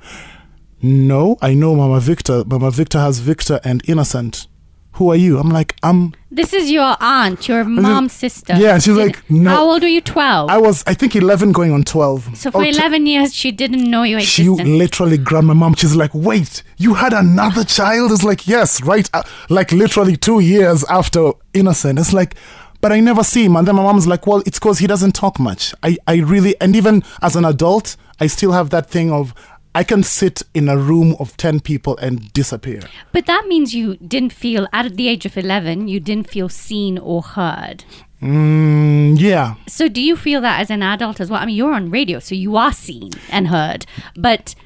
No, 0.80 1.36
I 1.42 1.52
know 1.52 1.76
Mama 1.76 2.00
Victor. 2.00 2.44
Mama 2.46 2.70
Victor 2.70 2.98
has 2.98 3.18
Victor 3.18 3.60
and 3.62 3.86
Innocent. 3.86 4.46
Who 4.92 5.10
are 5.10 5.16
you? 5.16 5.38
I'm 5.38 5.48
like, 5.50 5.76
I'm. 5.82 6.12
This 6.30 6.52
is 6.52 6.70
your 6.70 6.96
aunt, 7.00 7.48
your 7.48 7.64
mom's 7.64 8.12
sister. 8.12 8.54
Yeah, 8.56 8.74
she's 8.78 8.94
Did- 8.96 9.06
like, 9.16 9.30
no. 9.30 9.50
How 9.50 9.64
old 9.70 9.82
were 9.82 9.88
you? 9.88 10.00
12. 10.00 10.50
I 10.50 10.58
was, 10.58 10.84
I 10.86 10.94
think, 10.94 11.16
11 11.16 11.52
going 11.52 11.72
on 11.72 11.84
12. 11.84 12.36
so 12.36 12.50
for 12.50 12.58
Or 12.58 12.64
t- 12.64 12.70
11 12.70 13.06
years, 13.06 13.34
she 13.34 13.50
didn't 13.50 13.88
know 13.90 14.02
you 14.02 14.20
She 14.20 14.48
literally 14.48 15.18
grabbed 15.18 15.46
my 15.46 15.54
mom. 15.54 15.74
She's 15.74 15.96
like, 15.96 16.10
wait, 16.14 16.62
you 16.76 16.94
had 16.94 17.12
another 17.12 17.64
child? 17.64 18.12
It's 18.12 18.24
like, 18.24 18.46
yes, 18.46 18.82
right. 18.82 19.08
uh, 19.14 19.22
like 19.48 19.72
literally 19.72 20.16
two 20.16 20.40
years 20.40 20.84
after 20.84 21.32
Innocent. 21.54 21.98
It's 21.98 22.12
like, 22.12 22.34
but 22.80 22.92
I 22.92 23.00
never 23.00 23.22
see 23.24 23.44
him. 23.44 23.56
And 23.56 23.66
then 23.68 23.76
my 23.76 23.82
mom's 23.82 24.06
like, 24.06 24.26
well, 24.26 24.42
it's 24.46 24.58
because 24.58 24.78
he 24.78 24.86
doesn't 24.86 25.12
talk 25.12 25.38
much. 25.38 25.74
I, 25.82 25.98
I 26.06 26.16
really, 26.16 26.54
and 26.60 26.74
even 26.76 27.02
as 27.22 27.36
an 27.36 27.44
adult, 27.44 27.96
I 28.20 28.26
still 28.26 28.52
have 28.52 28.70
that 28.70 28.88
thing 28.90 29.10
of, 29.12 29.34
I 29.74 29.84
can 29.84 30.02
sit 30.02 30.42
in 30.52 30.68
a 30.68 30.76
room 30.76 31.14
of 31.20 31.36
10 31.36 31.60
people 31.60 31.96
and 31.98 32.32
disappear. 32.32 32.80
But 33.12 33.26
that 33.26 33.46
means 33.46 33.74
you 33.74 33.96
didn't 33.96 34.32
feel, 34.32 34.66
at 34.72 34.96
the 34.96 35.08
age 35.08 35.26
of 35.26 35.36
11, 35.36 35.86
you 35.86 36.00
didn't 36.00 36.28
feel 36.28 36.48
seen 36.48 36.98
or 36.98 37.22
heard. 37.22 37.84
Mm, 38.20 39.18
yeah. 39.18 39.54
So 39.68 39.88
do 39.88 40.00
you 40.00 40.16
feel 40.16 40.40
that 40.40 40.60
as 40.60 40.70
an 40.70 40.82
adult 40.82 41.20
as 41.20 41.30
well? 41.30 41.40
I 41.40 41.46
mean, 41.46 41.54
you're 41.54 41.72
on 41.72 41.90
radio, 41.90 42.18
so 42.18 42.34
you 42.34 42.56
are 42.56 42.72
seen 42.72 43.12
and 43.30 43.48
heard. 43.48 43.86
But 44.16 44.56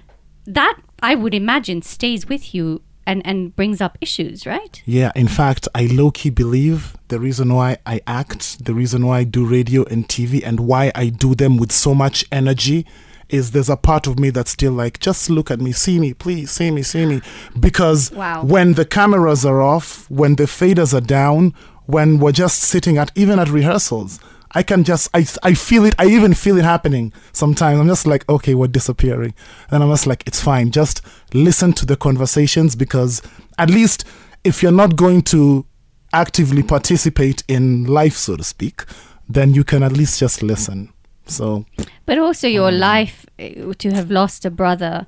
that, 0.46 0.78
I 1.02 1.14
would 1.14 1.34
imagine, 1.34 1.82
stays 1.82 2.26
with 2.26 2.54
you 2.54 2.80
and, 3.06 3.24
and 3.26 3.54
brings 3.54 3.82
up 3.82 3.98
issues, 4.00 4.46
right? 4.46 4.82
Yeah, 4.86 5.12
in 5.14 5.28
fact, 5.28 5.68
I 5.74 5.86
low 5.86 6.10
key 6.12 6.30
believe 6.30 6.96
the 7.08 7.20
reason 7.20 7.52
why 7.52 7.76
I 7.84 8.00
act, 8.06 8.64
the 8.64 8.72
reason 8.72 9.06
why 9.06 9.18
I 9.18 9.24
do 9.24 9.46
radio 9.46 9.84
and 9.84 10.08
TV, 10.08 10.42
and 10.44 10.60
why 10.60 10.90
I 10.94 11.10
do 11.10 11.34
them 11.34 11.58
with 11.58 11.72
so 11.72 11.94
much 11.94 12.24
energy 12.32 12.86
is 13.34 13.50
there's 13.50 13.68
a 13.70 13.76
part 13.76 14.06
of 14.06 14.18
me 14.18 14.30
that's 14.30 14.50
still 14.52 14.72
like, 14.72 14.98
just 15.00 15.28
look 15.28 15.50
at 15.50 15.60
me, 15.60 15.72
see 15.72 15.98
me, 15.98 16.14
please, 16.14 16.50
see 16.50 16.70
me, 16.70 16.82
see 16.82 17.04
me. 17.06 17.20
Because 17.58 18.10
Wow. 18.12 18.44
when 18.44 18.74
the 18.74 18.84
cameras 18.84 19.44
are 19.44 19.60
off, 19.60 20.08
when 20.10 20.36
the 20.36 20.44
faders 20.44 20.94
are 20.94 21.00
down, 21.00 21.52
when 21.86 22.18
we're 22.18 22.32
just 22.32 22.62
sitting 22.62 22.96
at, 22.98 23.10
even 23.14 23.38
at 23.38 23.48
rehearsals, 23.48 24.18
I 24.56 24.62
can 24.62 24.84
just, 24.84 25.08
I, 25.12 25.26
I 25.42 25.54
feel 25.54 25.84
it, 25.84 25.94
I 25.98 26.06
even 26.06 26.32
feel 26.32 26.56
it 26.56 26.64
happening 26.64 27.12
sometimes. 27.32 27.80
I'm 27.80 27.88
just 27.88 28.06
like, 28.06 28.26
okay, 28.28 28.54
we're 28.54 28.68
disappearing. 28.68 29.34
And 29.70 29.82
I'm 29.82 29.90
just 29.90 30.06
like, 30.06 30.22
it's 30.26 30.40
fine. 30.40 30.70
Just 30.70 31.02
listen 31.34 31.72
to 31.74 31.84
the 31.84 31.96
conversations 31.96 32.76
because 32.76 33.20
at 33.58 33.68
least 33.68 34.04
if 34.44 34.62
you're 34.62 34.70
not 34.72 34.94
going 34.94 35.22
to 35.22 35.66
actively 36.12 36.62
participate 36.62 37.42
in 37.48 37.84
life, 37.84 38.14
so 38.16 38.36
to 38.36 38.44
speak, 38.44 38.84
then 39.28 39.52
you 39.54 39.64
can 39.64 39.82
at 39.82 39.92
least 39.92 40.20
just 40.20 40.40
listen. 40.42 40.92
So, 41.26 41.64
But 42.06 42.18
also, 42.18 42.46
your 42.48 42.70
Mm. 42.70 42.78
life 42.80 43.26
eh, 43.38 43.72
to 43.78 43.90
have 43.92 44.10
lost 44.10 44.44
a 44.44 44.50
brother 44.50 45.06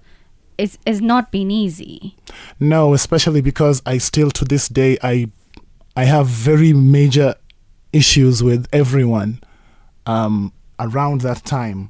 is 0.59 0.79
has 0.87 1.01
not 1.01 1.31
been 1.31 1.51
easy. 1.51 2.17
no, 2.59 2.95
especially 2.95 3.43
because 3.43 3.83
I 3.85 3.99
still 3.99 4.31
to 4.31 4.45
this 4.45 4.69
day, 4.69 4.97
I, 5.03 5.29
I 5.95 6.05
have 6.05 6.27
very 6.27 6.73
major 6.73 7.35
issues 7.93 8.43
with 8.43 8.67
everyone 8.73 9.41
um, 10.07 10.53
around 10.79 11.21
that 11.23 11.45
time 11.45 11.89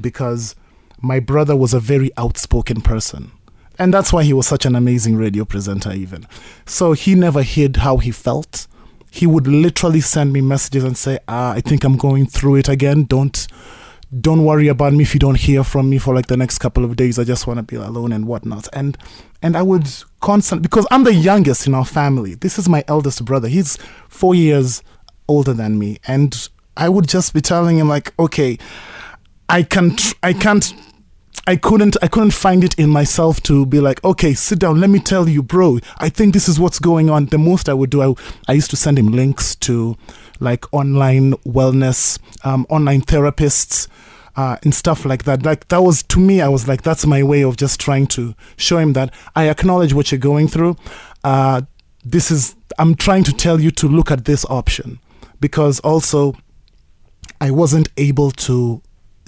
because 0.00 0.54
my 1.00 1.20
brother 1.20 1.56
was 1.56 1.74
a 1.74 1.80
very 1.80 2.10
outspoken 2.16 2.80
person. 2.80 3.30
And 3.78 3.94
that's 3.94 4.12
why 4.12 4.24
he 4.24 4.32
was 4.32 4.46
such 4.48 4.66
an 4.66 4.74
amazing 4.74 5.16
radio 5.16 5.44
presenter, 5.44 5.92
even. 5.92 6.26
So 6.66 6.92
he 6.94 7.14
never 7.14 7.42
hid 7.44 7.76
how 7.76 7.98
he 7.98 8.10
felt. 8.10 8.66
He 9.10 9.26
would 9.26 9.46
literally 9.46 10.00
send 10.00 10.32
me 10.32 10.40
messages 10.40 10.84
and 10.84 10.96
say, 10.96 11.18
ah, 11.28 11.52
I 11.52 11.60
think 11.60 11.84
I'm 11.84 11.96
going 11.96 12.26
through 12.26 12.56
it 12.56 12.68
again. 12.68 13.04
Don't 13.04 13.46
don't 14.20 14.44
worry 14.44 14.68
about 14.68 14.94
me 14.94 15.02
if 15.02 15.12
you 15.12 15.20
don't 15.20 15.38
hear 15.38 15.62
from 15.62 15.90
me 15.90 15.98
for 15.98 16.14
like 16.14 16.28
the 16.28 16.36
next 16.36 16.58
couple 16.58 16.82
of 16.84 16.96
days. 16.96 17.18
I 17.18 17.24
just 17.24 17.46
want 17.46 17.58
to 17.58 17.62
be 17.62 17.76
alone 17.76 18.12
and 18.12 18.26
whatnot. 18.26 18.68
And 18.72 18.96
and 19.42 19.56
I 19.56 19.62
would 19.62 19.86
constant 20.20 20.62
because 20.62 20.86
I'm 20.90 21.04
the 21.04 21.14
youngest 21.14 21.66
in 21.66 21.74
our 21.74 21.84
family. 21.84 22.34
This 22.34 22.58
is 22.58 22.68
my 22.68 22.84
eldest 22.88 23.24
brother. 23.24 23.48
He's 23.48 23.76
four 24.08 24.34
years 24.34 24.82
older 25.28 25.52
than 25.52 25.78
me, 25.78 25.98
and 26.06 26.48
I 26.76 26.88
would 26.88 27.06
just 27.06 27.34
be 27.34 27.40
telling 27.40 27.78
him 27.78 27.88
like, 27.88 28.18
okay, 28.18 28.58
I 29.48 29.62
can 29.62 29.96
tr- 29.96 30.14
I 30.22 30.32
can't 30.32 30.72
I 31.48 31.56
couldn't 31.56 31.96
I 32.02 32.08
couldn't 32.08 32.32
find 32.32 32.62
it 32.62 32.78
in 32.78 32.90
myself 32.90 33.42
to 33.44 33.64
be 33.64 33.80
like, 33.80 34.04
okay, 34.04 34.34
sit 34.34 34.58
down, 34.58 34.80
let 34.80 34.90
me 34.90 34.98
tell 34.98 35.26
you, 35.26 35.42
bro. 35.42 35.78
I 35.96 36.10
think 36.10 36.34
this 36.34 36.46
is 36.46 36.60
what's 36.60 36.78
going 36.78 37.08
on. 37.08 37.24
The 37.24 37.38
most 37.38 37.70
I 37.70 37.72
would 37.72 37.88
do, 37.88 38.02
I, 38.02 38.14
I 38.48 38.52
used 38.52 38.68
to 38.68 38.76
send 38.76 38.98
him 38.98 39.12
links 39.12 39.54
to 39.56 39.96
like 40.40 40.70
online 40.74 41.32
wellness, 41.46 42.18
um, 42.44 42.66
online 42.68 43.00
therapists, 43.00 43.88
uh, 44.36 44.58
and 44.62 44.74
stuff 44.74 45.06
like 45.06 45.24
that. 45.24 45.42
Like 45.42 45.68
that 45.68 45.82
was 45.82 46.02
to 46.02 46.20
me, 46.20 46.42
I 46.42 46.48
was 46.48 46.68
like, 46.68 46.82
that's 46.82 47.06
my 47.06 47.22
way 47.22 47.42
of 47.44 47.56
just 47.56 47.80
trying 47.80 48.08
to 48.08 48.34
show 48.58 48.76
him 48.76 48.92
that 48.92 49.14
I 49.34 49.48
acknowledge 49.48 49.94
what 49.94 50.12
you're 50.12 50.18
going 50.18 50.48
through. 50.48 50.76
Uh, 51.24 51.62
this 52.04 52.30
is 52.30 52.56
I'm 52.78 52.94
trying 52.94 53.24
to 53.24 53.32
tell 53.32 53.58
you 53.58 53.70
to 53.70 53.88
look 53.88 54.10
at 54.10 54.26
this 54.26 54.44
option 54.50 55.00
because 55.40 55.80
also 55.80 56.34
I 57.40 57.52
wasn't 57.52 57.88
able 57.96 58.32
to 58.32 58.82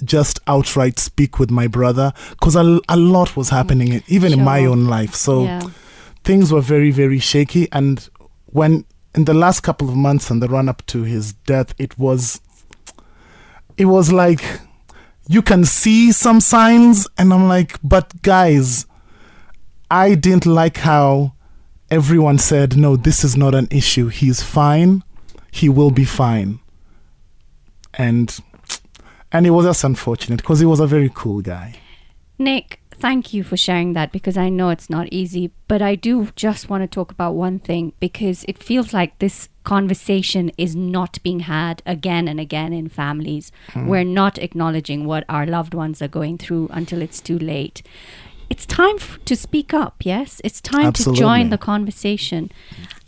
just 0.05 0.41
outright 0.47 0.99
speak 0.99 1.39
with 1.39 1.51
my 1.51 1.67
brother 1.67 2.13
because 2.31 2.57
a, 2.57 2.81
a 2.89 2.97
lot 2.97 3.37
was 3.37 3.51
happening 3.51 3.89
mm. 3.89 4.03
even 4.09 4.33
in 4.33 4.45
my 4.45 4.65
own 4.65 4.87
life. 4.87 5.15
So 5.15 5.45
Yeah. 5.45 5.63
things 6.25 6.53
were 6.53 6.61
very 6.61 6.91
very 6.91 7.19
shaky. 7.19 7.69
And 7.73 8.09
when 8.47 8.85
in 9.15 9.25
the 9.25 9.35
last 9.35 9.61
couple 9.61 9.89
of 9.89 9.97
months 9.97 10.31
and 10.31 10.43
the 10.43 10.49
run 10.49 10.69
up 10.69 10.85
to 10.87 11.03
his 11.03 11.33
death 11.33 11.75
it 11.79 11.99
was 11.99 12.41
it 13.77 13.87
was 13.87 14.13
like 14.13 14.43
you 15.29 15.43
can 15.43 15.65
see 15.65 16.13
some 16.13 16.41
signs 16.41 17.09
and 17.19 17.33
i'm 17.33 17.49
like 17.49 17.77
but 17.83 18.23
guys 18.23 18.87
i 19.91 20.15
didn't 20.15 20.47
like 20.47 20.77
how 20.79 21.33
everyone 21.91 22.39
said 22.39 22.77
no 22.77 22.97
this 22.97 23.25
is 23.25 23.37
not 23.37 23.55
an 23.55 23.67
issue. 23.71 24.09
He's 24.09 24.43
fine. 24.43 25.03
He 25.51 25.69
will 25.69 25.91
be 25.91 26.05
fine. 26.05 26.61
And 27.95 28.39
and 29.33 29.47
it 29.47 29.51
was 29.51 29.67
just 29.67 29.85
unfortunate 29.85 30.37
because 30.39 30.61
he 30.61 30.67
was 30.67 30.81
a 30.81 30.87
very 30.87 31.11
cool 31.15 31.41
guy 31.41 31.75
Nick, 32.41 32.81
thank 32.91 33.35
you 33.35 33.45
for 33.45 33.57
sharing 33.59 33.93
that 33.93 34.13
because 34.13 34.39
I 34.39 34.49
know 34.49 34.71
it's 34.71 34.89
not 34.89 35.09
easy, 35.13 35.51
but 35.69 35.83
I 35.83 35.95
do 35.95 36.31
just 36.37 36.71
want 36.71 36.83
to 36.83 36.87
talk 36.87 37.13
about 37.13 37.35
one 37.35 37.59
thing 37.59 37.93
because 38.01 38.45
it 38.49 38.63
feels 38.63 38.95
like 38.95 39.19
this 39.19 39.51
conversation 39.63 40.51
is 40.57 40.75
not 40.75 41.23
being 41.23 41.41
had 41.41 41.83
again 41.85 42.27
and 42.29 42.41
again 42.41 42.73
in 42.73 42.89
families. 42.89 43.53
We're 43.77 44.05
not 44.05 44.39
acknowledging 44.39 45.05
what 45.05 45.25
our 45.29 45.45
loved 45.45 45.75
ones 45.75 46.01
are 46.01 46.09
going 46.09 46.39
through 46.39 46.69
until 46.71 47.03
it's 47.03 47.21
too 47.21 47.39
late. 47.39 47.83
It's 48.49 48.65
time 48.65 48.97
f- 48.97 49.19
to 49.27 49.37
speak 49.37 49.75
up, 49.75 49.97
yes? 50.03 50.41
It's 50.43 50.63
time 50.63 50.95
to 50.95 51.13
join 51.13 51.51
the 51.51 51.59
conversation. 51.59 52.51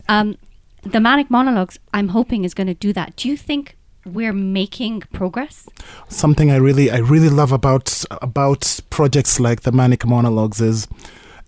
Um, 0.09 0.37
the 0.83 1.01
manic 1.01 1.31
monologues, 1.31 1.79
I'm 1.95 2.09
hoping, 2.09 2.45
is 2.45 2.53
going 2.53 2.67
to 2.67 2.75
do 2.75 2.93
that. 2.93 3.17
Do 3.17 3.29
you 3.29 3.37
think 3.39 3.79
we're 4.05 4.33
making 4.33 5.03
progress? 5.12 5.69
something 6.09 6.51
I 6.51 6.57
really 6.57 6.91
I 6.91 6.99
really 6.99 7.29
love 7.31 7.53
about 7.53 8.05
about 8.11 8.81
projects 8.91 9.41
like 9.41 9.62
the 9.62 9.73
Manic 9.73 10.05
Monologues 10.07 10.61
is 10.61 10.87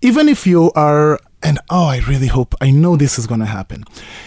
even 0.01 0.27
if 0.29 0.45
you 0.47 0.71
are 0.75 1.19
and 1.43 1.59
oh 1.69 1.85
I 1.85 1.99
really 1.99 2.27
hope 2.27 2.55
I 2.61 2.71
know 2.71 2.95
this 2.95 3.19
is 3.19 3.27
going 3.27 3.39
to 3.39 3.45
happen 3.45 3.83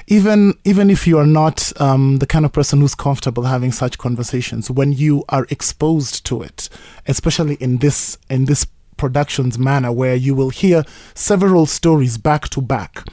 even 0.07 0.55
even 0.65 0.91
if 0.91 1.07
you 1.07 1.19
are 1.19 1.27
not 1.27 1.73
um, 1.81 2.19
the 2.19 2.27
kind 2.27 2.45
of 2.45 2.53
person 2.53 2.81
who's 2.81 2.95
comfortable 2.95 3.45
having 3.45 3.73
such 3.73 3.99
conversations 3.99 4.71
when 4.71 4.93
you 4.93 5.25
are 5.29 5.47
exposed 5.51 6.25
to 6.27 6.43
it 6.43 6.69
especially 7.07 7.55
in 7.57 7.79
this 7.79 8.19
in 8.31 8.45
this 8.47 8.67
productions 8.97 9.59
manner 9.59 9.93
where 9.93 10.15
you 10.15 10.35
will 10.35 10.51
hear 10.51 10.85
several 11.15 11.67
stories 11.67 12.19
back 12.19 12.49
to 12.49 12.61
back 12.61 13.05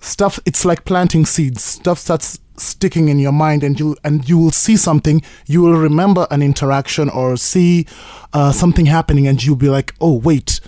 stuff 0.00 0.38
it's 0.46 0.64
like 0.64 0.84
planting 0.84 1.26
seeds 1.26 1.62
stuff 1.62 1.98
starts 1.98 2.38
sticking 2.56 3.08
in 3.08 3.18
your 3.18 3.32
mind 3.32 3.62
and 3.62 3.78
you 3.78 3.96
and 4.04 4.28
you 4.28 4.36
will 4.36 4.50
see 4.50 4.76
something 4.76 5.22
you 5.46 5.62
will 5.62 5.78
remember 5.78 6.26
an 6.30 6.42
interaction 6.42 7.08
or 7.10 7.36
see 7.36 7.86
uh, 8.32 8.50
something 8.50 8.86
happening 8.86 9.28
and 9.28 9.44
you'll 9.44 9.56
be 9.56 9.68
like 9.68 9.94
oh 10.00 10.18
wait 10.18 10.60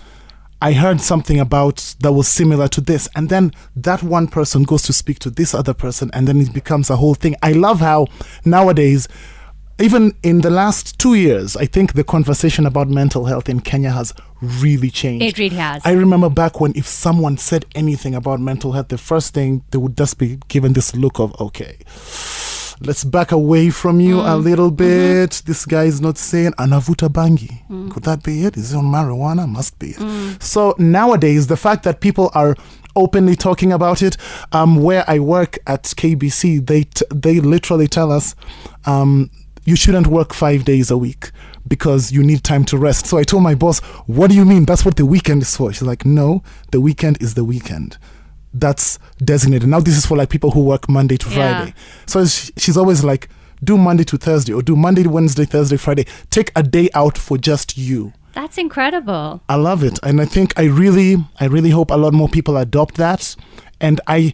i 0.61 0.73
heard 0.73 1.01
something 1.01 1.39
about 1.39 1.95
that 2.01 2.13
was 2.13 2.27
similar 2.27 2.67
to 2.67 2.81
this. 2.81 3.09
And 3.15 3.29
then 3.29 3.51
that 3.75 4.03
one 4.03 4.27
person 4.27 4.63
goes 4.63 4.83
to 4.83 4.93
speak 4.93 5.17
to 5.19 5.31
this 5.31 5.55
other 5.55 5.73
person 5.73 6.11
and 6.13 6.27
then 6.27 6.39
it 6.39 6.53
becomes 6.53 6.89
a 6.89 6.97
whole 6.97 7.15
thing. 7.15 7.35
I 7.41 7.53
love 7.53 7.79
how 7.79 8.07
nowadays 8.45 9.07
even 9.79 10.15
in 10.21 10.41
the 10.41 10.51
last 10.51 10.99
two 10.99 11.15
years, 11.15 11.57
I 11.57 11.65
think 11.65 11.93
the 11.93 12.03
conversation 12.03 12.67
about 12.67 12.87
mental 12.87 13.25
health 13.25 13.49
in 13.49 13.61
Kenya 13.61 13.89
has 13.89 14.13
really 14.41 14.89
changed. 14.89 15.23
It 15.23 15.37
really 15.37 15.55
has. 15.55 15.81
I 15.85 15.91
remember 15.91 16.29
back 16.29 16.59
when 16.59 16.73
if 16.75 16.87
someone 16.87 17.37
said 17.37 17.65
anything 17.75 18.15
about 18.15 18.39
mental 18.39 18.71
health, 18.71 18.89
the 18.89 18.97
first 18.97 19.33
thing 19.33 19.63
they 19.71 19.77
would 19.77 19.97
just 19.97 20.17
be 20.17 20.39
given 20.47 20.73
this 20.73 20.95
look 20.95 21.19
of, 21.19 21.39
okay, 21.39 21.77
let's 22.81 23.03
back 23.03 23.31
away 23.31 23.69
from 23.69 23.99
you 23.99 24.19
a 24.21 24.35
little 24.37 24.71
bit. 24.71 25.43
This 25.45 25.65
guy 25.65 25.83
is 25.83 26.01
not 26.01 26.17
saying 26.17 26.53
anavuta 26.53 27.09
bangi. 27.09 27.91
Could 27.91 28.03
that 28.03 28.23
be 28.23 28.43
it? 28.45 28.57
Is 28.57 28.73
it 28.73 28.77
on 28.77 28.85
marijuana? 28.85 29.47
Must 29.47 29.77
be 29.79 29.91
it. 29.97 30.41
So 30.41 30.75
nowadays, 30.77 31.47
the 31.47 31.57
fact 31.57 31.83
that 31.83 32.01
people 32.01 32.31
are 32.33 32.55
openly 32.95 33.35
talking 33.35 33.71
about 33.71 34.01
it, 34.01 34.17
um, 34.51 34.75
where 34.77 35.05
I 35.07 35.19
work 35.19 35.59
at 35.67 35.83
KBC, 35.83 36.65
they 36.65 36.83
t- 36.83 37.05
they 37.13 37.39
literally 37.39 37.87
tell 37.87 38.11
us, 38.11 38.35
um, 38.85 39.29
you 39.63 39.75
shouldn't 39.75 40.07
work 40.07 40.33
five 40.33 40.65
days 40.65 40.89
a 40.91 40.97
week 40.97 41.31
because 41.71 42.11
you 42.11 42.21
need 42.21 42.43
time 42.43 42.65
to 42.65 42.77
rest. 42.77 43.05
So 43.07 43.17
I 43.17 43.23
told 43.23 43.43
my 43.43 43.55
boss, 43.55 43.79
what 44.05 44.29
do 44.29 44.35
you 44.35 44.43
mean? 44.45 44.65
That's 44.65 44.83
what 44.83 44.97
the 44.97 45.05
weekend 45.05 45.41
is 45.41 45.55
for. 45.55 45.71
She's 45.71 45.87
like, 45.93 46.05
no, 46.05 46.43
the 46.71 46.81
weekend 46.81 47.15
is 47.21 47.33
the 47.33 47.45
weekend. 47.45 47.97
that's 48.53 48.99
designated. 49.23 49.69
Now 49.69 49.79
this 49.79 49.95
is 49.97 50.05
for 50.05 50.17
like 50.17 50.29
people 50.29 50.51
who 50.51 50.61
work 50.65 50.89
Monday 50.89 51.15
to 51.17 51.29
Yeah. 51.29 51.35
Friday. 51.35 51.73
So 52.05 52.25
she's 52.25 52.75
always 52.75 53.01
like, 53.01 53.29
do 53.63 53.77
Monday 53.77 54.03
to 54.03 54.17
Thursday 54.17 54.51
or 54.53 54.61
do 54.61 54.75
Monday, 54.75 55.07
Wednesday, 55.07 55.45
Thursday, 55.45 55.77
Friday. 55.77 56.05
Take 56.29 56.51
a 56.57 56.61
day 56.61 56.89
out 56.93 57.17
for 57.17 57.37
just 57.37 57.77
you. 57.77 58.11
That's 58.33 58.57
incredible. 58.57 59.39
I 59.47 59.55
love 59.55 59.83
it, 59.85 59.99
and 60.03 60.19
I 60.21 60.25
think 60.25 60.53
I 60.59 60.63
really, 60.65 61.15
I 61.39 61.45
really 61.45 61.69
hope 61.69 61.91
a 61.91 61.97
lot 61.97 62.13
more 62.13 62.27
people 62.29 62.57
adopt 62.57 62.95
that. 62.95 63.35
And 63.79 63.99
I, 64.07 64.33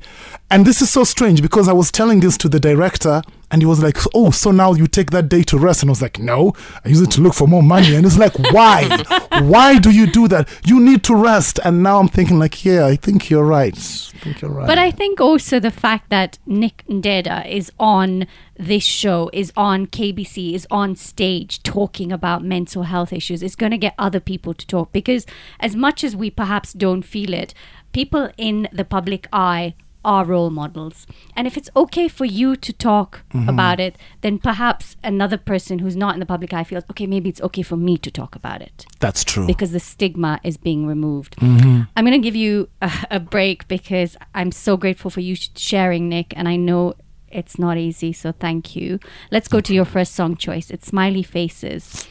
and 0.50 0.65
this 0.65 0.82
is 0.82 0.89
so 0.89 1.04
strange 1.04 1.41
because 1.41 1.67
I 1.67 1.73
was 1.73 1.91
telling 1.91 2.19
this 2.21 2.38
to 2.38 2.50
the 2.50 2.60
director, 2.60 3.21
and 3.51 3.62
he 3.62 3.65
was 3.65 3.81
like, 3.81 3.97
"Oh, 4.13 4.31
so 4.31 4.51
now 4.51 4.73
you 4.73 4.88
take 4.88 5.12
that 5.12 5.29
day 5.29 5.43
to 5.43 5.57
rest?" 5.57 5.81
And 5.81 5.89
I 5.89 5.91
was 5.91 6.01
like, 6.01 6.19
"No, 6.19 6.53
I 6.83 6.89
use 6.89 7.01
it 7.01 7.12
to 7.12 7.21
look 7.21 7.33
for 7.33 7.47
more 7.47 7.63
money." 7.63 7.95
And 7.95 8.05
it's 8.05 8.17
like, 8.17 8.38
"Why? 8.51 9.03
Why 9.41 9.77
do 9.77 9.91
you 9.91 10.07
do 10.07 10.27
that? 10.27 10.49
You 10.65 10.79
need 10.79 11.03
to 11.05 11.15
rest." 11.15 11.60
And 11.63 11.83
now 11.83 11.99
I'm 11.99 12.07
thinking, 12.10 12.39
like, 12.39 12.65
"Yeah, 12.65 12.86
I 12.86 12.95
think 12.95 13.29
you're 13.29 13.45
right. 13.45 13.73
I 13.73 14.17
think 14.19 14.41
you're 14.41 14.51
right." 14.51 14.67
But 14.67 14.77
I 14.77 14.91
think 14.91 15.21
also 15.21 15.60
the 15.60 15.71
fact 15.71 16.10
that 16.10 16.39
Nick 16.45 16.83
Ndeda 16.89 17.49
is 17.49 17.71
on 17.79 18.27
this 18.57 18.83
show, 18.83 19.29
is 19.33 19.53
on 19.55 19.88
KBC, 19.88 20.53
is 20.53 20.67
on 20.69 20.95
stage 20.95 21.63
talking 21.63 22.12
about 22.12 22.43
mental 22.43 22.83
health 22.83 23.13
issues, 23.13 23.43
is 23.43 23.55
going 23.55 23.71
to 23.71 23.77
get 23.77 23.93
other 23.97 24.19
people 24.19 24.53
to 24.53 24.67
talk. 24.67 24.91
Because 24.91 25.25
as 25.60 25.75
much 25.75 26.03
as 26.03 26.15
we 26.15 26.29
perhaps 26.29 26.73
don't 26.73 27.03
feel 27.03 27.33
it, 27.33 27.53
people 27.93 28.29
in 28.38 28.67
the 28.73 28.86
public 28.86 29.27
eye 29.31 29.75
are 30.08 30.24
role 30.26 30.50
models. 30.50 31.06
And 31.36 31.46
if 31.46 31.58
it's 31.58 31.70
okay 31.76 32.08
for 32.08 32.24
you 32.26 32.56
to 32.56 32.72
talk 32.74 33.24
about 33.48 33.80
it, 33.80 33.98
then 34.22 34.39
perhaps 34.39 34.96
another 35.04 35.38
person 35.38 35.80
who's 35.80 35.96
not 35.98 36.13
in 36.15 36.22
the 36.22 36.26
public 36.26 36.54
eye 36.54 36.63
feels, 36.63 36.86
okay, 36.91 37.06
maybe 37.06 37.28
it's 37.30 37.41
okay 37.41 37.62
for 37.62 37.76
me 37.76 37.98
to 37.98 38.10
talk 38.10 38.34
about 38.36 38.62
it 38.62 38.86
That's 39.02 39.24
true. 39.26 39.46
because 39.46 39.72
the 39.74 39.80
stigma 39.82 40.39
is 40.43 40.56
being 40.58 40.88
removed. 40.88 41.36
Mm-hmm. 41.38 41.82
I'm 41.96 42.06
going 42.06 42.20
to 42.20 42.26
give 42.26 42.36
you 42.38 42.70
a, 42.82 42.91
a 43.12 43.20
break 43.20 43.67
because 43.67 44.15
I'm 44.34 44.52
so 44.54 44.78
grateful 44.78 45.12
for 45.12 45.20
you 45.20 45.36
sharing, 45.36 46.08
Nick, 46.08 46.34
and 46.38 46.48
I 46.48 46.56
know 46.56 46.93
it's 47.30 47.60
not 47.60 47.78
easy, 47.78 48.13
so 48.13 48.32
thank 48.32 48.76
you. 48.78 49.00
Let's 49.30 49.50
go 49.50 49.60
to 49.60 49.74
your 49.74 49.86
first 49.86 50.15
song 50.15 50.38
choice. 50.38 50.72
It's 50.72 50.88
Smiley 50.88 51.24
Faces. 51.24 52.08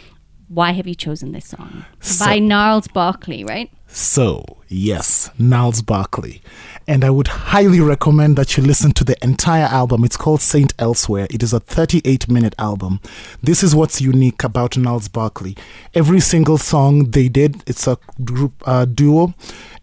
Why 0.48 0.72
have 0.72 0.86
you 0.86 0.94
chosen 0.94 1.32
this 1.32 1.48
song? 1.48 1.86
So- 2.00 2.26
By 2.26 2.38
Gnarls 2.40 2.88
Barkley, 2.88 3.42
right? 3.42 3.70
So, 3.88 4.58
yes, 4.68 5.30
Gnarls 5.38 5.80
Barkley. 5.82 6.42
And 6.88 7.04
I 7.04 7.10
would 7.10 7.26
highly 7.26 7.80
recommend 7.80 8.36
that 8.36 8.56
you 8.56 8.62
listen 8.62 8.92
to 8.92 9.04
the 9.04 9.16
entire 9.24 9.64
album. 9.64 10.04
It's 10.04 10.16
called 10.16 10.40
Saint 10.40 10.72
Elsewhere. 10.78 11.26
It 11.30 11.42
is 11.42 11.52
a 11.52 11.60
38 11.60 12.28
minute 12.28 12.54
album. 12.58 13.00
This 13.42 13.62
is 13.62 13.74
what's 13.74 14.00
unique 14.00 14.44
about 14.44 14.76
Gnarls 14.76 15.08
Barkley. 15.08 15.56
Every 15.94 16.20
single 16.20 16.58
song 16.58 17.10
they 17.10 17.28
did, 17.28 17.62
it's 17.66 17.88
a 17.88 17.98
group 18.24 18.52
uh, 18.66 18.84
duo. 18.84 19.34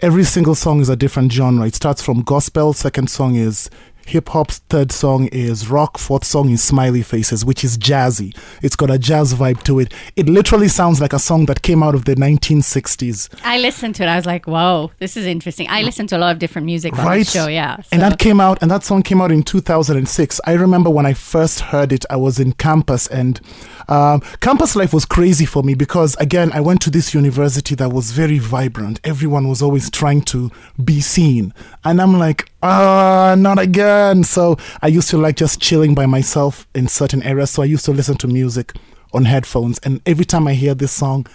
Every 0.02 0.24
single 0.24 0.56
song 0.56 0.80
is 0.80 0.90
a 0.90 0.96
different 0.96 1.32
genre. 1.34 1.66
It 1.66 1.76
starts 1.76 2.02
from 2.02 2.22
gospel, 2.22 2.72
second 2.74 3.10
song 3.10 3.36
is 3.36 3.70
hip 4.06 4.30
hop's 4.30 4.60
third 4.70 4.92
song 4.92 5.28
is 5.28 5.70
rock, 5.70 5.98
fourth 5.98 6.24
song 6.24 6.50
is 6.50 6.64
Smiley 6.64 7.02
Faces, 7.02 7.46
which 7.46 7.64
is 7.64 7.78
jazzy. 7.78 8.36
It's 8.62 8.76
got 8.76 8.90
a 8.90 8.98
jazz 8.98 9.34
vibe 9.34 9.64
to 9.64 9.80
it. 9.80 9.94
It 10.16 10.28
literally 10.28 10.68
sounds 10.68 11.02
like 11.02 11.14
a 11.14 11.20
song 11.20 11.46
that 11.46 11.62
came 11.62 11.84
out 11.84 11.96
of 11.96 12.06
the 12.06 12.16
1960s. 12.16 13.30
I 13.44 13.58
listened 13.60 13.96
to 13.96 14.04
it. 14.04 14.08
I 14.08 14.16
was 14.16 14.26
like, 14.26 14.46
whoa, 14.46 14.92
this 15.00 15.18
is 15.18 15.26
interesting. 15.26 15.68
I 15.70 15.82
listened 15.82 16.10
to 16.10 16.18
a 16.18 16.20
lot 16.20 16.32
of 16.32 16.40
different 16.40 16.66
music 16.66 16.98
on 16.98 17.06
right 17.06 17.26
the 17.26 17.32
show, 17.32 17.48
yeah. 17.48 17.78
and 17.92 18.02
that 18.02 18.20
came 18.20 18.40
out 18.40 18.62
and 18.62 18.72
that 18.72 18.84
song 18.84 19.02
came 19.02 19.22
out 19.22 19.32
in 19.32 19.44
2006 19.44 20.42
i 20.46 20.54
remember 20.54 20.90
when 20.90 21.06
i 21.06 21.14
first 21.14 21.60
heard 21.60 21.92
it 21.92 22.06
i 22.10 22.16
was 22.16 22.40
in 22.40 22.54
campus 22.54 23.08
and 23.08 23.42
um, 23.90 24.22
campus 24.40 24.76
life 24.76 24.94
was 24.94 25.06
crazy 25.06 25.46
for 25.46 25.64
me 25.64 25.74
because 25.74 26.16
again 26.16 26.52
i 26.54 26.62
went 26.62 26.82
to 26.82 26.90
this 26.90 27.14
university 27.14 27.76
that 27.76 27.90
was 27.90 28.12
very 28.12 28.40
vibrant 28.40 29.00
everyone 29.04 29.48
was 29.48 29.62
always 29.62 29.90
trying 29.90 30.22
to 30.22 30.50
be 30.84 31.02
seen 31.02 31.54
and 31.84 32.02
i'm 32.02 32.18
like 32.18 32.50
ah 32.64 33.36
not 33.38 33.60
again 33.60 34.24
so 34.24 34.58
i 34.82 34.88
used 34.88 35.10
to 35.10 35.18
like 35.18 35.36
just 35.36 35.62
chilling 35.62 35.94
by 35.94 36.06
myself 36.06 36.66
in 36.74 36.88
certain 36.88 37.22
areas 37.24 37.50
so 37.50 37.62
i 37.62 37.66
used 37.66 37.84
to 37.84 37.92
listen 37.92 38.16
to 38.16 38.26
music 38.26 38.72
on 39.14 39.26
headphones 39.26 39.80
and 39.80 40.02
every 40.06 40.24
time 40.24 40.48
i 40.48 40.54
hear 40.54 40.74
this 40.74 40.92
song 40.92 41.28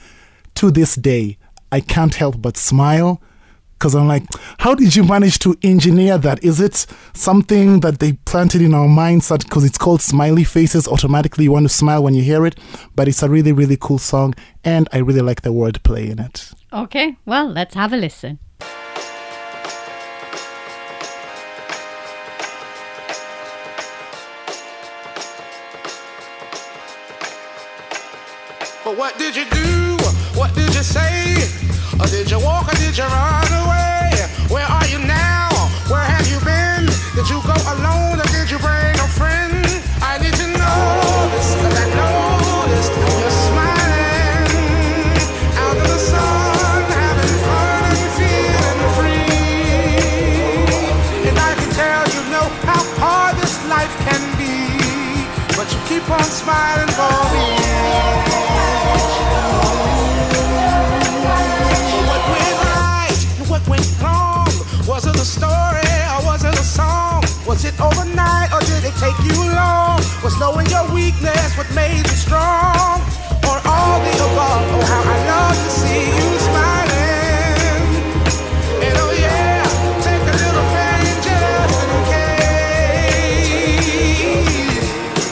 to 0.54 0.70
this 0.70 0.94
day 0.94 1.36
i 1.70 1.80
can't 1.80 2.14
help 2.14 2.40
but 2.40 2.56
smile 2.56 3.20
because 3.78 3.94
I'm 3.94 4.08
like, 4.08 4.24
how 4.58 4.74
did 4.74 4.96
you 4.96 5.04
manage 5.04 5.38
to 5.40 5.56
engineer 5.62 6.18
that? 6.18 6.42
Is 6.42 6.60
it 6.60 6.84
something 7.14 7.78
that 7.80 8.00
they 8.00 8.14
planted 8.14 8.60
in 8.60 8.74
our 8.74 8.88
minds 8.88 9.28
that 9.28 9.44
because 9.44 9.64
it's 9.64 9.78
called 9.78 10.02
Smiley 10.02 10.42
Faces, 10.42 10.88
automatically 10.88 11.44
you 11.44 11.52
want 11.52 11.66
to 11.66 11.68
smile 11.72 12.02
when 12.02 12.12
you 12.12 12.24
hear 12.24 12.44
it? 12.44 12.58
But 12.96 13.06
it's 13.06 13.22
a 13.22 13.28
really, 13.28 13.52
really 13.52 13.76
cool 13.80 13.98
song, 13.98 14.34
and 14.64 14.88
I 14.92 14.98
really 14.98 15.20
like 15.20 15.42
the 15.42 15.50
wordplay 15.50 16.10
in 16.10 16.18
it. 16.18 16.50
okay, 16.72 17.16
well, 17.24 17.46
let's 17.48 17.76
have 17.76 17.92
a 17.92 17.96
listen. 17.96 18.40
What 28.98 29.16
did 29.16 29.36
you 29.36 29.44
do? 29.44 29.96
What 30.34 30.52
did 30.56 30.74
you 30.74 30.82
say? 30.82 31.36
Or 32.00 32.06
did 32.06 32.28
you 32.32 32.40
walk 32.40 32.66
or 32.66 32.76
did 32.76 32.98
you 32.98 33.04
run 33.04 33.47
overnight 67.80 68.52
or 68.52 68.60
did 68.60 68.84
it 68.84 68.94
take 68.98 69.18
you 69.24 69.38
long? 69.54 69.98
Was 70.22 70.38
knowing 70.40 70.66
your 70.66 70.86
weakness 70.92 71.56
what 71.56 71.68
made 71.74 72.04
you 72.06 72.16
strong? 72.16 73.00
Or 73.48 73.56
all 73.64 73.98
the 74.02 74.14
above? 74.28 74.64
Oh, 74.74 74.84
how 74.84 75.02
I 75.02 75.16
love 75.30 75.56
to 75.56 75.70
see 75.70 76.04
you 76.18 76.28
smiling. 76.48 77.82
And 78.84 78.94
oh 78.98 79.12
yeah, 79.12 79.62
take 80.02 80.22
a 80.22 80.36
little. 80.44 80.66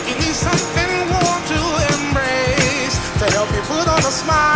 You 0.09 0.15
need 0.23 0.37
something 0.37 0.93
warm 1.11 1.43
to 1.53 1.61
embrace 1.95 2.97
to 3.21 3.27
help 3.37 3.51
you 3.55 3.63
put 3.63 3.89
on 3.89 3.99
a 3.99 4.13
smiling 4.23 4.56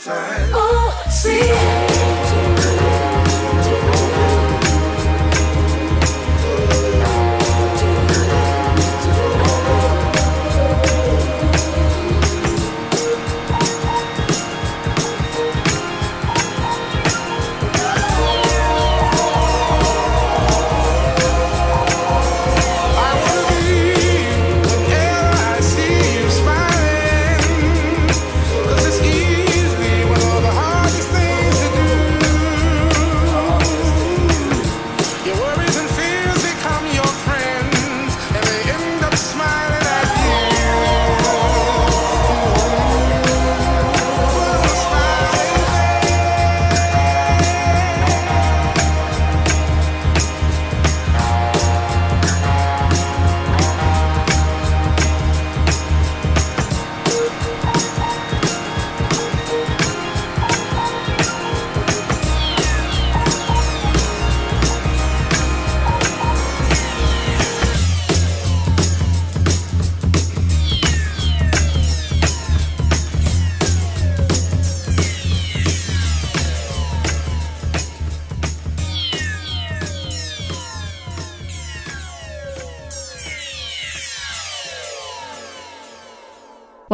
time. 0.00 0.50
Oh, 0.54 1.06
see. 1.10 2.59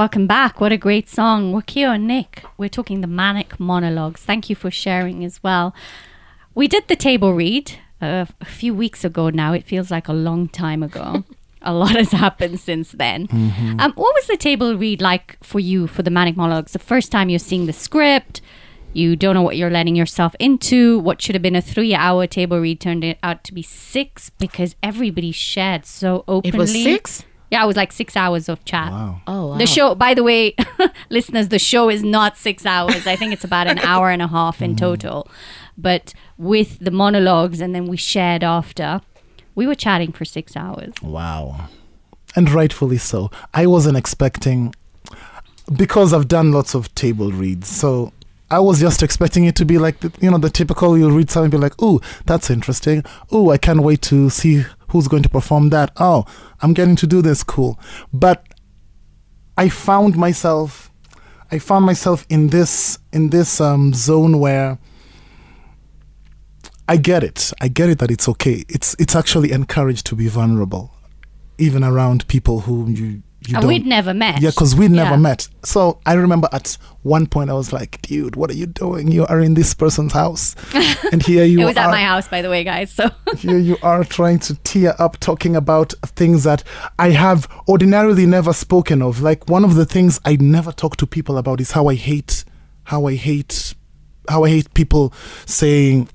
Welcome 0.07 0.29
back. 0.29 0.61
What 0.61 0.71
a 0.71 0.77
great 0.77 1.09
song. 1.09 1.53
Wakio 1.53 1.93
and 1.93 2.07
Nick, 2.07 2.45
we're 2.57 2.69
talking 2.69 3.01
the 3.01 3.09
manic 3.09 3.59
monologues. 3.59 4.21
Thank 4.21 4.49
you 4.49 4.55
for 4.55 4.71
sharing 4.71 5.25
as 5.25 5.43
well. 5.43 5.75
We 6.55 6.69
did 6.69 6.87
the 6.87 6.95
table 6.95 7.35
read 7.35 7.73
uh, 8.01 8.27
a 8.41 8.45
few 8.45 8.73
weeks 8.73 9.05
ago 9.05 9.31
now. 9.31 9.53
It 9.53 9.65
feels 9.65 9.91
like 9.91 10.07
a 10.07 10.13
long 10.13 10.47
time 10.47 10.85
ago. 10.85 11.25
a 11.63 11.75
lot 11.75 11.97
has 11.97 12.13
happened 12.13 12.61
since 12.61 12.93
then. 12.93 13.27
Um, 13.81 13.93
what 13.97 14.15
was 14.15 14.29
the 14.29 14.37
table 14.37 14.77
read 14.77 15.03
like 15.03 15.43
for 15.43 15.59
you 15.59 15.89
for 15.89 16.05
the 16.05 16.11
manic 16.11 16.37
monologues? 16.37 16.71
The 16.71 16.79
first 16.79 17.11
time 17.11 17.29
you're 17.29 17.41
seeing 17.41 17.67
the 17.67 17.73
script, 17.73 18.41
you 18.93 19.17
don't 19.17 19.35
know 19.35 19.43
what 19.43 19.57
you're 19.57 19.71
letting 19.71 19.97
yourself 19.97 20.37
into. 20.39 21.01
What 21.01 21.21
should 21.21 21.35
have 21.35 21.43
been 21.43 21.57
a 21.57 21.61
three 21.61 21.97
hour 21.97 22.29
table 22.29 22.61
read 22.61 22.79
turned 22.81 23.17
out 23.25 23.43
to 23.43 23.53
be 23.53 23.63
six 23.63 24.31
because 24.31 24.77
everybody 24.85 25.33
shared 25.33 25.85
so 25.85 26.23
openly. 26.29 26.57
It 26.57 26.61
was 26.61 26.73
six? 26.73 27.25
Yeah, 27.51 27.63
it 27.63 27.67
was 27.67 27.77
like 27.77 27.93
six 27.93 28.17
hours 28.17 28.49
of 28.49 28.65
chat. 28.65 28.91
Wow. 28.91 29.21
Oh, 29.27 29.47
wow. 29.49 29.59
The 29.59 29.67
show, 29.67 29.95
by 29.95 30.15
the 30.15 30.25
way, 30.25 30.57
listeners, 31.11 31.49
the 31.49 31.59
show 31.59 31.89
is 31.89 32.03
not 32.03 32.37
six 32.37 32.67
hours. 32.67 33.07
I 33.07 33.15
think 33.15 33.33
it's 33.33 33.45
about 33.45 33.69
an 33.69 33.79
hour 33.81 34.11
and 34.11 34.21
a 34.21 34.27
half 34.27 34.61
in 34.61 34.75
mm. 34.75 34.79
total. 34.79 35.29
But 35.79 36.13
with 36.37 36.79
the 36.81 36.91
monologues 36.91 37.61
and 37.61 37.75
then 37.75 37.87
we 37.87 37.97
shared 37.97 38.43
after, 38.43 39.01
we 39.55 39.67
were 39.67 39.75
chatting 39.75 40.13
for 40.13 40.25
six 40.25 40.57
hours. 40.57 40.93
Wow. 41.03 41.69
And 42.35 42.51
rightfully 42.51 42.99
so. 42.99 43.31
I 43.55 43.67
wasn't 43.67 43.97
expecting, 43.97 44.75
because 45.75 46.13
I've 46.13 46.29
done 46.29 46.53
lots 46.53 46.75
of 46.75 46.95
table 46.95 47.31
reads. 47.31 47.69
So 47.69 48.13
I 48.51 48.61
was 48.61 48.81
just 48.81 49.03
expecting 49.03 49.45
it 49.45 49.57
to 49.57 49.65
be 49.65 49.79
like, 49.79 50.01
the, 50.01 50.13
you 50.21 50.31
know, 50.31 50.39
the 50.39 50.51
typical 50.51 50.97
you'll 50.97 51.11
read 51.11 51.31
something 51.31 51.47
and 51.47 51.53
be 51.53 51.59
like, 51.59 51.75
oh, 51.79 52.01
that's 52.27 52.51
interesting. 52.51 53.05
Oh, 53.31 53.51
I 53.51 53.59
can't 53.59 53.81
wait 53.81 54.03
to 54.03 54.31
see 54.31 54.65
who's 54.89 55.09
going 55.09 55.23
to 55.23 55.29
perform 55.29 55.71
that. 55.71 55.91
Oh, 55.97 56.25
I'm 56.61 56.75
getting 56.75 56.97
to 56.97 57.07
do 57.07 57.23
this. 57.23 57.43
Cool. 57.43 57.79
But 58.13 58.47
I 59.57 59.69
found 59.69 60.17
myself, 60.17 60.91
I 61.51 61.59
found 61.59 61.87
myself 61.87 62.27
in 62.29 62.49
this, 62.49 62.99
in 63.13 63.31
this 63.31 63.61
um, 63.61 63.95
zone 63.95 64.39
where 64.39 64.79
I 66.89 66.97
get 66.97 67.25
it. 67.25 67.53
I 67.61 67.69
get 67.69 67.89
it 67.89 67.99
that 67.99 68.11
it's 68.11 68.29
okay. 68.29 68.65
It's 68.69 68.95
it's 68.99 69.17
actually 69.17 69.51
encouraged 69.51 70.07
to 70.07 70.15
be 70.15 70.29
vulnerable, 70.29 70.93
even 71.59 71.83
around 71.83 72.29
people 72.29 72.61
who 72.61 72.89
you 72.89 73.05
you 73.05 73.23
And 73.55 73.67
we'd 73.67 73.87
never 73.87 74.13
met. 74.15 74.41
yeah, 74.43 74.51
because 74.51 74.75
we'd 74.75 74.91
never 74.91 75.11
Yeah. 75.13 75.17
met. 75.17 75.49
So 75.65 75.99
I 76.07 76.15
remember 76.15 76.49
at 76.53 76.77
one 77.03 77.27
point 77.27 77.51
I 77.51 77.55
was 77.55 77.73
like, 77.73 78.01
"Dude, 78.03 78.35
what 78.37 78.51
are 78.51 78.55
you 78.55 78.67
doing? 78.67 79.11
You 79.13 79.27
are 79.27 79.41
in 79.41 79.55
this 79.55 79.75
person's 79.75 80.13
house, 80.13 80.55
and 81.13 81.23
here 81.23 81.45
you 81.45 81.61
are. 81.61 81.63
It 81.63 81.67
was 81.67 81.77
are. 81.77 81.85
at 81.87 81.91
my 81.91 82.03
house, 82.03 82.29
by 82.29 82.43
the 82.43 82.51
way, 82.51 82.65
guys. 82.65 82.91
So 82.91 83.11
here 83.37 83.59
you 83.59 83.77
are 83.83 84.03
trying 84.05 84.39
to 84.41 84.55
tear 84.65 84.95
up, 84.99 85.19
talking 85.21 85.55
about 85.57 85.93
things 86.17 86.45
that 86.45 86.63
I 86.99 87.11
have 87.11 87.47
ordinarily 87.69 88.27
never 88.27 88.53
spoken 88.53 89.03
of. 89.03 89.21
Like 89.21 89.49
one 89.49 89.65
of 89.65 89.75
the 89.75 89.85
things 89.87 90.19
I 90.25 90.37
never 90.41 90.73
talk 90.73 90.97
to 90.97 91.07
people 91.07 91.39
about 91.39 91.61
is 91.61 91.73
how 91.73 91.89
I 91.89 91.95
hate, 91.95 92.45
how 92.85 93.07
I 93.07 93.15
hate, 93.15 93.75
how 94.29 94.45
I 94.45 94.49
hate 94.51 94.73
people 94.75 95.13
saying 95.47 96.09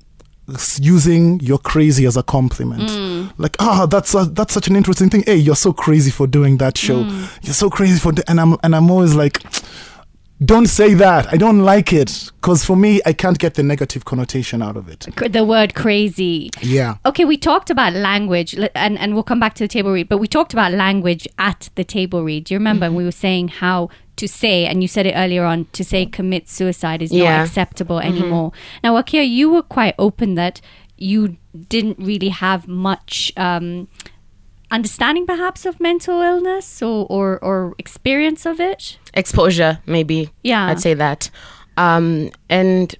using 0.80 1.40
you're 1.40 1.58
crazy 1.58 2.06
as 2.06 2.16
a 2.16 2.22
compliment. 2.22 2.90
Like 3.38 3.56
ah 3.60 3.86
that's 3.86 4.14
a, 4.14 4.24
that's 4.24 4.52
such 4.54 4.68
an 4.68 4.76
interesting 4.76 5.10
thing. 5.10 5.22
Hey 5.26 5.36
you're 5.36 5.56
so 5.56 5.72
crazy 5.72 6.10
for 6.10 6.26
doing 6.26 6.58
that 6.58 6.76
show. 6.78 7.00
You're 7.42 7.54
so 7.54 7.70
crazy 7.70 7.98
for 7.98 8.12
do-" 8.12 8.22
and 8.28 8.40
i'm 8.40 8.56
and 8.62 8.74
i'm 8.74 8.90
always 8.90 9.14
like 9.14 9.42
don't 10.44 10.66
say 10.66 10.92
that. 10.94 11.32
I 11.32 11.36
don't 11.36 11.60
like 11.60 11.92
it. 11.92 12.30
Because 12.40 12.64
for 12.64 12.76
me 12.76 13.00
i 13.06 13.12
can't 13.12 13.38
get 13.38 13.54
the 13.54 13.62
negative 13.62 14.04
connotation 14.04 14.60
out 14.60 14.76
of 14.76 14.88
it. 14.88 15.06
The 15.30 15.44
word 15.44 15.74
crazy. 15.74 16.50
yeah. 16.60 16.96
Okay, 17.06 17.24
we 17.24 17.36
talked 17.36 17.70
about 17.70 17.92
language, 17.92 18.54
and, 18.74 18.98
and 18.98 19.14
we'll 19.14 19.22
come 19.22 19.38
back 19.38 19.54
to 19.54 19.64
the 19.64 19.68
table 19.68 19.92
read, 19.92 20.08
but 20.08 20.18
we 20.18 20.26
talked 20.26 20.52
about 20.52 20.72
language 20.72 21.28
at 21.38 21.68
the 21.76 21.84
table 21.84 22.24
read. 22.24 22.44
Do 22.44 22.54
you 22.54 22.58
remember 22.58 22.86
Mm-hmm. 22.86 22.96
we 22.96 23.04
were 23.04 23.12
saying 23.12 23.48
how 23.48 23.88
to 24.16 24.28
say, 24.28 24.66
and 24.66 24.82
you 24.82 24.88
said 24.88 25.06
it 25.06 25.14
earlier 25.16 25.44
on, 25.44 25.66
to 25.72 25.82
say 25.84 26.06
commit 26.06 26.48
suicide 26.48 27.02
is 27.02 27.10
not 27.12 27.18
Yeah. 27.18 27.42
acceptable 27.44 27.98
anymore. 28.00 28.52
Now, 28.84 28.94
Wakio, 28.94 29.22
you 29.28 29.50
were 29.50 29.62
quite 29.62 29.94
open 29.98 30.34
that 30.34 30.60
you 30.98 31.36
didn't 31.68 31.98
really 31.98 32.28
have 32.28 32.68
much 32.68 33.32
um, 33.36 33.88
understanding, 34.70 35.26
perhaps, 35.26 35.66
of 35.66 35.80
mental 35.80 36.20
illness 36.20 36.82
or, 36.82 37.06
or, 37.10 37.38
or 37.42 37.74
experience 37.78 38.46
of 38.46 38.60
it. 38.60 38.98
exposure 39.14 39.78
maybe 39.86 40.30
Yeah. 40.42 40.66
i'd 40.68 40.80
say 40.80 40.94
that 40.94 41.28
um 41.76 42.30
and 42.48 42.94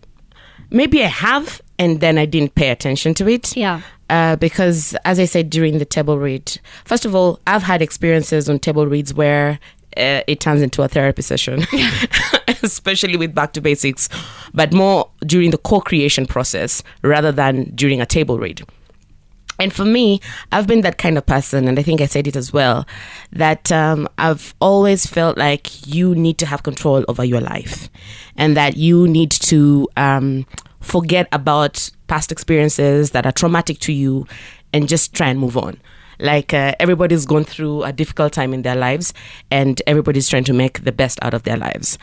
maybe 0.71 1.03
i 1.03 1.07
have 1.07 1.63
and 1.79 2.01
then 2.01 2.19
i 2.19 2.27
didn't 2.27 2.55
pay 2.55 2.69
attention 2.71 3.15
to 3.15 3.27
it 3.29 3.57
Yeah. 3.57 3.81
uh, 4.11 4.37
because 4.37 4.95
as 5.07 5.19
i 5.19 5.25
said 5.25 5.49
during 5.49 5.79
the 5.79 5.87
table 5.87 6.19
read 6.19 6.59
first 6.85 7.05
of 7.07 7.15
all 7.15 7.41
i've 7.47 7.63
had 7.63 7.81
experiences 7.81 8.49
on 8.51 8.59
table 8.59 8.87
reads 8.87 9.15
where 9.15 9.59
uh, 9.97 10.23
it 10.27 10.41
turns 10.41 10.63
into 10.63 10.83
a 10.83 10.89
therapy 10.89 11.23
session 11.23 11.65
especially 12.63 13.17
with 13.17 13.35
back 13.35 13.53
to 13.53 13.61
basics 13.61 14.09
but 14.55 14.73
more 14.73 15.09
during 15.27 15.51
the 15.51 15.59
co-creation 15.59 16.27
process 16.27 16.83
rather 17.03 17.33
than 17.33 17.71
during 17.75 18.01
a 18.01 18.07
table 18.07 18.39
read 18.39 18.63
and 19.59 19.73
for 19.73 19.85
me, 19.85 20.21
I've 20.51 20.67
been 20.67 20.81
that 20.81 20.99
kind 20.99 21.17
of 21.17 21.25
person, 21.25 21.69
and 21.69 21.79
I 21.79 21.83
think 21.83 22.01
I 22.01 22.07
said 22.07 22.27
it 22.27 22.35
as 22.35 22.53
well, 22.53 22.85
that 23.31 23.71
um, 23.71 24.09
I've 24.19 24.55
always 24.61 25.07
felt 25.07 25.39
like 25.39 25.87
you 25.87 26.17
need 26.17 26.39
to 26.39 26.47
have 26.47 26.65
control 26.65 27.05
over 27.07 27.25
your 27.25 27.41
life 27.41 27.89
and 28.37 28.57
that 28.57 28.77
you 28.77 29.07
need 29.07 29.31
to 29.31 29.89
um, 29.97 30.47
forget 30.81 31.29
about 31.31 31.91
past 32.09 32.33
experiences 32.33 33.13
that 33.13 33.25
are 33.25 33.31
traumatic 33.31 33.79
to 33.81 33.93
you 33.93 34.27
and 34.73 34.89
just 34.89 35.15
try 35.15 35.29
and 35.29 35.39
move 35.39 35.57
on. 35.57 35.79
Like 36.23 36.55
uh, 36.55 36.75
everybody's 36.79 37.27
gone 37.27 37.45
through 37.45 37.83
a 37.83 37.93
difficult 37.93 38.33
time 38.33 38.55
in 38.55 38.63
their 38.63 38.77
lives, 38.77 39.13
and 39.51 39.83
everybody's 39.89 40.29
trying 40.29 40.45
to 40.45 40.53
make 40.53 40.85
the 40.85 40.93
best 40.93 41.19
out 41.21 41.35
of 41.35 41.43
their 41.43 41.57
lives. 41.57 41.99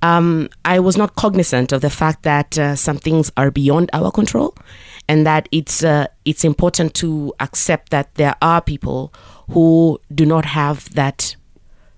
Um, 0.00 0.48
I 0.64 0.80
was 0.80 0.96
not 0.96 1.16
cognizant 1.16 1.72
of 1.72 1.82
the 1.82 1.90
fact 1.90 2.22
that 2.22 2.58
uh, 2.58 2.76
some 2.76 2.96
things 2.96 3.30
are 3.36 3.50
beyond 3.50 3.90
our 3.92 4.10
control, 4.10 4.54
and 5.06 5.26
that 5.26 5.48
it's 5.52 5.84
uh, 5.84 6.06
it's 6.24 6.44
important 6.44 6.94
to 6.94 7.34
accept 7.40 7.90
that 7.90 8.14
there 8.14 8.36
are 8.40 8.62
people 8.62 9.12
who 9.50 10.00
do 10.14 10.24
not 10.24 10.46
have 10.46 10.94
that 10.94 11.36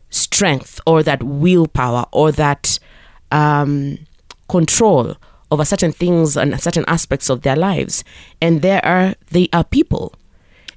strength 0.08 0.80
or 0.86 1.04
that 1.04 1.22
willpower 1.22 2.04
or 2.10 2.32
that 2.32 2.80
um, 3.30 3.96
control 4.48 5.14
over 5.52 5.64
certain 5.64 5.92
things 5.92 6.36
and 6.36 6.60
certain 6.60 6.84
aspects 6.88 7.28
of 7.30 7.42
their 7.42 7.56
lives, 7.56 8.02
and 8.40 8.62
there 8.62 8.84
are 8.84 9.14
they 9.30 9.48
are 9.52 9.64
people 9.64 10.14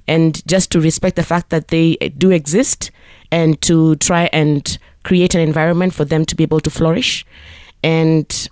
and 0.06 0.46
just 0.46 0.70
to 0.72 0.80
respect 0.80 1.16
the 1.16 1.22
fact 1.22 1.50
that 1.50 1.68
they 1.68 1.94
do 2.18 2.30
exist 2.30 2.90
and 3.30 3.60
to 3.62 3.96
try 3.96 4.28
and 4.32 4.78
create 5.02 5.34
an 5.34 5.40
environment 5.40 5.94
for 5.94 6.04
them 6.04 6.24
to 6.24 6.34
be 6.34 6.42
able 6.42 6.60
to 6.60 6.70
flourish. 6.70 7.24
And 7.82 8.48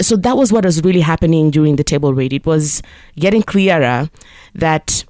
so 0.00 0.16
that 0.16 0.36
was 0.36 0.52
what 0.52 0.64
was 0.64 0.82
really 0.82 1.00
happening 1.00 1.50
during 1.50 1.76
the 1.76 1.84
table 1.84 2.12
read 2.12 2.32
it 2.32 2.44
was 2.44 2.82
getting 3.18 3.42
clearer 3.42 4.10
that 4.54 5.04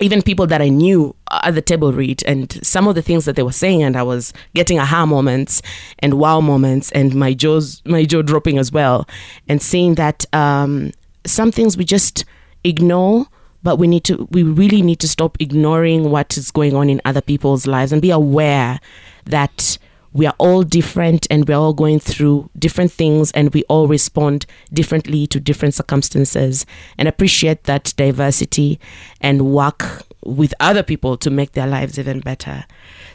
even 0.00 0.22
people 0.22 0.46
that 0.46 0.62
I 0.62 0.68
knew 0.68 1.14
at 1.30 1.54
the 1.54 1.62
table 1.62 1.92
read 1.92 2.22
and 2.24 2.64
some 2.64 2.86
of 2.86 2.94
the 2.94 3.02
things 3.02 3.24
that 3.24 3.36
they 3.36 3.42
were 3.42 3.52
saying 3.52 3.82
and 3.82 3.96
I 3.96 4.02
was 4.02 4.32
getting 4.54 4.78
aha 4.78 5.04
moments 5.04 5.60
and 5.98 6.14
wow 6.14 6.40
moments 6.40 6.90
and 6.92 7.14
my 7.14 7.34
jaws 7.34 7.82
my 7.84 8.04
jaw 8.04 8.22
dropping 8.22 8.58
as 8.58 8.72
well 8.72 9.06
and 9.48 9.60
seeing 9.60 9.96
that 9.96 10.24
um, 10.32 10.92
some 11.26 11.50
things 11.50 11.76
we 11.76 11.84
just 11.84 12.24
ignore 12.64 13.26
but 13.62 13.76
we 13.76 13.86
need 13.86 14.04
to 14.04 14.28
we 14.30 14.42
really 14.42 14.82
need 14.82 15.00
to 15.00 15.08
stop 15.08 15.36
ignoring 15.40 16.10
what 16.10 16.36
is 16.36 16.50
going 16.50 16.74
on 16.74 16.88
in 16.88 17.00
other 17.04 17.20
people's 17.20 17.66
lives 17.66 17.92
and 17.92 18.00
be 18.00 18.10
aware 18.10 18.80
that 19.24 19.78
we 20.12 20.26
are 20.26 20.34
all 20.38 20.62
different 20.62 21.26
and 21.30 21.46
we're 21.46 21.56
all 21.56 21.74
going 21.74 22.00
through 22.00 22.50
different 22.58 22.90
things 22.90 23.30
and 23.32 23.52
we 23.52 23.62
all 23.64 23.86
respond 23.86 24.46
differently 24.72 25.26
to 25.26 25.38
different 25.38 25.74
circumstances. 25.74 26.64
And 26.96 27.06
appreciate 27.06 27.64
that 27.64 27.92
diversity 27.96 28.80
and 29.20 29.52
work 29.52 30.02
with 30.24 30.54
other 30.60 30.82
people 30.82 31.16
to 31.18 31.30
make 31.30 31.52
their 31.52 31.66
lives 31.66 31.98
even 31.98 32.20
better. 32.20 32.64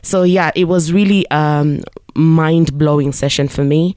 So 0.02 0.24
yeah 0.24 0.52
it 0.56 0.66
was 0.66 0.94
really 0.94 1.30
um 1.30 1.82
mind-blowing 2.16 3.12
session 3.12 3.48
for 3.48 3.64
me. 3.64 3.96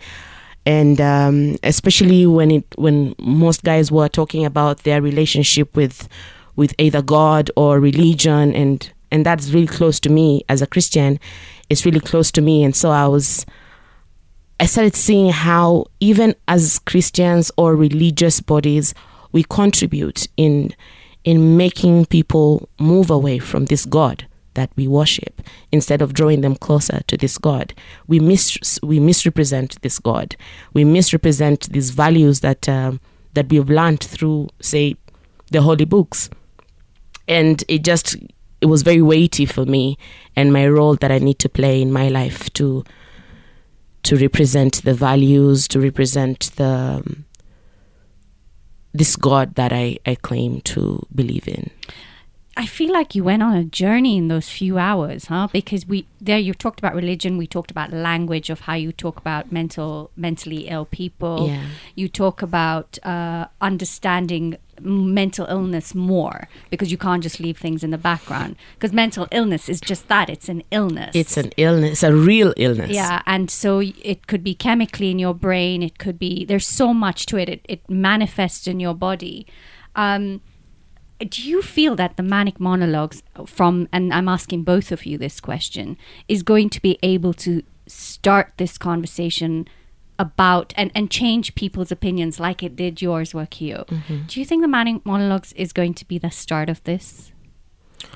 And 0.65 1.01
um, 1.01 1.57
especially 1.63 2.27
when 2.27 2.51
it 2.51 2.65
when 2.75 3.15
most 3.21 3.63
guys 3.63 3.93
were 3.93 4.09
talking 4.09 4.45
about 4.45 4.83
their 4.83 5.01
relationship 5.01 5.77
with 5.77 6.09
with 6.57 6.75
either 6.79 7.03
God 7.03 7.51
or 7.57 7.81
religion 7.81 8.55
and 8.55 8.91
and 9.11 9.25
that's 9.25 9.51
really 9.51 9.67
close 9.67 10.01
to 10.01 10.11
me 10.11 10.45
as 10.49 10.63
a 10.63 10.67
Christian 10.67 11.21
it's 11.71 11.85
really 11.85 12.01
close 12.01 12.31
to 12.33 12.41
me 12.41 12.65
and 12.65 12.75
so 12.75 12.91
I 12.91 13.07
was 13.07 13.47
I 14.59 14.67
started 14.67 14.97
seeing 14.97 15.31
how 15.31 15.87
even 16.01 16.35
as 16.49 16.79
Christians 16.81 17.53
or 17.57 17.77
religious 17.77 18.41
bodies 18.41 18.95
we 19.33 19.45
contribute 19.45 20.27
in 20.37 20.75
in 21.25 21.57
making 21.57 22.07
people 22.07 22.69
move 22.79 23.11
away 23.11 23.39
from 23.39 23.67
this 23.67 23.85
God 23.85 24.27
that 24.55 24.71
we 24.77 24.89
worship 24.89 25.43
instead 25.71 26.01
of 26.01 26.15
drawing 26.15 26.41
them 26.41 26.57
closer 26.57 27.03
to 27.09 27.17
this 27.17 27.37
God. 27.37 27.75
We 28.07 28.19
mis- 28.19 28.81
we 28.83 28.99
misrepresent 28.99 29.81
this 29.83 29.99
God. 29.99 30.37
We 30.73 30.85
misrepresent 30.85 31.71
these 31.71 31.91
values 31.91 32.41
that 32.41 32.69
um, 32.69 33.01
that 33.35 33.49
we 33.51 33.59
have 33.59 33.69
learned 33.69 34.03
through, 34.03 34.49
say, 34.61 34.97
the 35.53 35.61
holy 35.63 35.85
books, 35.85 36.31
and 37.29 37.63
it 37.69 37.83
just 37.85 38.17
it 38.61 38.67
was 38.67 38.83
very 38.83 39.03
weighty 39.03 39.47
for 39.47 39.65
me 39.65 39.99
and 40.35 40.53
my 40.53 40.67
role 40.67 40.97
that 40.97 41.13
I 41.13 41.19
need 41.19 41.39
to 41.41 41.49
play 41.49 41.83
in 41.83 41.93
my 41.93 42.09
life 42.09 42.53
to 42.55 42.85
to 44.05 44.17
represent 44.17 44.85
the 44.85 44.95
values, 44.95 45.67
to 45.69 45.81
represent 45.81 46.51
the 46.57 47.03
um, 47.05 47.25
this 48.95 49.17
God 49.17 49.57
that 49.57 49.73
I, 49.73 49.99
I 50.07 50.15
claim 50.15 50.61
to 50.63 51.07
believe 51.15 51.47
in. 51.47 51.71
I 52.59 52.65
feel 52.65 52.91
like 52.93 53.15
you 53.15 53.23
went 53.23 53.43
on 53.43 53.55
a 53.55 53.65
journey 53.65 54.17
in 54.17 54.29
those 54.29 54.49
few 54.49 54.79
hours, 54.79 55.27
huh? 55.27 55.49
Because 55.53 55.87
we 55.87 56.07
there 56.21 56.39
you 56.39 56.55
talked 56.55 56.79
about 56.81 56.95
religion, 56.95 57.37
we 57.37 57.47
talked 57.47 57.71
about 57.71 57.93
language 57.93 58.49
of 58.51 58.61
how 58.61 58.75
you 58.75 58.93
talk 58.93 59.19
about 59.19 59.53
mental 59.53 60.11
mentally 60.17 60.67
ill 60.69 60.87
people. 60.87 61.49
Yeah. 61.49 61.65
You 61.95 62.09
talk 62.09 62.41
about 62.43 62.99
uh, 63.05 63.47
understanding 63.61 64.57
mental 64.81 65.47
illness 65.47 65.95
more 65.95 66.49
because 66.71 66.91
you 66.93 66.99
can't 66.99 67.23
just 67.23 67.41
leave 67.41 67.57
things 67.57 67.83
in 67.83 67.91
the 67.91 67.97
background 67.99 68.57
because 68.75 68.93
mental 68.93 69.27
illness 69.33 69.71
is 69.71 69.81
just 69.81 70.07
that 70.09 70.29
it's 70.29 70.51
an 70.51 70.63
illness 70.71 71.13
It's 71.15 71.39
an 71.39 71.51
illness, 71.57 72.03
a 72.03 72.15
real 72.15 72.53
illness. 72.59 72.91
yeah 72.91 73.23
and 73.27 73.51
so 73.51 73.81
it 73.81 74.27
could 74.27 74.45
be 74.45 74.55
chemically 74.55 75.11
in 75.11 75.19
your 75.19 75.33
brain 75.33 75.83
it 75.83 75.99
could 75.99 76.19
be 76.19 76.45
there's 76.45 76.67
so 76.69 76.93
much 76.93 77.25
to 77.27 77.39
it 77.39 77.49
it, 77.49 77.61
it 77.67 77.89
manifests 77.89 78.67
in 78.67 78.79
your 78.79 78.93
body 78.93 79.47
um, 79.95 80.43
do 81.19 81.43
you 81.43 81.63
feel 81.63 81.97
that 81.97 82.17
the 82.17 82.23
manic 82.23 82.61
monologues 82.61 83.23
from 83.47 83.89
and 83.93 84.13
i'm 84.13 84.29
asking 84.29 84.63
both 84.63 84.93
of 84.93 85.07
you 85.07 85.17
this 85.17 85.41
question 85.41 85.97
is 86.29 86.43
going 86.43 86.69
to 86.69 86.81
be 86.81 86.99
able 87.03 87.33
to 87.33 87.63
start 87.87 88.53
this 88.57 88.77
conversation 88.77 89.67
about 90.19 90.73
and, 90.77 90.91
and 90.95 91.11
change 91.11 91.55
people's 91.55 91.93
opinions 91.93 92.41
like 92.41 92.63
it 92.63 92.75
did 92.75 93.03
yours 93.03 93.33
Wakio. 93.33 93.87
Mm-hmm. 93.87 94.23
do 94.27 94.41
you 94.41 94.47
think 94.47 94.63
the 94.63 94.69
manic 94.69 95.05
monologues 95.05 95.53
is 95.55 95.73
going 95.73 95.95
to 95.95 96.07
be 96.07 96.19
the 96.19 96.31
start 96.31 96.69
of 96.69 96.83
this? 96.85 97.33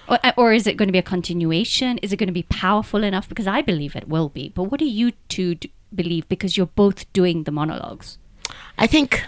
Or, 0.08 0.18
uh, 0.24 0.32
or 0.36 0.52
is 0.52 0.66
it 0.66 0.76
going 0.76 0.88
to 0.88 0.92
be 0.92 0.98
a 0.98 1.02
continuation? 1.02 1.98
Is 1.98 2.12
it 2.12 2.16
going 2.16 2.28
to 2.28 2.32
be 2.32 2.42
powerful 2.44 3.04
enough? 3.04 3.28
Because 3.28 3.46
i 3.46 3.62
believe 3.62 3.96
it 3.96 4.08
will 4.08 4.28
be. 4.28 4.48
But 4.50 4.64
what 4.64 4.78
do 4.78 4.86
you 4.86 5.12
two 5.28 5.54
d- 5.54 5.72
believe? 5.94 6.28
Because 6.28 6.56
you're 6.56 6.66
both 6.66 7.10
doing 7.12 7.44
the 7.44 7.50
monologues. 7.50 8.18
I 8.78 8.86
think 8.86 9.24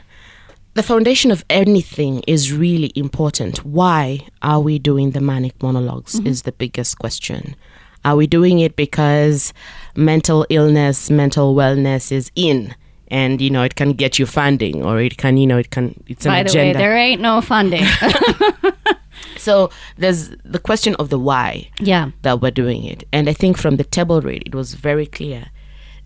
the 0.74 0.82
foundation 0.82 1.30
of 1.30 1.44
anything 1.50 2.22
is 2.26 2.52
really 2.52 2.92
important. 2.94 3.64
Why 3.64 4.26
are 4.40 4.60
we 4.60 4.78
doing 4.78 5.10
the 5.10 5.20
manic 5.20 5.58
monologs 5.58 6.16
mm-hmm. 6.16 6.26
is 6.26 6.42
the 6.42 6.52
biggest 6.52 6.98
question. 6.98 7.56
Are 8.04 8.16
we 8.16 8.26
doing 8.26 8.58
it 8.58 8.74
because 8.74 9.52
mental 9.94 10.46
illness, 10.48 11.10
mental 11.10 11.54
wellness 11.54 12.10
is 12.10 12.30
in 12.34 12.74
and 13.08 13.42
you 13.42 13.50
know 13.50 13.62
it 13.62 13.76
can 13.76 13.92
get 13.92 14.18
you 14.18 14.24
funding 14.24 14.82
or 14.82 14.98
it 14.98 15.18
can 15.18 15.36
you 15.36 15.46
know 15.46 15.58
it 15.58 15.70
can 15.70 16.02
it's 16.06 16.24
an 16.24 16.32
by 16.32 16.42
the 16.42 16.48
agenda. 16.48 16.78
way 16.78 16.82
there 16.82 16.96
ain't 16.96 17.20
no 17.20 17.42
funding 17.42 17.84
so 19.36 19.70
there's 19.98 20.30
the 20.44 20.58
question 20.58 20.94
of 20.96 21.10
the 21.10 21.18
why. 21.18 21.68
yeah 21.80 22.10
that 22.22 22.40
we're 22.40 22.50
doing 22.50 22.84
it. 22.84 23.04
And 23.12 23.28
I 23.28 23.32
think 23.32 23.58
from 23.58 23.76
the 23.76 23.84
table 23.84 24.20
read, 24.20 24.42
it 24.46 24.54
was 24.54 24.74
very 24.74 25.06
clear 25.06 25.50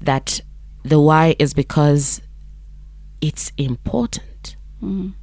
that 0.00 0.40
the 0.82 1.00
why 1.00 1.36
is 1.38 1.54
because 1.54 2.20
it's 3.20 3.52
important. 3.56 4.26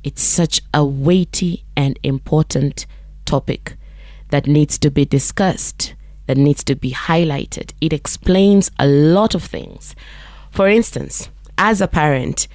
It's 0.03 0.21
such 0.21 0.61
a 0.73 0.83
weighty 0.83 1.63
and 1.75 1.99
important 2.03 2.85
topic 3.25 3.77
that 4.29 4.47
needs 4.47 4.77
to 4.79 4.89
be 4.89 5.05
discussed, 5.05 5.93
that 6.27 6.37
needs 6.37 6.63
to 6.65 6.75
be 6.75 6.91
highlighted. 6.91 7.71
It 7.79 7.93
explains 7.93 8.71
a 8.79 8.87
lot 8.87 9.35
of 9.35 9.43
things. 9.43 9.95
For 10.51 10.67
instance, 10.67 11.29
as 11.57 11.81
a 11.81 11.87
parent, 11.87 12.47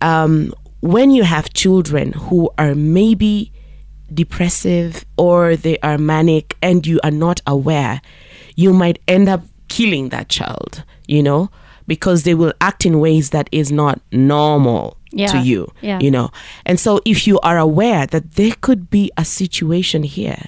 um, 0.00 0.52
when 0.80 1.10
you 1.10 1.24
have 1.24 1.52
children 1.54 2.12
who 2.12 2.50
are 2.58 2.74
maybe 2.74 3.50
depressive 4.12 5.04
or 5.16 5.56
they 5.56 5.78
are 5.78 5.98
manic 5.98 6.56
and 6.60 6.86
you 6.86 7.00
are 7.02 7.10
not 7.10 7.40
aware, 7.46 8.02
you 8.54 8.72
might 8.72 8.98
end 9.08 9.28
up 9.28 9.42
killing 9.68 10.10
that 10.10 10.28
child, 10.28 10.84
you 11.08 11.22
know, 11.22 11.50
because 11.86 12.22
they 12.24 12.34
will 12.34 12.52
act 12.60 12.84
in 12.84 13.00
ways 13.00 13.30
that 13.30 13.48
is 13.50 13.72
not 13.72 14.00
normal 14.12 14.98
Yeah, 15.16 15.28
to 15.32 15.38
you, 15.38 15.72
yeah. 15.80 16.00
you 16.00 16.10
know. 16.10 16.30
And 16.66 16.78
so 16.78 17.00
if 17.04 17.26
you 17.26 17.38
are 17.40 17.58
aware 17.58 18.06
that 18.06 18.32
there 18.34 18.54
could 18.60 18.90
be 18.90 19.10
a 19.16 19.24
situation 19.24 20.02
here 20.02 20.44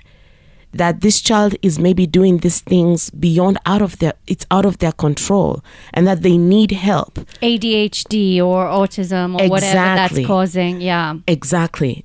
that 0.73 1.01
this 1.01 1.21
child 1.23 1.55
is 1.63 1.79
maybe 1.79 2.07
doing 2.07 2.39
these 2.39 2.61
things 2.61 3.09
beyond 3.11 3.57
out 3.65 3.81
of 3.81 3.99
their 3.99 4.13
it's 4.27 4.45
out 4.51 4.65
of 4.67 4.77
their 4.79 4.93
control 4.93 5.63
and 5.95 6.07
that 6.07 6.23
they 6.23 6.37
need 6.37 6.71
help 6.71 7.15
ADHD 7.41 8.41
or 8.43 8.67
autism 8.67 9.41
or 9.41 9.49
whatever 9.49 9.73
that's 9.75 10.27
causing. 10.27 10.81
Yeah. 10.81 11.15
exactly 11.27 12.05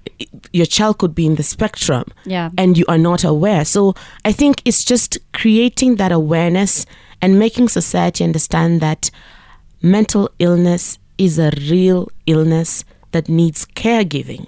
your 0.54 0.66
child 0.66 1.00
could 1.00 1.14
be 1.16 1.26
in 1.26 1.36
the 1.36 1.44
spectrum 1.44 2.06
Yeah. 2.26 2.50
and 2.58 2.78
you 2.78 2.86
are 2.88 2.98
not 2.98 3.24
aware 3.24 3.66
so 3.66 3.94
i 4.24 4.32
think 4.32 4.62
it's 4.64 4.84
just 4.84 5.18
creating 5.34 5.96
that 5.98 6.12
awareness 6.12 6.86
and 7.22 7.38
making 7.38 7.68
society 7.70 8.24
understand 8.24 8.80
that 8.82 9.12
mental 9.82 10.30
illness 10.40 10.98
is 11.26 11.38
a 11.40 11.52
real 11.70 12.08
illness 12.26 12.84
that 13.12 13.30
needs 13.30 13.66
caregiving 13.84 14.46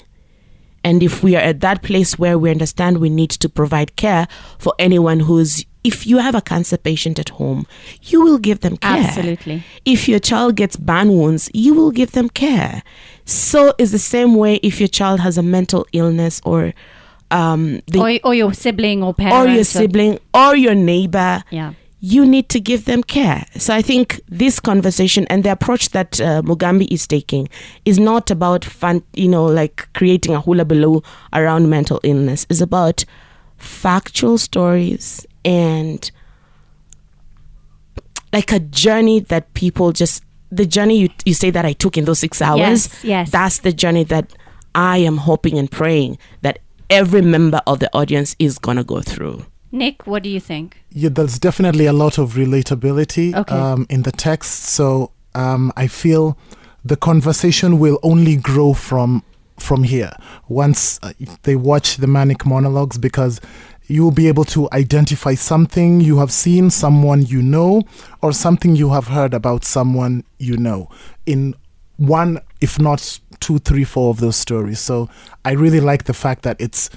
and 0.83 1.01
if 1.01 1.23
we 1.23 1.35
are 1.35 1.45
at 1.51 1.59
that 1.61 1.81
place 1.81 2.19
where 2.19 2.37
we 2.37 2.49
understand 2.51 2.97
we 2.97 3.09
need 3.09 3.29
to 3.29 3.47
provide 3.49 3.95
care 3.95 4.27
for 4.59 4.73
anyone 4.79 5.19
who's 5.21 5.65
if 5.83 6.07
you 6.07 6.17
have 6.19 6.33
a 6.35 6.41
cancer 6.41 6.77
patient 6.77 7.19
at 7.19 7.27
home, 7.27 7.65
you 8.03 8.21
will 8.21 8.37
give 8.37 8.61
them 8.61 8.77
care. 8.77 9.03
Absolutely. 9.05 9.63
If 9.83 10.07
your 10.07 10.19
child 10.19 10.55
gets 10.55 10.77
burn 10.77 11.09
wounds, 11.09 11.49
you 11.53 11.73
will 11.73 11.91
give 11.91 12.11
them 12.13 12.29
care. 12.29 12.83
So 13.25 13.73
it's 13.77 13.91
the 13.91 13.99
same 13.99 14.35
way 14.35 14.53
if 14.63 14.79
your 14.79 14.87
child 14.87 15.19
has 15.19 15.37
a 15.37 15.43
mental 15.43 15.85
illness 15.91 16.39
or 16.45 16.73
um, 17.31 17.81
the, 17.87 17.99
Or, 17.99 18.29
or 18.29 18.33
your 18.33 18.53
sibling 18.53 19.03
or 19.03 19.13
parent. 19.13 19.35
or 19.35 19.45
your 19.53 19.65
sibling 19.65 20.19
or 20.33 20.55
your 20.55 20.73
neighbor 20.75 21.43
Yeah. 21.49 21.73
You 22.05 22.25
need 22.25 22.49
to 22.49 22.59
give 22.59 22.83
them 22.83 23.01
care. 23.01 23.45
So 23.57 23.73
I 23.73 23.81
think 23.81 24.19
this 24.27 24.59
conversation 24.59 25.25
and 25.29 25.45
the 25.45 25.53
approach 25.53 25.91
that 25.91 26.19
uh, 26.19 26.41
Mugambi 26.41 26.85
is 26.91 27.07
taking 27.07 27.47
is 27.85 27.97
not 27.97 28.29
about 28.29 28.65
fun, 28.65 29.03
you 29.13 29.29
know, 29.29 29.45
like 29.45 29.87
creating 29.93 30.35
a 30.35 30.41
hula 30.41 30.65
baloo 30.65 31.01
around 31.31 31.69
mental 31.69 32.01
illness. 32.03 32.45
It's 32.49 32.59
about 32.59 33.05
factual 33.55 34.37
stories 34.37 35.25
and 35.45 36.11
like 38.33 38.51
a 38.51 38.59
journey 38.59 39.21
that 39.21 39.53
people 39.53 39.93
just 39.93 40.25
the 40.51 40.65
journey 40.65 40.99
you, 40.99 41.09
you 41.23 41.33
say 41.33 41.51
that 41.51 41.63
I 41.65 41.71
took 41.71 41.97
in 41.97 42.03
those 42.03 42.19
six 42.19 42.41
hours. 42.41 42.59
Yes, 42.59 43.03
yes. 43.05 43.31
That's 43.31 43.59
the 43.59 43.71
journey 43.71 44.03
that 44.03 44.33
I 44.75 44.97
am 44.97 45.15
hoping 45.15 45.57
and 45.57 45.71
praying 45.71 46.17
that 46.41 46.59
every 46.89 47.21
member 47.21 47.61
of 47.65 47.79
the 47.79 47.89
audience 47.95 48.35
is 48.39 48.59
gonna 48.59 48.83
go 48.83 49.01
through. 49.01 49.45
Nick, 49.73 50.05
what 50.05 50.21
do 50.21 50.29
you 50.29 50.39
think? 50.39 50.77
Yeah, 50.91 51.09
there's 51.09 51.39
definitely 51.39 51.87
a 51.87 51.93
lot 51.93 52.19
of 52.19 52.33
relatability 52.33 53.33
Okay. 53.33 53.55
um, 53.55 53.87
in 53.89 54.03
the 54.03 54.11
text. 54.11 54.65
So 54.65 55.09
um, 55.33 55.73
I 55.75 55.87
feel 55.87 56.37
the 56.85 56.95
conversation 56.95 57.79
will 57.79 57.99
only 58.03 58.35
grow 58.35 58.73
from 58.73 59.23
from 59.59 59.83
here 59.83 60.11
once 60.49 60.99
uh, 61.03 61.13
they 61.43 61.55
watch 61.55 61.97
the 61.97 62.07
manic 62.07 62.45
monologues 62.45 62.97
because 62.97 63.39
you 63.87 64.03
will 64.03 64.11
be 64.11 64.27
able 64.27 64.43
to 64.43 64.67
identify 64.73 65.33
something 65.35 66.01
you 66.01 66.17
have 66.19 66.31
seen, 66.31 66.69
someone 66.69 67.23
you 67.25 67.41
know, 67.41 67.81
or 68.21 68.31
something 68.33 68.75
you 68.75 68.89
have 68.91 69.07
heard 69.07 69.33
about 69.33 69.65
someone 69.65 70.23
you 70.37 70.55
know 70.55 70.87
in 71.25 71.55
one, 71.97 72.39
if 72.61 72.79
not 72.79 73.19
two, 73.39 73.57
three, 73.59 73.83
four 73.83 74.11
of 74.11 74.19
those 74.19 74.35
stories. 74.35 74.79
So 74.79 75.09
I 75.45 75.51
really 75.53 75.79
like 75.79 76.03
the 76.03 76.13
fact 76.13 76.43
that 76.43 76.57
it's 76.59 76.91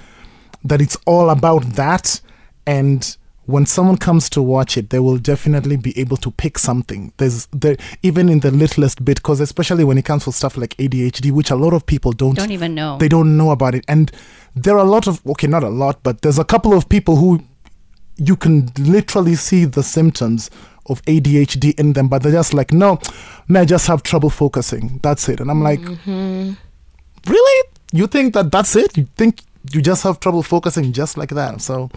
that 0.63 0.79
it's 0.79 0.97
all 1.07 1.29
about 1.31 1.63
that 1.75 2.21
and 2.67 3.17
when 3.45 3.65
someone 3.65 3.95
comes 3.97 4.29
to 4.29 4.41
watch 4.41 4.77
it 4.77 4.89
they 4.89 4.99
will 4.99 5.17
definitely 5.17 5.77
be 5.77 5.97
able 5.97 6.17
to 6.17 6.29
pick 6.31 6.59
something 6.59 7.13
there's 7.17 7.47
there 7.53 7.77
even 8.03 8.27
in 8.29 8.41
the 8.41 8.51
littlest 8.51 9.03
bit 9.05 9.17
because 9.17 9.39
especially 9.39 9.83
when 9.85 9.97
it 9.97 10.03
comes 10.05 10.25
to 10.25 10.31
stuff 10.31 10.57
like 10.57 10.75
adhd 10.77 11.31
which 11.31 11.49
a 11.49 11.55
lot 11.55 11.73
of 11.73 11.85
people 11.85 12.11
don't 12.11 12.35
Don't 12.35 12.51
even 12.51 12.75
know. 12.75 12.97
they 12.97 13.07
don't 13.07 13.37
know 13.37 13.51
about 13.51 13.73
it 13.73 13.85
and 13.87 14.11
there 14.55 14.75
are 14.75 14.85
a 14.85 14.89
lot 14.89 15.07
of 15.07 15.25
okay 15.25 15.47
not 15.47 15.63
a 15.63 15.69
lot 15.69 16.03
but 16.03 16.21
there's 16.21 16.39
a 16.39 16.43
couple 16.45 16.73
of 16.73 16.89
people 16.89 17.15
who 17.15 17.41
you 18.17 18.35
can 18.35 18.69
literally 18.77 19.35
see 19.35 19.65
the 19.65 19.83
symptoms 19.83 20.49
of 20.87 21.01
ADHD 21.03 21.77
in 21.79 21.93
them, 21.93 22.07
but 22.07 22.23
they're 22.23 22.31
just 22.31 22.53
like, 22.53 22.71
no, 22.73 22.99
may 23.47 23.59
I 23.61 23.65
just 23.65 23.87
have 23.87 24.03
trouble 24.03 24.29
focusing. 24.29 24.99
That's 25.03 25.29
it. 25.29 25.39
And 25.39 25.51
I'm 25.51 25.61
like, 25.61 25.79
mm-hmm. 25.81 26.53
really? 27.29 27.69
You 27.91 28.07
think 28.07 28.33
that 28.33 28.51
that's 28.51 28.75
it? 28.75 28.97
You 28.97 29.07
think 29.15 29.41
you 29.73 29.81
just 29.81 30.03
have 30.03 30.19
trouble 30.19 30.43
focusing 30.43 30.91
just 30.91 31.17
like 31.17 31.29
that? 31.29 31.61
So, 31.61 31.89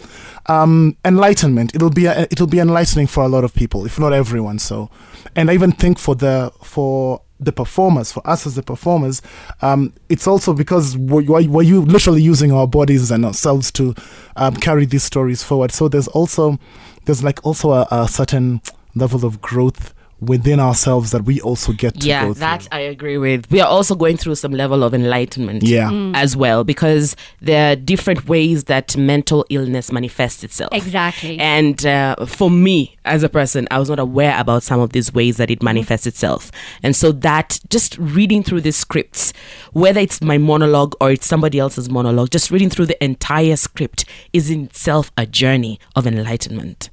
um, 0.47 0.97
enlightenment. 1.05 1.75
It'll 1.75 1.89
be 1.89 2.05
a, 2.05 2.21
it'll 2.23 2.47
be 2.47 2.59
enlightening 2.59 3.07
for 3.07 3.23
a 3.23 3.27
lot 3.27 3.43
of 3.43 3.53
people, 3.53 3.85
if 3.85 3.99
not 3.99 4.13
everyone. 4.13 4.59
So, 4.59 4.89
and 5.35 5.49
I 5.49 5.53
even 5.53 5.71
think 5.71 5.99
for 5.99 6.15
the 6.15 6.51
for 6.63 7.21
the 7.39 7.51
performers, 7.51 8.11
for 8.11 8.27
us 8.27 8.45
as 8.45 8.55
the 8.55 8.63
performers, 8.63 9.21
um, 9.61 9.93
it's 10.09 10.27
also 10.27 10.53
because 10.53 10.95
we're, 10.95 11.23
we're 11.47 11.63
you 11.63 11.81
literally 11.81 12.21
using 12.21 12.51
our 12.51 12.67
bodies 12.67 13.09
and 13.09 13.25
ourselves 13.25 13.71
to 13.71 13.95
um, 14.35 14.55
carry 14.55 14.85
these 14.85 15.03
stories 15.03 15.43
forward. 15.43 15.71
So 15.71 15.87
there's 15.87 16.07
also 16.09 16.59
there's 17.05 17.23
like 17.23 17.43
also 17.45 17.71
a, 17.71 17.87
a 17.91 18.07
certain 18.07 18.61
level 18.95 19.25
of 19.25 19.41
growth 19.41 19.93
within 20.21 20.59
ourselves 20.59 21.09
that 21.11 21.23
we 21.23 21.41
also 21.41 21.73
get 21.73 21.99
to 21.99 22.07
yeah 22.07 22.27
go 22.27 22.33
that 22.35 22.67
i 22.71 22.79
agree 22.79 23.17
with. 23.17 23.49
We 23.49 23.59
are 23.59 23.67
also 23.67 23.95
going 23.95 24.17
through 24.17 24.35
some 24.35 24.51
level 24.51 24.83
of 24.83 24.93
enlightenment 24.93 25.63
Yeah. 25.63 25.89
as 26.13 26.37
well 26.37 26.63
because 26.63 27.15
there 27.41 27.71
are 27.71 27.75
different 27.75 28.27
ways 28.29 28.65
that 28.65 28.95
mental 28.95 29.45
illness 29.49 29.91
manifests 29.91 30.43
itself. 30.43 30.69
Exactly. 30.73 31.39
and 31.39 31.83
uh, 31.85 32.25
for 32.27 32.51
me 32.51 32.97
as 33.03 33.23
a 33.23 33.29
person 33.29 33.67
i 33.71 33.79
was 33.79 33.89
not 33.89 33.97
aware 33.97 34.39
about 34.39 34.61
some 34.61 34.79
of 34.79 34.91
these 34.91 35.11
ways 35.11 35.37
that 35.37 35.49
it 35.49 35.63
manifests 35.63 36.05
itself. 36.05 36.51
And 36.83 36.95
so 36.95 37.11
that 37.13 37.59
just 37.69 37.97
reading 37.97 38.43
through 38.43 38.61
the 38.61 38.71
scripts 38.71 39.33
whether 39.73 39.99
it's 39.99 40.21
my 40.21 40.37
monologue 40.37 40.93
or 41.01 41.09
it's 41.11 41.25
somebody 41.25 41.57
else's 41.57 41.89
monologue 41.89 42.29
just 42.29 42.51
reading 42.51 42.69
through 42.69 42.85
the 42.85 43.03
entire 43.03 43.55
script 43.55 44.05
is 44.33 44.51
in 44.51 44.65
itself 44.65 45.11
a 45.17 45.25
journey 45.25 45.79
of 45.95 46.05
enlightenment 46.05 46.90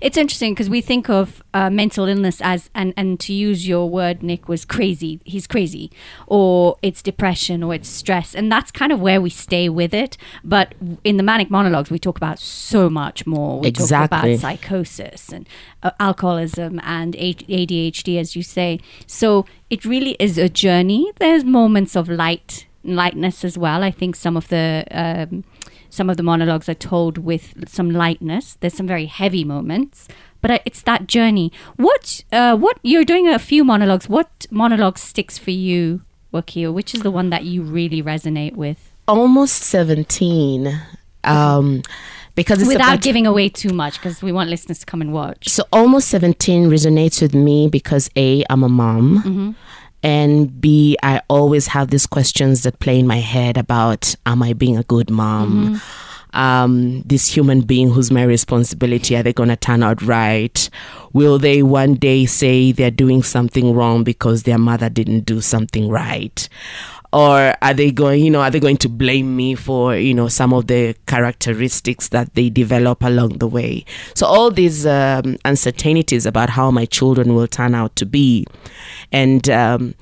It's 0.00 0.16
interesting 0.16 0.52
because 0.54 0.70
we 0.70 0.80
think 0.80 1.08
of 1.08 1.42
uh, 1.54 1.70
mental 1.70 2.06
illness 2.06 2.40
as, 2.42 2.70
and, 2.74 2.92
and 2.96 3.18
to 3.20 3.32
use 3.32 3.66
your 3.66 3.88
word, 3.88 4.22
Nick, 4.22 4.48
was 4.48 4.64
crazy. 4.64 5.20
He's 5.24 5.46
crazy. 5.46 5.90
Or 6.26 6.76
it's 6.82 7.02
depression 7.02 7.62
or 7.62 7.74
it's 7.74 7.88
stress. 7.88 8.34
And 8.34 8.50
that's 8.50 8.70
kind 8.70 8.92
of 8.92 9.00
where 9.00 9.20
we 9.20 9.30
stay 9.30 9.68
with 9.68 9.92
it. 9.94 10.16
But 10.44 10.74
in 11.04 11.16
the 11.16 11.22
manic 11.22 11.50
monologues, 11.50 11.90
we 11.90 11.98
talk 11.98 12.16
about 12.16 12.38
so 12.38 12.88
much 12.90 13.26
more. 13.26 13.60
We 13.60 13.72
talk 13.72 13.82
Exactly. 13.82 14.32
about 14.34 14.40
psychosis 14.40 15.32
and 15.32 15.48
uh, 15.82 15.90
alcoholism 15.98 16.80
and 16.82 17.14
ADHD, 17.14 18.18
as 18.18 18.36
you 18.36 18.42
say. 18.42 18.80
So 19.06 19.46
it 19.70 19.84
really 19.84 20.16
is 20.18 20.38
a 20.38 20.48
journey. 20.48 21.12
There's 21.18 21.44
moments 21.44 21.96
of 21.96 22.08
light, 22.08 22.66
lightness 22.84 23.44
as 23.44 23.56
well. 23.56 23.82
I 23.82 23.90
think 23.90 24.16
some 24.16 24.36
of 24.36 24.48
the. 24.48 24.84
Um, 24.90 25.44
some 25.90 26.08
of 26.08 26.16
the 26.16 26.22
monologues 26.22 26.68
are 26.68 26.74
told 26.74 27.18
with 27.18 27.68
some 27.68 27.90
lightness. 27.90 28.56
There's 28.60 28.74
some 28.74 28.86
very 28.86 29.06
heavy 29.06 29.44
moments, 29.44 30.08
but 30.40 30.50
uh, 30.50 30.58
it's 30.64 30.82
that 30.82 31.06
journey. 31.06 31.52
What 31.76 32.24
uh, 32.32 32.56
what 32.56 32.78
you're 32.82 33.04
doing 33.04 33.28
a 33.28 33.38
few 33.38 33.64
monologues. 33.64 34.08
What 34.08 34.46
monologue 34.50 34.98
sticks 34.98 35.36
for 35.36 35.50
you, 35.50 36.02
Wakio? 36.32 36.72
Which 36.72 36.94
is 36.94 37.02
the 37.02 37.10
one 37.10 37.30
that 37.30 37.44
you 37.44 37.62
really 37.62 38.02
resonate 38.02 38.54
with? 38.56 38.86
almost 39.08 39.62
17 39.64 40.72
um 41.24 41.82
because 42.36 42.60
it's 42.62 42.68
Without 42.68 43.02
giving 43.02 43.26
away 43.26 43.48
too 43.48 43.70
much, 43.70 43.94
because 43.98 44.22
we 44.22 44.32
want 44.32 44.48
listeners 44.48 44.78
to 44.78 44.86
come 44.86 45.02
and 45.02 45.12
watch. 45.12 45.48
So 45.48 45.64
almost 45.72 46.08
17 46.08 46.70
resonates 46.70 47.20
with 47.20 47.34
me 47.34 47.68
because 47.68 48.08
A, 48.16 48.44
I'm 48.48 48.62
a 48.62 48.68
mom. 48.68 49.56
And 50.02 50.60
B, 50.60 50.96
I 51.02 51.20
always 51.28 51.66
have 51.68 51.90
these 51.90 52.06
questions 52.06 52.62
that 52.62 52.78
play 52.80 52.98
in 52.98 53.06
my 53.06 53.18
head 53.18 53.56
about 53.56 54.14
am 54.26 54.42
I 54.42 54.52
being 54.54 54.78
a 54.78 54.82
good 54.84 55.10
mom? 55.10 55.80
Um, 56.32 57.02
this 57.02 57.26
human 57.26 57.62
being 57.62 57.90
who's 57.90 58.10
my 58.12 58.22
responsibility, 58.22 59.16
are 59.16 59.22
they 59.22 59.32
going 59.32 59.48
to 59.48 59.56
turn 59.56 59.82
out 59.82 60.00
right? 60.02 60.70
Will 61.12 61.38
they 61.38 61.62
one 61.64 61.94
day 61.94 62.24
say 62.24 62.70
they're 62.70 62.90
doing 62.92 63.24
something 63.24 63.74
wrong 63.74 64.04
because 64.04 64.44
their 64.44 64.58
mother 64.58 64.88
didn't 64.88 65.22
do 65.26 65.40
something 65.40 65.88
right? 65.88 66.48
Or 67.12 67.54
are 67.60 67.74
they 67.74 67.90
going 67.90 68.24
you 68.24 68.30
know 68.30 68.40
are 68.40 68.50
they 68.50 68.60
going 68.60 68.76
to 68.76 68.88
blame 68.88 69.34
me 69.36 69.54
for 69.54 69.96
you 69.96 70.14
know 70.14 70.28
some 70.28 70.52
of 70.52 70.68
the 70.68 70.94
characteristics 71.06 72.08
that 72.08 72.34
they 72.34 72.50
develop 72.50 73.02
along 73.02 73.38
the 73.38 73.48
way? 73.48 73.84
So 74.14 74.26
all 74.26 74.50
these 74.50 74.86
um, 74.86 75.36
uncertainties 75.44 76.26
about 76.26 76.50
how 76.50 76.70
my 76.70 76.86
children 76.86 77.34
will 77.34 77.48
turn 77.48 77.74
out 77.74 77.96
to 77.96 78.06
be 78.06 78.46
and 79.12 79.48
um, 79.50 79.94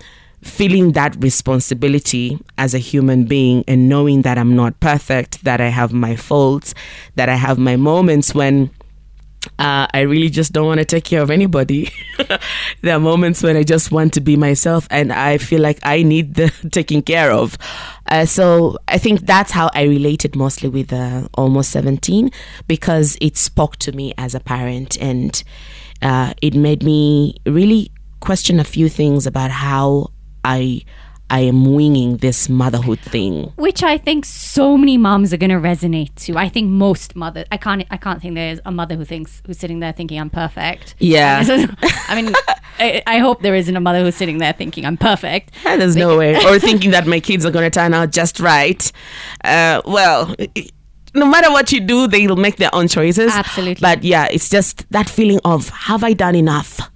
feeling 0.43 0.93
that 0.93 1.17
responsibility 1.23 2.39
as 2.59 2.75
a 2.75 2.79
human 2.79 3.25
being 3.25 3.65
and 3.67 3.89
knowing 3.89 4.23
that 4.23 4.39
i'm 4.39 4.55
not 4.55 4.79
perfect 4.79 5.43
that 5.43 5.61
i 5.61 5.67
have 5.67 5.93
my 5.93 6.15
faults 6.15 6.75
that 7.17 7.29
i 7.29 7.35
have 7.35 7.59
my 7.59 7.75
moments 7.75 8.35
when 8.35 8.71
uh, 9.59 9.87
I 9.93 10.01
really 10.01 10.29
just 10.29 10.53
don't 10.53 10.67
want 10.67 10.79
to 10.79 10.85
take 10.85 11.05
care 11.05 11.23
of 11.23 11.31
anybody. 11.31 11.91
there 12.83 12.97
are 12.97 13.01
moments 13.01 13.43
when 13.43 13.57
I 13.57 13.63
just 13.63 13.91
want 13.91 14.13
to 14.15 14.21
be 14.21 14.37
myself 14.37 14.87
and 14.91 15.13
I 15.13 15.39
feel 15.39 15.61
like 15.61 15.79
I 15.83 16.03
need 16.03 16.35
the 16.35 16.51
taking 16.73 17.03
care 17.03 17.31
of. 17.31 17.57
Uh, 18.07 18.27
so 18.27 18.79
I 18.89 18.99
think 18.99 19.21
that's 19.21 19.53
how 19.53 19.71
I 19.75 19.85
related 19.85 20.35
mostly 20.35 20.69
with 20.69 20.93
uh, 20.93 21.29
Almost 21.35 21.71
17 21.71 22.31
because 22.67 23.17
it 23.21 23.37
spoke 23.37 23.77
to 23.77 23.93
me 23.93 24.13
as 24.19 24.35
a 24.35 24.41
parent 24.41 24.97
and 25.01 25.43
uh, 26.03 26.35
it 26.43 26.55
made 26.55 26.83
me 26.83 27.37
really 27.47 27.91
question 28.21 28.59
a 28.61 28.65
few 28.65 28.89
things 28.89 29.27
about 29.27 29.51
how 29.51 30.11
I. 30.45 30.83
I 31.31 31.41
am 31.41 31.75
winging 31.75 32.19
this 32.19 32.49
motherhood 32.49 33.01
thing. 33.01 33.53
Which 33.57 33.83
I 33.83 33.99
think 33.99 34.25
so 34.25 34.77
many 34.79 34.97
moms 34.97 35.33
are 35.35 35.37
going 35.37 35.51
to 35.51 35.57
resonate 35.57 36.15
to. 36.25 36.39
I 36.39 36.49
think 36.49 36.71
most 36.71 37.15
mothers. 37.15 37.47
I 37.53 37.59
can't. 37.59 37.85
I 37.91 37.97
can't 37.99 38.23
think 38.23 38.35
there's 38.35 38.61
a 38.65 38.71
mother 38.73 38.97
who 38.97 39.05
thinks 39.05 39.43
who's 39.47 39.59
sitting 39.59 39.81
there 39.81 39.93
thinking 39.93 40.19
I'm 40.19 40.31
perfect. 40.31 40.95
Yeah. 40.99 41.45
I 42.09 42.21
mean, 42.21 42.35
I, 42.79 43.03
I 43.07 43.19
hope 43.19 43.43
there 43.43 43.55
isn't 43.55 43.77
a 43.77 43.81
mother 43.81 44.03
who's 44.03 44.15
sitting 44.15 44.39
there 44.39 44.53
thinking 44.53 44.87
I'm 44.87 44.97
perfect. 44.97 45.53
There's 45.65 45.97
no 45.97 46.17
way. 46.17 46.37
Or 46.49 46.59
thinking 46.59 46.93
that 46.93 47.07
my 47.07 47.21
kids 47.21 47.45
are 47.45 47.51
going 47.51 47.71
to 47.71 47.71
turn 47.71 47.93
out 47.93 48.11
just 48.11 48.41
right. 48.41 48.91
Uh, 49.45 49.83
well, 49.85 50.35
no 51.15 51.27
matter 51.27 51.51
what 51.51 51.73
you 51.73 51.81
do, 51.81 52.07
they'll 52.07 52.37
make 52.37 52.57
their 52.57 52.75
own 52.75 52.89
choices. 52.89 53.33
Absolutely. 53.35 53.81
But 53.81 54.03
yeah, 54.03 54.29
it's 54.31 54.49
just 54.49 54.89
that 54.91 55.09
feeling 55.11 55.41
of 55.45 55.69
have 55.71 56.05
I 56.05 56.15
done 56.15 56.35
enough? 56.35 56.91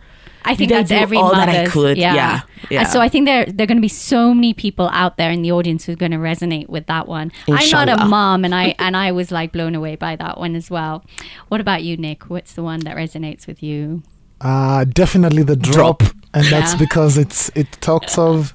I 0.44 0.54
think 0.54 0.68
Did 0.68 0.78
that's 0.78 0.88
do 0.90 0.94
every 0.96 1.16
all 1.18 1.30
that 1.32 1.48
I 1.48 1.52
mother's- 1.52 1.72
could? 1.72 1.96
Yeah. 1.96 2.14
Yeah, 2.14 2.40
yeah. 2.70 2.84
So 2.84 3.00
I 3.00 3.08
think 3.08 3.26
there 3.26 3.44
there 3.46 3.64
are 3.64 3.66
going 3.66 3.76
to 3.78 3.82
be 3.82 3.88
so 3.88 4.34
many 4.34 4.52
people 4.54 4.88
out 4.92 5.16
there 5.16 5.30
in 5.30 5.42
the 5.42 5.52
audience 5.52 5.84
who 5.84 5.92
are 5.92 5.96
going 5.96 6.12
to 6.12 6.18
resonate 6.18 6.68
with 6.68 6.86
that 6.86 7.06
one. 7.08 7.32
I'm 7.48 7.70
not 7.70 7.88
a 7.88 8.04
mom, 8.06 8.44
and 8.44 8.54
I 8.54 8.74
and 8.78 8.96
I 8.96 9.12
was 9.12 9.30
like 9.30 9.52
blown 9.52 9.74
away 9.74 9.96
by 9.96 10.16
that 10.16 10.38
one 10.38 10.54
as 10.56 10.70
well. 10.70 11.04
What 11.48 11.60
about 11.60 11.82
you, 11.82 11.96
Nick? 11.96 12.28
What's 12.30 12.52
the 12.54 12.62
one 12.62 12.80
that 12.80 12.96
resonates 12.96 13.46
with 13.46 13.62
you? 13.62 14.02
Uh, 14.40 14.84
definitely 14.84 15.44
the 15.44 15.54
drop, 15.56 16.00
Drop. 16.00 16.14
and 16.34 16.44
that's 16.46 16.72
Yeah. 16.72 16.78
because 16.78 17.16
it's 17.16 17.50
it 17.54 17.70
talks 17.80 18.18
of 18.18 18.54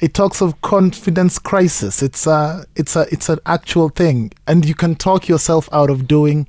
it 0.00 0.12
talks 0.14 0.40
of 0.42 0.60
confidence 0.60 1.38
crisis. 1.38 2.02
It's 2.02 2.26
a 2.26 2.66
it's 2.76 2.94
a 2.96 3.06
it's 3.10 3.28
an 3.28 3.38
actual 3.46 3.88
thing, 3.88 4.32
and 4.46 4.64
you 4.64 4.74
can 4.74 4.94
talk 4.94 5.28
yourself 5.28 5.68
out 5.72 5.88
of 5.90 6.06
doing 6.06 6.46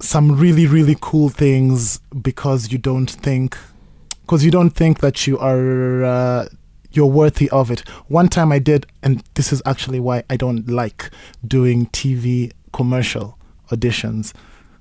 some 0.00 0.32
really 0.32 0.66
really 0.66 0.96
cool 1.00 1.28
things 1.28 2.00
because 2.22 2.72
you 2.72 2.78
don't 2.78 3.10
think 3.10 3.56
because 4.22 4.44
you 4.44 4.50
don't 4.50 4.70
think 4.70 5.00
that 5.00 5.26
you 5.26 5.38
are 5.38 6.04
uh, 6.04 6.48
you're 6.92 7.06
worthy 7.06 7.50
of 7.50 7.70
it. 7.70 7.80
One 8.08 8.28
time 8.28 8.52
I 8.52 8.58
did, 8.58 8.86
and 9.02 9.22
this 9.34 9.52
is 9.52 9.62
actually 9.66 10.00
why 10.00 10.22
I 10.30 10.36
don't 10.36 10.68
like 10.68 11.10
doing 11.46 11.86
TV 11.86 12.52
commercial 12.72 13.38
auditions, 13.70 14.32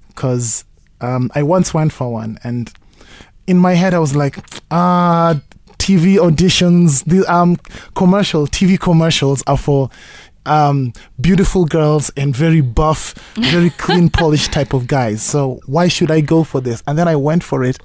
because 0.07 0.65
um, 1.01 1.31
I 1.35 1.43
once 1.43 1.73
went 1.73 1.93
for 1.93 2.11
one, 2.11 2.37
and 2.43 2.71
in 3.47 3.57
my 3.57 3.73
head 3.73 3.93
I 3.93 3.99
was 3.99 4.15
like, 4.15 4.37
ah, 4.71 5.41
TV 5.79 6.17
auditions, 6.17 7.03
the 7.05 7.25
um 7.31 7.57
commercial 7.95 8.45
TV 8.47 8.79
commercials 8.79 9.43
are 9.47 9.57
for 9.57 9.89
um 10.49 10.93
beautiful 11.21 11.65
girls 11.65 12.09
and 12.17 12.35
very 12.35 12.61
buff, 12.61 13.13
very 13.35 13.69
clean 13.69 14.09
polished 14.21 14.51
type 14.51 14.73
of 14.73 14.87
guys. 14.87 15.21
So 15.21 15.59
why 15.65 15.87
should 15.87 16.11
I 16.11 16.21
go 16.21 16.43
for 16.43 16.59
this? 16.59 16.83
And 16.87 16.97
then 16.97 17.07
I 17.07 17.15
went 17.15 17.43
for 17.43 17.63
it, 17.63 17.77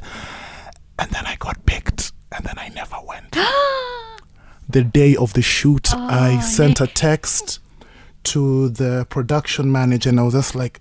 and 0.99 1.11
then 1.11 1.27
I 1.27 1.37
got 1.37 1.65
picked, 1.67 2.13
and 2.33 2.45
then 2.45 2.55
I 2.59 2.69
never 2.71 2.97
went. 3.07 3.33
the 4.69 4.83
day 4.83 5.15
of 5.17 5.35
the 5.35 5.43
shoot, 5.43 5.95
I 5.95 6.41
sent 6.41 6.81
a 6.81 6.87
text 6.87 7.61
to 8.25 8.71
the 8.71 9.07
production 9.11 9.71
manager, 9.71 10.09
and 10.09 10.19
I 10.19 10.23
was 10.23 10.35
just 10.35 10.55
like, 10.55 10.81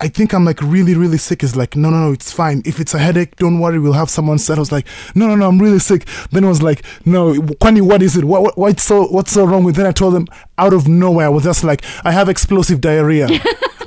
I 0.00 0.08
think 0.08 0.32
I'm 0.32 0.44
like 0.44 0.60
really, 0.62 0.94
really 0.94 1.18
sick. 1.18 1.42
Is 1.42 1.56
like, 1.56 1.76
no, 1.76 1.90
no, 1.90 2.06
no, 2.06 2.12
it's 2.12 2.32
fine. 2.32 2.62
If 2.64 2.80
it's 2.80 2.94
a 2.94 2.98
headache, 2.98 3.36
don't 3.36 3.58
worry, 3.60 3.78
we'll 3.78 3.92
have 3.92 4.08
someone 4.10 4.38
set. 4.38 4.56
I 4.56 4.60
was 4.60 4.72
like, 4.72 4.86
no, 5.14 5.26
no, 5.26 5.34
no, 5.34 5.48
I'm 5.48 5.58
really 5.58 5.78
sick. 5.78 6.06
Then 6.30 6.44
I 6.44 6.48
was 6.48 6.62
like, 6.62 6.84
no, 7.04 7.34
Kwani, 7.34 7.82
what 7.82 8.02
is 8.02 8.16
it? 8.16 8.24
What, 8.24 8.42
what, 8.42 8.58
what's 8.58 8.82
so, 8.82 9.06
what's 9.08 9.32
so 9.32 9.44
wrong 9.44 9.64
with? 9.64 9.76
Then 9.76 9.86
I 9.86 9.92
told 9.92 10.14
them 10.14 10.26
out 10.58 10.72
of 10.72 10.88
nowhere, 10.88 11.26
I 11.26 11.28
was 11.28 11.44
just 11.44 11.64
like, 11.64 11.84
I 12.04 12.12
have 12.12 12.28
explosive 12.28 12.80
diarrhea. 12.80 13.28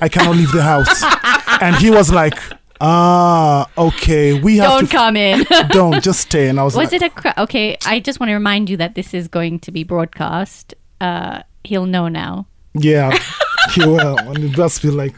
I 0.01 0.09
cannot 0.09 0.35
leave 0.35 0.51
the 0.51 0.63
house. 0.63 1.03
And 1.61 1.75
he 1.77 1.89
was 1.89 2.11
like, 2.11 2.33
ah, 2.81 3.69
okay, 3.77 4.39
we 4.39 4.57
have 4.57 4.71
Don't 4.71 4.85
to 4.89 4.95
come 4.95 5.15
in. 5.15 5.45
don't 5.69 6.03
just 6.03 6.19
stay. 6.21 6.49
And 6.49 6.59
I 6.59 6.63
was, 6.63 6.75
Was 6.75 6.91
like, 6.91 7.01
it 7.01 7.05
a 7.05 7.09
cra- 7.09 7.33
okay? 7.37 7.77
I 7.85 7.99
just 7.99 8.19
want 8.19 8.29
to 8.29 8.33
remind 8.33 8.69
you 8.69 8.75
that 8.77 8.95
this 8.95 9.13
is 9.13 9.27
going 9.27 9.59
to 9.59 9.71
be 9.71 9.83
broadcast. 9.83 10.73
Uh, 10.99 11.43
he'll 11.63 11.85
know 11.85 12.07
now. 12.09 12.47
Yeah, 12.73 13.17
he 13.71 13.85
will. 13.85 14.17
And 14.17 14.37
it 14.39 14.51
just 14.51 14.81
be 14.81 14.89
like, 14.89 15.13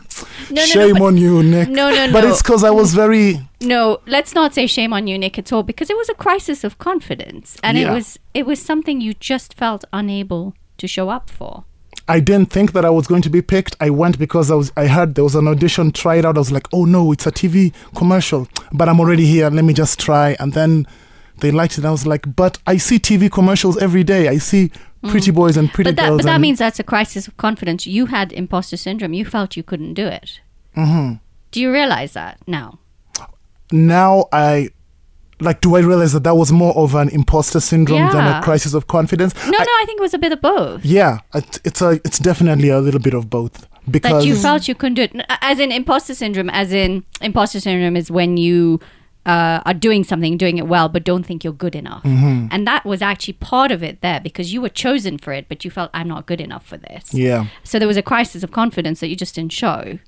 No, 0.49 0.55
no, 0.55 0.61
no, 0.61 0.65
shame 0.65 1.01
on 1.01 1.17
you, 1.17 1.43
Nick. 1.43 1.69
No, 1.69 1.89
no, 1.89 2.07
no. 2.07 2.13
But 2.13 2.23
it's 2.25 2.41
because 2.41 2.63
I 2.63 2.69
was 2.69 2.93
very. 2.93 3.39
No, 3.61 3.99
let's 4.07 4.33
not 4.33 4.53
say 4.53 4.67
shame 4.67 4.93
on 4.93 5.07
you, 5.07 5.17
Nick, 5.17 5.39
at 5.39 5.51
all, 5.51 5.63
because 5.63 5.89
it 5.89 5.97
was 5.97 6.09
a 6.09 6.13
crisis 6.13 6.63
of 6.63 6.77
confidence, 6.77 7.57
and 7.63 7.77
it 7.77 7.89
was 7.89 8.19
it 8.33 8.45
was 8.45 8.61
something 8.61 9.01
you 9.01 9.13
just 9.13 9.53
felt 9.53 9.83
unable 9.93 10.53
to 10.77 10.87
show 10.87 11.09
up 11.09 11.29
for. 11.29 11.63
I 12.07 12.19
didn't 12.19 12.51
think 12.51 12.73
that 12.73 12.85
I 12.85 12.91
was 12.91 13.07
going 13.07 13.23
to 13.23 13.31
be 13.31 13.41
picked. 13.41 13.75
I 13.79 13.89
went 13.89 14.19
because 14.19 14.51
I 14.51 14.55
was. 14.55 14.71
I 14.77 14.87
heard 14.87 15.15
there 15.15 15.23
was 15.23 15.35
an 15.35 15.47
audition. 15.47 15.91
Try 15.91 16.15
it 16.15 16.25
out. 16.25 16.35
I 16.35 16.39
was 16.39 16.51
like, 16.51 16.67
oh 16.71 16.85
no, 16.85 17.11
it's 17.11 17.25
a 17.25 17.31
TV 17.31 17.73
commercial. 17.95 18.47
But 18.71 18.89
I'm 18.89 18.99
already 18.99 19.25
here. 19.25 19.49
Let 19.49 19.65
me 19.65 19.73
just 19.73 19.99
try. 19.99 20.35
And 20.39 20.53
then 20.53 20.85
they 21.39 21.51
liked 21.51 21.77
it. 21.77 21.85
I 21.85 21.91
was 21.91 22.05
like, 22.05 22.35
but 22.35 22.59
I 22.67 22.77
see 22.77 22.99
TV 22.99 23.31
commercials 23.31 23.77
every 23.77 24.03
day. 24.03 24.27
I 24.27 24.37
see 24.37 24.71
pretty 25.11 25.31
boys 25.31 25.57
and 25.57 25.71
pretty 25.71 25.91
Mm. 25.91 25.95
But 25.95 26.01
that 26.01 26.07
girls. 26.09 26.17
but 26.21 26.25
that 26.25 26.41
means 26.41 26.59
that's 26.59 26.79
a 26.79 26.83
crisis 26.83 27.27
of 27.27 27.37
confidence. 27.37 27.85
You 27.87 28.07
had 28.07 28.31
imposter 28.33 28.77
syndrome. 28.77 29.13
You 29.13 29.25
felt 29.25 29.55
you 29.57 29.63
couldn't 29.63 29.93
do 29.93 30.05
it. 30.07 30.39
Mm-hmm. 30.75 31.13
Do 31.51 31.61
you 31.61 31.71
realize 31.71 32.13
that 32.13 32.39
now? 32.47 32.79
now 33.71 34.25
I 34.31 34.69
like 35.39 35.59
do 35.61 35.75
I 35.75 35.79
realize 35.79 36.13
that 36.13 36.23
that 36.23 36.35
was 36.35 36.51
more 36.51 36.73
of 36.77 36.95
an 36.95 37.09
imposter 37.09 37.59
syndrome 37.59 38.11
than 38.11 38.25
a 38.25 38.41
crisis 38.43 38.73
of 38.73 38.87
confidence? 38.87 39.33
No, 39.35 39.57
I- 39.57 39.63
no, 39.63 39.71
I 39.81 39.83
think 39.85 39.99
it 39.99 40.01
was 40.01 40.13
a 40.13 40.17
bit 40.19 40.31
of 40.31 40.41
both. 40.41 40.85
yeah, 40.85 41.19
it, 41.33 41.59
it's 41.65 41.81
a 41.81 41.91
it's 42.05 42.19
definitely 42.19 42.69
a 42.69 42.79
little 42.79 42.99
bit 43.01 43.13
of 43.13 43.29
both 43.29 43.67
because 43.89 44.23
that 44.23 44.27
you 44.27 44.35
felt 44.35 44.67
you 44.67 44.75
couldn't 44.75 44.95
do 44.95 45.03
it. 45.03 45.25
As 45.41 45.59
in 45.59 45.71
imposter 45.71 46.15
syndrome, 46.15 46.49
as 46.49 46.71
in 46.71 47.03
imposter 47.21 47.59
syndrome 47.59 47.95
is 47.95 48.09
when 48.09 48.37
you 48.37 48.79
uh, 49.25 49.61
are 49.65 49.73
doing 49.73 50.03
something, 50.03 50.37
doing 50.37 50.57
it 50.57 50.67
well, 50.67 50.87
but 50.89 51.03
don't 51.03 51.25
think 51.25 51.43
you're 51.43 51.53
good 51.53 51.75
enough. 51.75 52.03
Mm-hmm. 52.03 52.47
And 52.51 52.67
that 52.67 52.85
was 52.85 53.01
actually 53.01 53.33
part 53.33 53.71
of 53.71 53.81
it 53.83 54.01
there 54.01 54.19
because 54.19 54.53
you 54.53 54.61
were 54.61 54.69
chosen 54.69 55.17
for 55.17 55.33
it, 55.33 55.47
but 55.49 55.65
you 55.65 55.71
felt 55.71 55.89
I'm 55.93 56.07
not 56.07 56.25
good 56.25 56.41
enough 56.41 56.65
for 56.65 56.77
this. 56.77 57.13
yeah. 57.13 57.47
So 57.63 57.79
there 57.79 57.87
was 57.87 57.97
a 57.97 58.03
crisis 58.03 58.43
of 58.43 58.51
confidence 58.51 58.99
that 58.99 59.07
you 59.07 59.15
just 59.15 59.35
didn't 59.35 59.53
show 59.53 59.99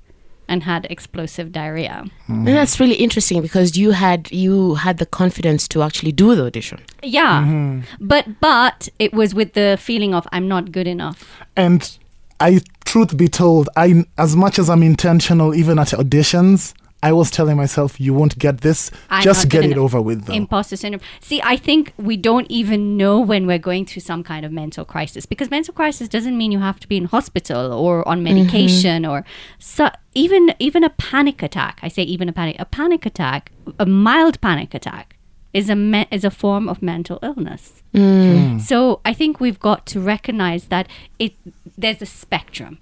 and 0.50 0.64
had 0.64 0.88
explosive 0.90 1.52
diarrhea. 1.52 2.06
And 2.28 2.48
that's 2.48 2.80
really 2.80 2.96
interesting 2.96 3.42
because 3.42 3.78
you 3.78 3.92
had 3.92 4.32
you 4.32 4.76
had 4.76 4.98
the 4.98 5.06
confidence 5.06 5.68
to 5.70 5.82
actually 5.82 6.12
do 6.12 6.36
the 6.36 6.46
audition. 6.46 6.80
Yeah. 7.04 7.44
Mm-hmm. 7.44 7.82
But 8.00 8.40
but 8.40 8.88
it 8.98 9.14
was 9.14 9.36
with 9.36 9.54
the 9.54 9.78
feeling 9.80 10.14
of 10.14 10.28
I'm 10.32 10.48
not 10.48 10.72
good 10.72 10.88
enough. 10.88 11.42
And 11.56 11.98
I, 12.40 12.62
truth 12.86 13.18
be 13.18 13.28
told, 13.28 13.70
I 13.76 14.06
as 14.18 14.36
much 14.36 14.60
as 14.60 14.70
I'm 14.70 14.84
intentional, 14.84 15.56
even 15.56 15.80
at 15.80 15.88
auditions, 15.88 16.74
I 17.04 17.14
was 17.14 17.30
telling 17.30 17.58
myself, 17.58 18.00
"You 18.00 18.14
won't 18.14 18.40
get 18.40 18.62
this. 18.62 18.92
I'm 19.10 19.24
Just 19.24 19.50
get 19.50 19.64
it 19.64 19.72
enough." 19.72 19.84
over 19.84 20.02
with." 20.02 20.26
Though. 20.26 20.34
Imposter 20.34 20.76
syndrome. 20.76 21.02
See, 21.20 21.42
I 21.44 21.56
think 21.56 21.94
we 21.98 22.18
don't 22.18 22.50
even 22.50 22.98
know 22.98 23.20
when 23.20 23.46
we're 23.46 23.60
going 23.60 23.86
through 23.86 24.02
some 24.02 24.24
kind 24.24 24.46
of 24.46 24.52
mental 24.52 24.84
crisis 24.84 25.26
because 25.26 25.50
mental 25.52 25.74
crisis 25.74 26.08
doesn't 26.08 26.38
mean 26.38 26.52
you 26.52 26.60
have 26.60 26.80
to 26.80 26.88
be 26.88 26.98
in 26.98 27.06
hospital 27.06 27.72
or 27.72 28.08
on 28.08 28.18
mm-hmm. 28.18 28.36
medication 28.36 29.06
or 29.06 29.26
so 29.60 29.90
even 30.14 30.54
even 30.60 30.84
a 30.84 30.90
panic 30.90 31.44
attack. 31.44 31.80
I 31.84 31.88
say 31.88 32.04
even 32.04 32.30
a 32.30 32.34
panic 32.34 32.56
a 32.60 32.66
panic 32.66 33.06
attack, 33.06 33.52
a 33.80 33.86
mild 33.86 34.42
panic 34.42 34.74
attack 34.74 35.18
is 35.54 35.70
a 35.70 35.76
me- 35.76 36.08
is 36.12 36.24
a 36.24 36.32
form 36.32 36.68
of 36.68 36.82
mental 36.82 37.20
illness. 37.22 37.84
Mm. 37.94 38.62
So 38.62 39.02
I 39.06 39.14
think 39.14 39.40
we've 39.40 39.60
got 39.60 39.86
to 39.88 40.00
recognize 40.00 40.66
that 40.66 40.88
it 41.20 41.34
there's 41.78 42.02
a 42.02 42.06
spectrum. 42.06 42.80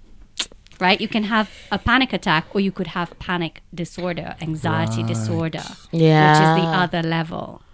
Right? 0.79 0.99
You 0.99 1.07
can 1.07 1.23
have 1.23 1.49
a 1.71 1.79
panic 1.79 2.11
attack 2.13 2.45
or 2.53 2.59
you 2.59 2.71
could 2.71 2.87
have 2.87 3.17
panic 3.19 3.61
disorder, 3.73 4.35
anxiety 4.41 5.03
disorder, 5.03 5.63
which 5.91 6.01
is 6.01 6.53
the 6.61 6.69
other 6.83 7.01
level. 7.01 7.61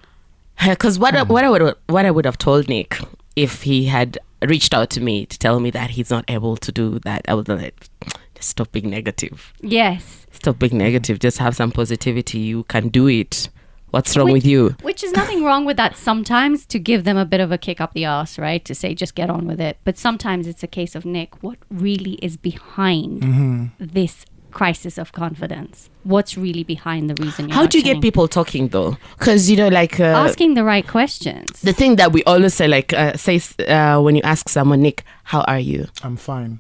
Because 0.63 0.99
what 0.99 1.15
I, 1.15 1.23
hmm. 1.23 1.33
what 1.33 1.43
I 1.43 1.49
would 1.49 1.75
what 1.87 2.05
I 2.05 2.11
would 2.11 2.25
have 2.25 2.37
told 2.37 2.69
Nick 2.69 2.99
if 3.35 3.63
he 3.63 3.85
had 3.85 4.19
reached 4.45 4.73
out 4.73 4.89
to 4.91 5.01
me 5.01 5.25
to 5.25 5.37
tell 5.37 5.59
me 5.59 5.69
that 5.71 5.91
he's 5.91 6.09
not 6.09 6.25
able 6.27 6.57
to 6.57 6.71
do 6.71 6.99
that, 6.99 7.23
I 7.27 7.33
would 7.33 7.47
have 7.47 7.61
like, 7.61 7.89
just 8.35 8.49
stop 8.49 8.71
being 8.71 8.89
negative. 8.89 9.53
Yes. 9.61 10.27
Stop 10.31 10.59
being 10.59 10.77
negative. 10.77 11.19
Just 11.19 11.37
have 11.37 11.55
some 11.55 11.71
positivity. 11.71 12.39
You 12.39 12.63
can 12.63 12.89
do 12.89 13.07
it. 13.07 13.49
What's 13.91 14.15
wrong 14.17 14.31
with 14.31 14.45
you? 14.45 14.75
Which 14.81 15.03
is 15.03 15.11
nothing 15.11 15.43
wrong 15.43 15.65
with 15.65 15.77
that 15.77 15.97
sometimes 15.97 16.65
to 16.67 16.79
give 16.79 17.03
them 17.03 17.17
a 17.17 17.25
bit 17.25 17.39
of 17.41 17.51
a 17.51 17.57
kick 17.57 17.81
up 17.81 17.93
the 17.93 18.05
ass, 18.05 18.39
right? 18.39 18.63
To 18.65 18.73
say, 18.73 18.95
just 18.95 19.15
get 19.15 19.29
on 19.29 19.45
with 19.45 19.59
it. 19.59 19.77
But 19.83 19.97
sometimes 19.97 20.47
it's 20.47 20.63
a 20.63 20.67
case 20.67 20.95
of, 20.95 21.05
Nick, 21.05 21.43
what 21.43 21.57
really 21.69 22.13
is 22.21 22.37
behind 22.37 23.71
this 23.79 24.25
crisis 24.51 24.97
of 24.97 25.11
confidence? 25.11 25.89
What's 26.03 26.37
really 26.37 26.63
behind 26.63 27.09
the 27.09 27.21
reason 27.23 27.47
you're 27.47 27.55
How 27.55 27.65
do 27.65 27.77
you 27.77 27.83
get 27.83 28.01
people 28.01 28.27
talking 28.27 28.69
though? 28.69 28.97
Because 29.17 29.49
you 29.49 29.57
know, 29.57 29.67
like 29.69 29.99
uh, 29.99 30.03
Asking 30.03 30.53
the 30.53 30.63
right 30.63 30.87
questions. 30.87 31.61
the 31.61 31.73
thing 31.73 31.95
that 31.97 32.11
we 32.11 32.23
always 32.23 32.53
say, 32.53 32.67
like 32.67 32.93
uh, 32.93 33.13
say 33.17 33.41
uh, 33.67 33.99
when 34.01 34.15
you 34.15 34.21
ask 34.23 34.49
someone, 34.49 34.81
Nick, 34.81 35.03
how 35.25 35.41
are 35.41 35.59
you? 35.59 35.87
I'm 36.03 36.17
fine. 36.17 36.59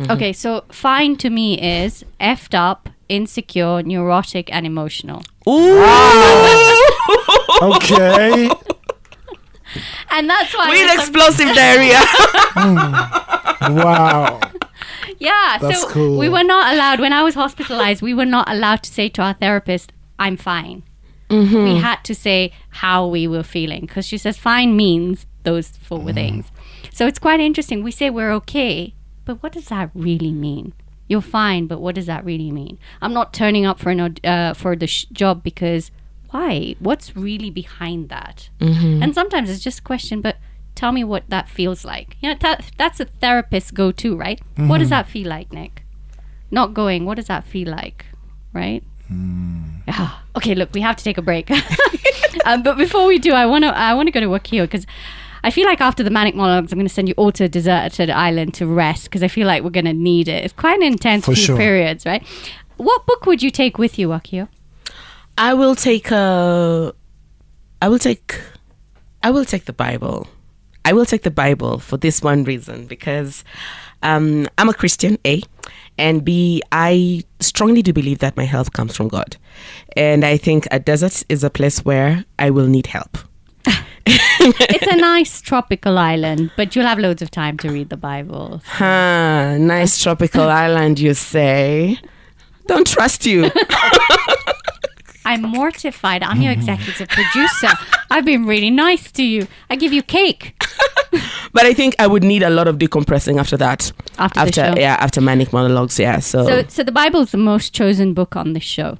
Okay, 0.00 0.32
so 0.32 0.64
fine 0.70 1.16
to 1.16 1.28
me 1.30 1.60
is 1.60 2.04
effed 2.20 2.54
up, 2.54 2.88
insecure, 3.08 3.82
neurotic, 3.82 4.52
and 4.52 4.66
emotional. 4.66 5.22
Ooh. 5.48 5.82
okay. 7.62 8.50
And 10.10 10.28
that's 10.28 10.54
why. 10.54 10.68
With 10.70 10.90
I- 10.90 10.94
explosive 10.98 11.54
diarrhea. 11.54 12.00
wow. 13.84 14.40
Yeah, 15.18 15.58
That's 15.60 15.82
so 15.82 15.88
cool. 15.88 16.18
we 16.18 16.28
were 16.28 16.42
not 16.42 16.74
allowed 16.74 16.98
when 16.98 17.12
I 17.12 17.22
was 17.22 17.34
hospitalized. 17.36 18.02
We 18.02 18.12
were 18.12 18.24
not 18.26 18.50
allowed 18.50 18.82
to 18.82 18.90
say 18.92 19.08
to 19.10 19.22
our 19.22 19.34
therapist, 19.34 19.92
"I'm 20.18 20.36
fine." 20.36 20.82
Mm-hmm. 21.30 21.62
We 21.64 21.76
had 21.76 22.02
to 22.04 22.14
say 22.14 22.52
how 22.70 23.06
we 23.06 23.28
were 23.28 23.44
feeling 23.44 23.82
because 23.82 24.04
she 24.04 24.18
says 24.18 24.36
fine 24.36 24.74
means 24.76 25.26
those 25.44 25.68
four 25.68 25.98
Mm-hmm. 26.00 26.14
things. 26.14 26.46
So 26.92 27.06
it's 27.06 27.20
quite 27.20 27.38
interesting. 27.38 27.84
We 27.84 27.92
say 27.92 28.10
we're 28.10 28.32
okay, 28.32 28.94
but 29.24 29.42
what 29.42 29.52
does 29.52 29.66
that 29.66 29.90
really 29.94 30.32
mean? 30.32 30.72
You're 31.08 31.20
fine, 31.20 31.66
but 31.66 31.80
what 31.80 31.94
does 31.94 32.06
that 32.06 32.24
really 32.24 32.50
mean? 32.50 32.78
I'm 33.02 33.12
not 33.12 33.32
turning 33.34 33.66
up 33.66 33.78
for 33.78 33.90
an 33.90 34.16
uh, 34.24 34.54
for 34.54 34.74
the 34.76 34.86
sh- 34.86 35.06
job 35.12 35.42
because 35.42 35.90
why? 36.30 36.76
What's 36.78 37.14
really 37.16 37.50
behind 37.50 38.08
that? 38.08 38.48
Mm-hmm. 38.60 39.02
And 39.02 39.14
sometimes 39.14 39.50
it's 39.50 39.62
just 39.62 39.80
a 39.80 39.82
question, 39.82 40.20
but 40.22 40.36
tell 40.74 40.90
me 40.92 41.04
what 41.04 41.24
that 41.28 41.48
feels 41.50 41.84
like. 41.84 42.16
You 42.22 42.30
know, 42.30 42.36
that, 42.40 42.70
that's 42.78 42.98
a 43.00 43.04
therapist's 43.04 43.70
go-to, 43.70 44.16
right? 44.16 44.40
What 44.56 44.64
Mm-hmm. 44.64 44.78
does 44.78 44.88
that 44.88 45.08
feel 45.08 45.28
like, 45.28 45.52
Nick? 45.52 45.84
Not 46.50 46.72
going. 46.72 47.04
What 47.04 47.16
does 47.16 47.26
that 47.26 47.44
feel 47.44 47.68
like, 47.68 48.06
right? 48.54 48.82
Hmm. 49.08 49.62
Yeah. 49.86 50.10
Okay, 50.36 50.54
look, 50.54 50.70
we 50.72 50.80
have 50.80 50.96
to 50.96 51.04
take 51.04 51.18
a 51.18 51.22
break. 51.22 51.50
um, 52.46 52.62
but 52.62 52.78
before 52.78 53.06
we 53.06 53.18
do, 53.18 53.32
I 53.34 53.44
want 53.44 53.64
to 53.64 53.76
I 53.76 53.92
want 53.92 54.06
to 54.06 54.10
go 54.12 54.20
to 54.20 54.26
Wakio 54.28 54.62
because 54.64 54.86
I 55.44 55.50
feel 55.50 55.66
like 55.66 55.80
after 55.80 56.02
the 56.02 56.10
manic 56.10 56.34
monologues, 56.34 56.72
I'm 56.72 56.78
going 56.78 56.86
to 56.88 56.92
send 56.92 57.08
you 57.08 57.14
all 57.16 57.32
to 57.32 57.44
a 57.44 57.48
deserted 57.48 58.10
island 58.10 58.54
to 58.54 58.66
rest 58.66 59.04
because 59.04 59.22
I 59.22 59.28
feel 59.28 59.46
like 59.46 59.62
we're 59.62 59.70
going 59.70 59.86
to 59.86 59.92
need 59.92 60.28
it. 60.28 60.44
It's 60.44 60.54
quite 60.54 60.76
an 60.76 60.84
intense 60.84 61.24
For 61.24 61.34
few 61.34 61.44
sure. 61.44 61.56
periods, 61.56 62.06
right? 62.06 62.22
What 62.76 63.06
book 63.06 63.26
would 63.26 63.42
you 63.42 63.50
take 63.50 63.78
with 63.78 63.98
you, 63.98 64.08
Wakio? 64.08 64.48
I 65.38 65.54
will 65.54 65.74
take 65.74 66.10
a. 66.10 66.94
I 67.80 67.88
will 67.88 67.98
take. 67.98 68.40
I 69.22 69.30
will 69.30 69.44
take 69.44 69.64
the 69.64 69.72
Bible. 69.72 70.28
I 70.84 70.92
will 70.92 71.06
take 71.06 71.22
the 71.22 71.30
Bible 71.30 71.78
for 71.78 71.96
this 71.96 72.22
one 72.22 72.42
reason 72.44 72.86
because 72.86 73.44
um, 74.02 74.48
I'm 74.58 74.68
a 74.68 74.74
Christian, 74.74 75.16
A, 75.24 75.42
and 75.96 76.24
B, 76.24 76.60
I 76.72 77.22
strongly 77.38 77.82
do 77.82 77.92
believe 77.92 78.18
that 78.18 78.36
my 78.36 78.44
health 78.44 78.72
comes 78.72 78.96
from 78.96 79.08
God, 79.08 79.36
and 79.96 80.24
I 80.24 80.36
think 80.36 80.66
a 80.70 80.80
desert 80.80 81.22
is 81.28 81.44
a 81.44 81.50
place 81.50 81.84
where 81.84 82.24
I 82.38 82.50
will 82.50 82.66
need 82.66 82.88
help. 82.88 83.18
it's 84.06 84.86
a 84.86 84.96
nice 84.96 85.40
tropical 85.40 85.98
island, 85.98 86.50
but 86.56 86.74
you'll 86.74 86.86
have 86.86 86.98
loads 86.98 87.22
of 87.22 87.30
time 87.30 87.56
to 87.58 87.70
read 87.70 87.88
the 87.88 87.96
Bible. 87.96 88.60
Huh, 88.66 89.56
nice 89.58 90.02
tropical 90.02 90.42
island, 90.64 90.98
you 90.98 91.14
say? 91.14 91.98
Don't 92.66 92.86
trust 92.86 93.26
you. 93.26 93.50
I'm 95.24 95.42
mortified. 95.42 96.22
I'm 96.24 96.42
your 96.42 96.52
executive 96.52 97.08
producer. 97.08 97.68
I've 98.10 98.24
been 98.24 98.44
really 98.44 98.70
nice 98.70 99.10
to 99.12 99.22
you. 99.22 99.46
I 99.70 99.76
give 99.76 99.92
you 99.92 100.02
cake. 100.02 100.54
But 101.52 101.66
I 101.66 101.74
think 101.74 101.94
I 101.98 102.06
would 102.06 102.24
need 102.24 102.42
a 102.42 102.50
lot 102.50 102.66
of 102.66 102.78
decompressing 102.78 103.38
after 103.38 103.56
that. 103.58 103.92
After 104.18 104.40
the 104.40 104.62
after 104.62 104.80
yeah, 104.80 104.96
after 104.98 105.20
manic 105.20 105.52
monologues, 105.52 105.98
yeah. 105.98 106.18
So, 106.18 106.44
So, 106.46 106.64
so 106.68 106.82
the 106.82 106.92
Bible 106.92 107.20
is 107.20 107.30
the 107.30 107.38
most 107.38 107.74
chosen 107.74 108.14
book 108.14 108.36
on 108.36 108.54
the 108.54 108.60
show. 108.60 108.98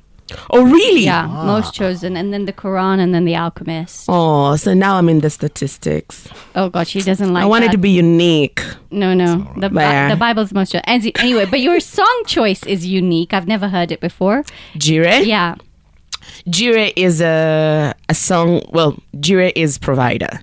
Oh 0.51 0.63
really? 0.65 1.05
Yeah, 1.05 1.27
most 1.27 1.75
chosen, 1.75 2.17
and 2.17 2.33
then 2.33 2.47
the 2.47 2.53
Quran, 2.53 3.01
and 3.01 3.15
then 3.15 3.25
the 3.25 3.35
Alchemist. 3.37 4.07
Oh, 4.09 4.57
so 4.57 4.73
now 4.73 4.97
I'm 4.97 5.09
in 5.09 5.21
the 5.21 5.29
statistics. 5.31 6.27
Oh 6.55 6.69
God, 6.71 6.87
she 6.89 7.03
doesn't 7.03 7.33
like. 7.33 7.43
I 7.43 7.47
wanted 7.47 7.69
that. 7.69 7.73
to 7.73 7.79
be 7.79 7.91
unique. 7.91 8.63
No, 8.91 9.13
no, 9.15 9.53
the 9.59 9.69
Bi- 9.69 9.83
Yeah. 9.83 10.09
the 10.09 10.17
Bible's 10.17 10.53
most 10.53 10.73
chosen. 10.73 10.85
Anyway, 10.87 11.47
but 11.47 11.61
your 11.61 11.81
song 11.81 12.23
choice 12.27 12.63
is 12.65 12.87
unique. 12.87 13.35
I've 13.35 13.49
never 13.49 13.69
heard 13.69 13.93
it 13.93 14.01
before. 14.01 14.45
Jireh? 14.77 15.21
Yeah, 15.21 15.57
Jireh 16.49 16.93
is 16.97 17.21
a, 17.21 17.95
a 18.09 18.15
song, 18.15 18.63
well, 18.71 18.97
Jireh 19.21 19.53
is 19.55 19.77
provider. 19.79 20.41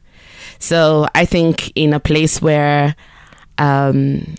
So 0.60 1.08
I 1.16 1.26
think 1.26 1.72
in 1.76 1.94
a 1.94 2.00
place 2.00 2.42
where 2.42 2.96
um, 3.58 4.36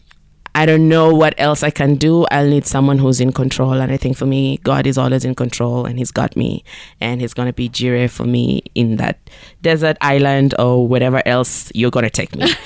I 0.55 0.67
don't 0.67 0.89
know 0.89 1.15
what 1.15 1.35
else 1.39 1.63
I 1.63 1.71
can 1.71 1.95
do, 1.95 2.25
I'll 2.31 2.47
need 2.49 2.67
someone 2.67 2.99
who's 2.99 3.21
in 3.21 3.33
control. 3.33 3.73
And 3.75 3.93
I 3.93 3.97
think 3.97 4.17
for 4.17 4.27
me, 4.27 4.59
God 4.59 4.87
is 4.87 4.99
always 4.99 5.25
in 5.25 5.35
control 5.35 5.87
and 5.87 5.99
He's 5.99 6.11
got 6.11 6.37
me. 6.37 6.65
And 7.01 7.21
He's 7.21 7.35
going 7.35 7.47
to 7.47 7.53
be 7.53 7.69
Jireh 7.69 8.09
for 8.09 8.25
me 8.25 8.63
in 8.75 8.97
that 8.97 9.19
desert 9.63 9.97
island 10.01 10.55
or 10.59 10.87
whatever 10.87 11.23
else 11.27 11.71
you're 11.75 11.91
going 11.91 12.05
to 12.05 12.11
take 12.11 12.35
me. 12.35 12.53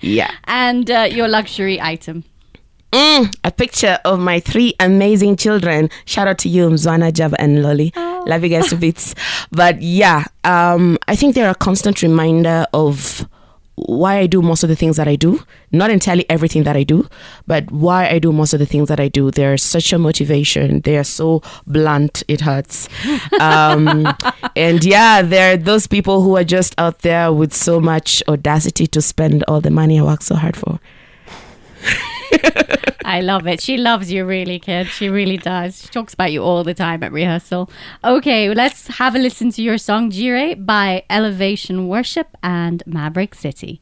Yeah. 0.00 0.30
and 0.44 0.90
uh, 0.90 1.08
your 1.10 1.28
luxury 1.28 1.80
item. 1.80 2.24
Mm, 2.92 3.34
a 3.44 3.50
picture 3.50 3.98
of 4.04 4.18
my 4.18 4.40
three 4.40 4.74
amazing 4.80 5.36
children. 5.36 5.90
Shout 6.06 6.26
out 6.26 6.38
to 6.38 6.48
you, 6.48 6.68
Mzwana, 6.70 7.12
Java, 7.12 7.36
and 7.38 7.62
Lolly. 7.62 7.92
Love 7.94 8.42
you 8.42 8.48
guys 8.48 8.70
to 8.70 8.76
bits. 8.76 9.14
But 9.50 9.82
yeah, 9.82 10.24
um, 10.44 10.98
I 11.06 11.14
think 11.14 11.34
they're 11.34 11.50
a 11.50 11.54
constant 11.54 12.00
reminder 12.02 12.66
of 12.72 13.28
why 13.86 14.18
I 14.18 14.26
do 14.26 14.42
most 14.42 14.62
of 14.62 14.68
the 14.68 14.76
things 14.76 14.96
that 14.96 15.08
I 15.08 15.16
do. 15.16 15.40
Not 15.72 15.90
entirely 15.90 16.28
everything 16.30 16.62
that 16.64 16.76
I 16.76 16.82
do, 16.82 17.08
but 17.46 17.70
why 17.70 18.08
I 18.08 18.18
do 18.18 18.32
most 18.32 18.52
of 18.52 18.58
the 18.58 18.66
things 18.66 18.88
that 18.88 19.00
I 19.00 19.08
do. 19.08 19.30
They're 19.30 19.56
such 19.56 19.92
a 19.92 19.98
motivation. 19.98 20.80
They 20.80 20.96
are 20.96 21.04
so 21.04 21.42
blunt, 21.66 22.22
it 22.28 22.40
hurts. 22.40 22.88
Um, 23.40 24.08
and 24.56 24.84
yeah, 24.84 25.22
they're 25.22 25.56
those 25.56 25.86
people 25.86 26.22
who 26.22 26.36
are 26.36 26.44
just 26.44 26.74
out 26.78 27.00
there 27.00 27.32
with 27.32 27.54
so 27.54 27.80
much 27.80 28.22
audacity 28.28 28.86
to 28.88 29.02
spend 29.02 29.44
all 29.48 29.60
the 29.60 29.70
money 29.70 29.98
I 30.00 30.02
work 30.02 30.22
so 30.22 30.34
hard 30.34 30.56
for. 30.56 30.80
I 33.08 33.22
love 33.22 33.46
it. 33.46 33.62
She 33.62 33.78
loves 33.78 34.12
you, 34.12 34.26
really, 34.26 34.58
kid. 34.58 34.86
She 34.86 35.08
really 35.08 35.38
does. 35.38 35.80
She 35.80 35.88
talks 35.88 36.12
about 36.12 36.30
you 36.30 36.42
all 36.42 36.62
the 36.62 36.74
time 36.74 37.02
at 37.02 37.10
rehearsal. 37.10 37.70
Okay, 38.04 38.52
let's 38.52 38.86
have 38.98 39.14
a 39.14 39.18
listen 39.18 39.50
to 39.52 39.62
your 39.62 39.78
song 39.78 40.10
Jireh 40.10 40.56
by 40.56 41.04
Elevation 41.08 41.88
Worship 41.88 42.36
and 42.42 42.82
Maverick 42.86 43.34
City. 43.34 43.80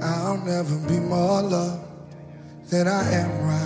I'll 0.00 0.38
never 0.46 0.76
be 0.86 1.00
more 1.00 1.42
loved 1.42 1.82
than 2.70 2.86
I 2.86 3.12
am 3.12 3.42
right 3.44 3.65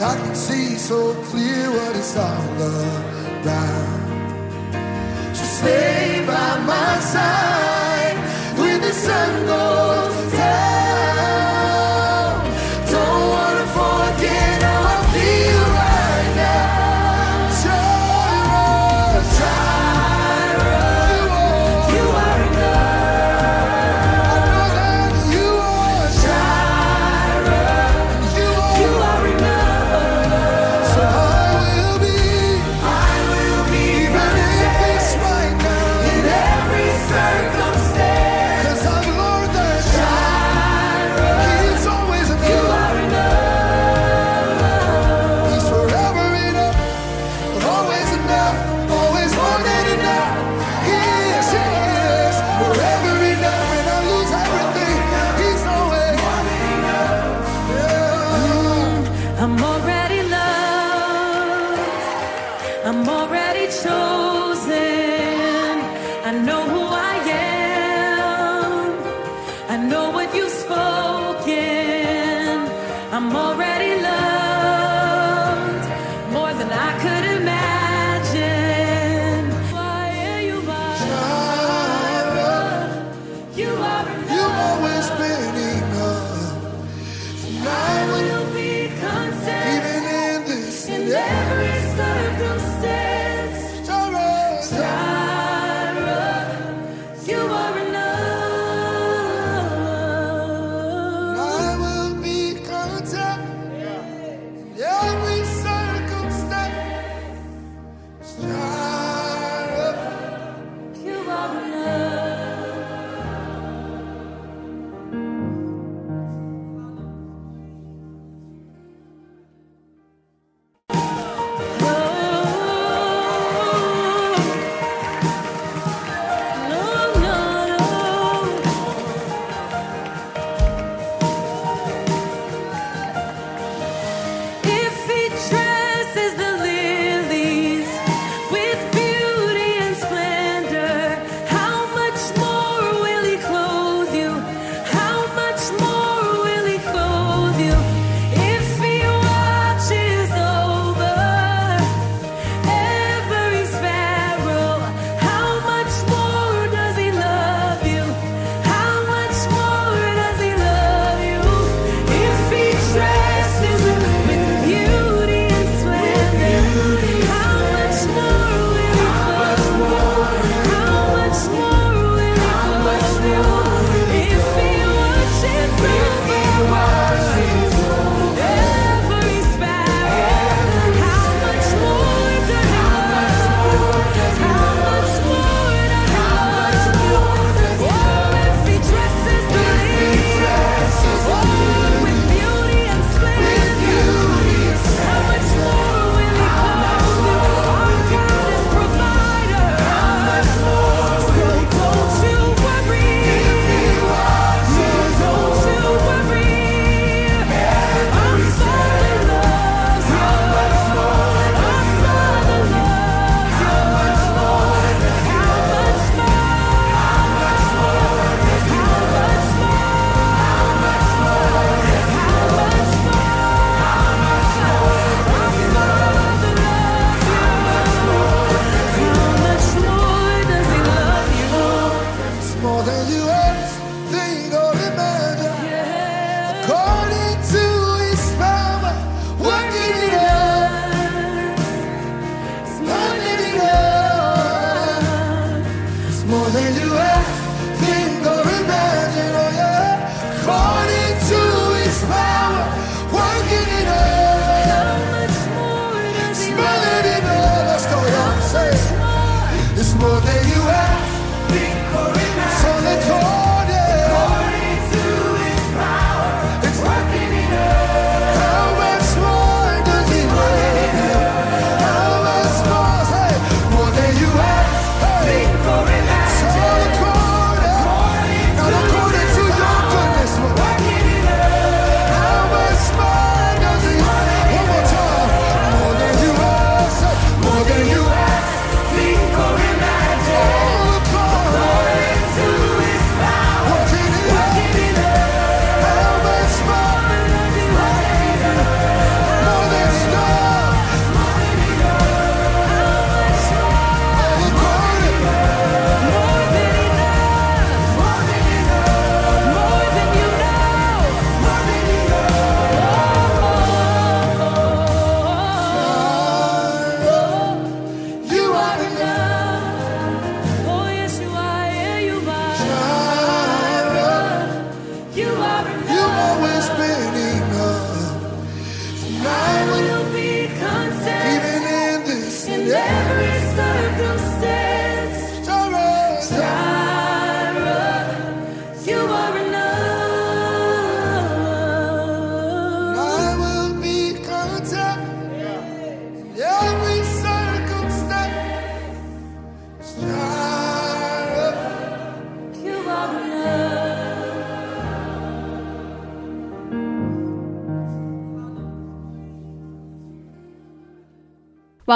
I 0.00 0.14
can 0.14 0.34
see 0.34 0.76
so 0.76 1.12
clear 1.24 1.70
what 1.70 1.96
it's 1.96 2.16
all 2.16 2.62
about. 2.62 3.98
So 5.34 5.44
stay 5.44 6.24
by 6.24 6.58
my 6.60 7.00
side. 7.00 7.67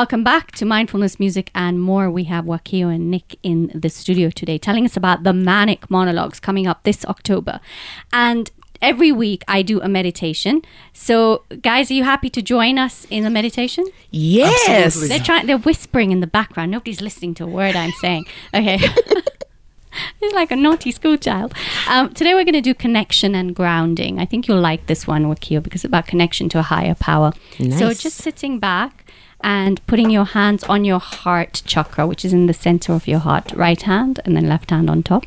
Welcome 0.03 0.24
back 0.24 0.50
to 0.57 0.64
Mindfulness 0.64 1.20
Music 1.20 1.53
and 1.55 1.80
More. 1.80 2.11
We 2.11 2.24
have 2.24 2.44
Wakio 2.44 2.92
and 2.92 3.09
Nick 3.09 3.36
in 3.44 3.70
the 3.72 3.88
studio 3.88 4.30
today 4.30 4.59
telling 4.59 4.84
us 4.84 4.96
about 4.96 5.22
the 5.22 5.32
Manic 5.32 5.88
Monologues 5.88 6.40
coming 6.40 6.66
up 6.66 6.82
this 6.82 7.05
October. 7.05 7.61
And 8.12 8.50
every 8.80 9.12
week 9.12 9.44
I 9.46 9.62
do 9.62 9.80
a 9.80 9.86
meditation. 9.86 10.62
So, 10.92 11.44
guys, 11.62 11.88
are 11.88 11.94
you 11.94 12.03
happy 12.03 12.30
to 12.30 12.42
join 12.42 12.78
us 12.78 13.07
in 13.11 13.22
the 13.22 13.30
meditation? 13.30 13.86
Yes. 14.11 14.68
Absolutely. 14.68 15.09
They're 15.09 15.24
trying. 15.24 15.46
They're 15.46 15.59
whispering 15.59 16.11
in 16.11 16.18
the 16.18 16.26
background. 16.26 16.72
Nobody's 16.72 17.00
listening 17.00 17.34
to 17.34 17.44
a 17.44 17.46
word 17.46 17.76
I'm 17.76 17.92
saying. 18.00 18.26
Okay. 18.53 18.78
He's 20.18 20.32
like 20.32 20.50
a 20.50 20.57
naughty 20.57 20.90
school 20.90 21.16
child. 21.16 21.55
Um, 21.88 22.12
today 22.12 22.34
we're 22.34 22.44
going 22.44 22.55
to 22.55 22.61
do 22.61 22.74
connection 22.74 23.36
and 23.36 23.55
grounding. 23.55 24.18
I 24.18 24.24
think 24.24 24.48
you'll 24.48 24.61
like 24.61 24.86
this 24.86 25.07
one, 25.07 25.26
Wakio, 25.26 25.62
because 25.62 25.82
it's 25.82 25.88
about 25.88 26.09
connection 26.09 26.48
to 26.48 26.59
a 26.59 26.62
higher 26.62 26.96
power. 26.96 27.32
Nice. 27.61 27.78
So 27.78 27.92
just 27.92 28.16
sitting 28.16 28.59
back 28.59 29.01
and 29.43 29.84
putting 29.86 30.11
your 30.11 30.24
hands 30.24 30.64
on 30.64 30.84
your 30.84 31.01
heart 31.01 31.62
chakra, 31.64 32.07
which 32.07 32.24
is 32.24 32.32
in 32.32 32.47
the 32.47 32.55
center 32.55 32.93
of 32.93 33.09
your 33.09 33.18
heart, 33.18 33.53
right 33.53 33.80
hand 33.82 34.20
and 34.24 34.36
then 34.36 34.49
left 34.49 34.70
hand 34.70 34.88
on 34.88 35.03
top. 35.03 35.24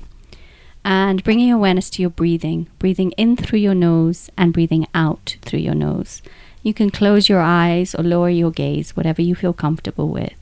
And 0.83 1.23
bringing 1.23 1.51
awareness 1.51 1.89
to 1.91 2.01
your 2.01 2.11
breathing, 2.11 2.67
breathing 2.79 3.11
in 3.11 3.35
through 3.35 3.59
your 3.59 3.73
nose 3.73 4.29
and 4.37 4.53
breathing 4.53 4.87
out 4.93 5.37
through 5.41 5.59
your 5.59 5.73
nose. 5.75 6.21
You 6.61 6.73
can 6.73 6.89
close 6.89 7.27
your 7.27 7.41
eyes 7.41 7.93
or 7.95 8.03
lower 8.03 8.29
your 8.29 8.51
gaze, 8.51 8.95
whatever 8.95 9.21
you 9.21 9.35
feel 9.35 9.53
comfortable 9.53 10.09
with. 10.09 10.33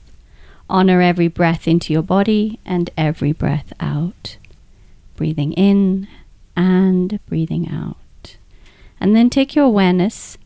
Honor 0.70 1.02
every 1.02 1.28
breath 1.28 1.68
into 1.68 1.94
your 1.94 2.02
body 2.02 2.60
and 2.66 2.90
every 2.98 3.32
breath 3.32 3.74
out. 3.80 4.38
Breathing 5.16 5.54
in 5.54 6.08
and 6.56 7.20
breathing 7.28 7.70
out. 7.70 8.38
And 9.00 9.16
then 9.16 9.30
take 9.30 9.56
your 9.56 9.66
awareness 9.66 10.38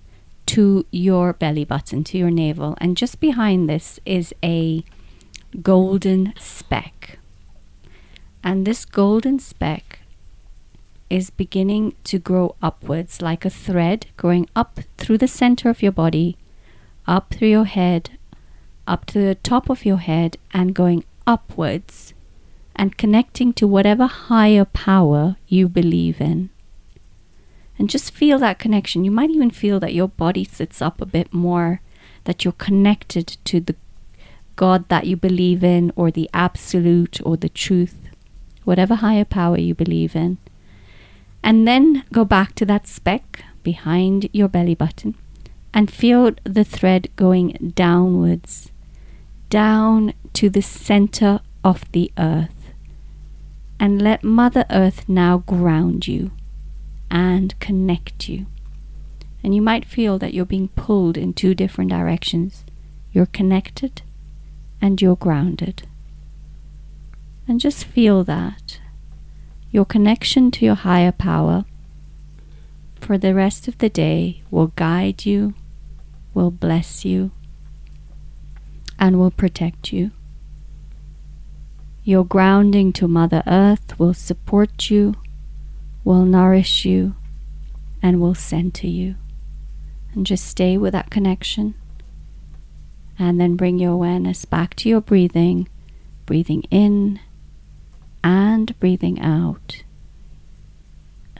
to 0.47 0.85
your 0.91 1.33
belly 1.33 1.65
button, 1.65 2.03
to 2.05 2.17
your 2.17 2.31
navel. 2.31 2.75
And 2.79 2.97
just 2.97 3.19
behind 3.19 3.69
this 3.69 3.99
is 4.05 4.33
a 4.43 4.83
golden 5.61 6.33
speck. 6.39 7.19
And 8.43 8.65
this 8.65 8.85
golden 8.85 9.39
speck 9.39 9.99
is 11.09 11.29
beginning 11.29 11.95
to 12.03 12.19
grow 12.19 12.55
upwards 12.61 13.21
like 13.21 13.45
a 13.45 13.49
thread, 13.49 14.07
going 14.17 14.49
up 14.55 14.79
through 14.97 15.17
the 15.17 15.27
center 15.27 15.69
of 15.69 15.81
your 15.81 15.91
body, 15.91 16.37
up 17.05 17.33
through 17.33 17.49
your 17.49 17.65
head, 17.65 18.17
up 18.85 19.05
to 19.05 19.19
the 19.19 19.35
top 19.35 19.69
of 19.69 19.85
your 19.85 19.97
head, 19.97 20.37
and 20.53 20.73
going 20.73 21.03
upwards 21.25 22.13
and 22.75 22.97
connecting 22.97 23.51
to 23.53 23.67
whatever 23.67 24.05
higher 24.05 24.65
power 24.65 25.35
you 25.47 25.67
believe 25.67 26.21
in. 26.21 26.49
And 27.79 27.89
just 27.89 28.11
feel 28.11 28.39
that 28.39 28.59
connection. 28.59 29.05
You 29.05 29.11
might 29.11 29.29
even 29.29 29.51
feel 29.51 29.79
that 29.79 29.93
your 29.93 30.07
body 30.07 30.43
sits 30.43 30.81
up 30.81 30.99
a 30.99 31.05
bit 31.05 31.33
more, 31.33 31.81
that 32.23 32.43
you're 32.43 32.53
connected 32.53 33.37
to 33.45 33.59
the 33.59 33.75
God 34.55 34.89
that 34.89 35.05
you 35.05 35.15
believe 35.15 35.63
in, 35.63 35.91
or 35.95 36.09
the 36.09 36.29
absolute, 36.33 37.19
or 37.23 37.37
the 37.37 37.49
truth, 37.49 38.09
whatever 38.63 38.95
higher 38.95 39.25
power 39.25 39.57
you 39.57 39.75
believe 39.75 40.15
in. 40.15 40.39
And 41.43 41.67
then 41.67 42.03
go 42.11 42.25
back 42.25 42.55
to 42.55 42.65
that 42.65 42.87
speck 42.87 43.43
behind 43.61 44.29
your 44.33 44.47
belly 44.47 44.73
button 44.73 45.15
and 45.73 45.91
feel 45.91 46.31
the 46.43 46.63
thread 46.63 47.09
going 47.15 47.73
downwards, 47.75 48.71
down 49.49 50.13
to 50.33 50.49
the 50.49 50.63
center 50.63 51.39
of 51.63 51.89
the 51.91 52.11
earth. 52.17 52.73
And 53.79 54.01
let 54.01 54.23
Mother 54.23 54.65
Earth 54.71 55.07
now 55.07 55.37
ground 55.37 56.07
you 56.07 56.31
and 57.09 57.59
connect 57.59 58.29
you. 58.29 58.45
And 59.43 59.55
you 59.55 59.61
might 59.61 59.85
feel 59.85 60.17
that 60.19 60.33
you're 60.33 60.45
being 60.45 60.69
pulled 60.69 61.17
in 61.17 61.33
two 61.33 61.53
different 61.53 61.89
directions. 61.89 62.65
You're 63.11 63.27
connected 63.27 64.01
and 64.81 65.01
you're 65.01 65.15
grounded. 65.15 65.87
And 67.47 67.59
just 67.59 67.85
feel 67.85 68.23
that. 68.25 68.79
Your 69.71 69.85
connection 69.85 70.51
to 70.51 70.65
your 70.65 70.75
higher 70.75 71.11
power 71.11 71.65
for 72.99 73.17
the 73.17 73.33
rest 73.33 73.67
of 73.67 73.77
the 73.77 73.89
day 73.89 74.41
will 74.51 74.67
guide 74.75 75.25
you, 75.25 75.53
will 76.33 76.51
bless 76.51 77.05
you, 77.05 77.31
and 78.99 79.19
will 79.19 79.31
protect 79.31 79.93
you. 79.93 80.11
Your 82.03 82.25
grounding 82.25 82.93
to 82.93 83.07
Mother 83.07 83.43
Earth 83.45 83.99
will 83.99 84.13
support 84.13 84.89
you, 84.89 85.15
will 86.07 86.23
nourish 86.23 86.85
you, 86.85 87.13
and 88.01 88.21
will 88.21 88.33
center 88.33 88.87
you. 88.87 89.15
And 90.13 90.25
just 90.25 90.47
stay 90.47 90.77
with 90.77 90.93
that 90.93 91.09
connection. 91.09 91.73
And 93.19 93.41
then 93.41 93.57
bring 93.57 93.77
your 93.77 93.91
awareness 93.91 94.45
back 94.45 94.73
to 94.75 94.87
your 94.87 95.01
breathing, 95.01 95.67
breathing 96.25 96.63
in 96.71 97.19
and 98.23 98.79
breathing 98.79 99.19
out. 99.19 99.83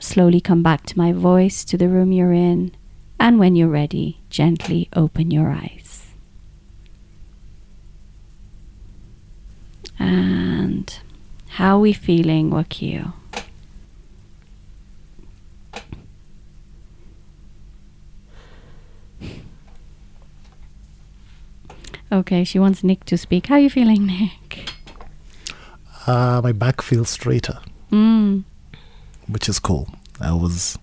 Slowly 0.00 0.38
come 0.38 0.62
back 0.62 0.84
to 0.86 0.98
my 0.98 1.12
voice, 1.12 1.64
to 1.64 1.78
the 1.78 1.88
room 1.88 2.12
you're 2.12 2.34
in, 2.34 2.72
and 3.18 3.38
when 3.38 3.56
you're 3.56 3.68
ready, 3.68 4.20
gently 4.28 4.90
open 4.94 5.30
your 5.30 5.48
eyes. 5.48 6.10
And 9.98 10.94
how 11.56 11.78
are 11.78 11.80
we 11.80 11.94
feeling, 11.94 12.50
Wakio? 12.50 13.14
Okay, 22.10 22.44
she 22.44 22.58
wants 22.58 22.82
Nick 22.82 23.04
to 23.06 23.18
speak. 23.18 23.46
How 23.48 23.56
are 23.56 23.60
you 23.60 23.70
feeling, 23.70 24.06
Nick? 24.06 24.70
Uh, 26.06 26.40
my 26.42 26.52
back 26.52 26.80
feels 26.80 27.10
straighter, 27.10 27.58
Mm. 27.92 28.44
which 29.26 29.48
is 29.48 29.58
cool. 29.58 29.88
I 30.20 30.32
was, 30.32 30.78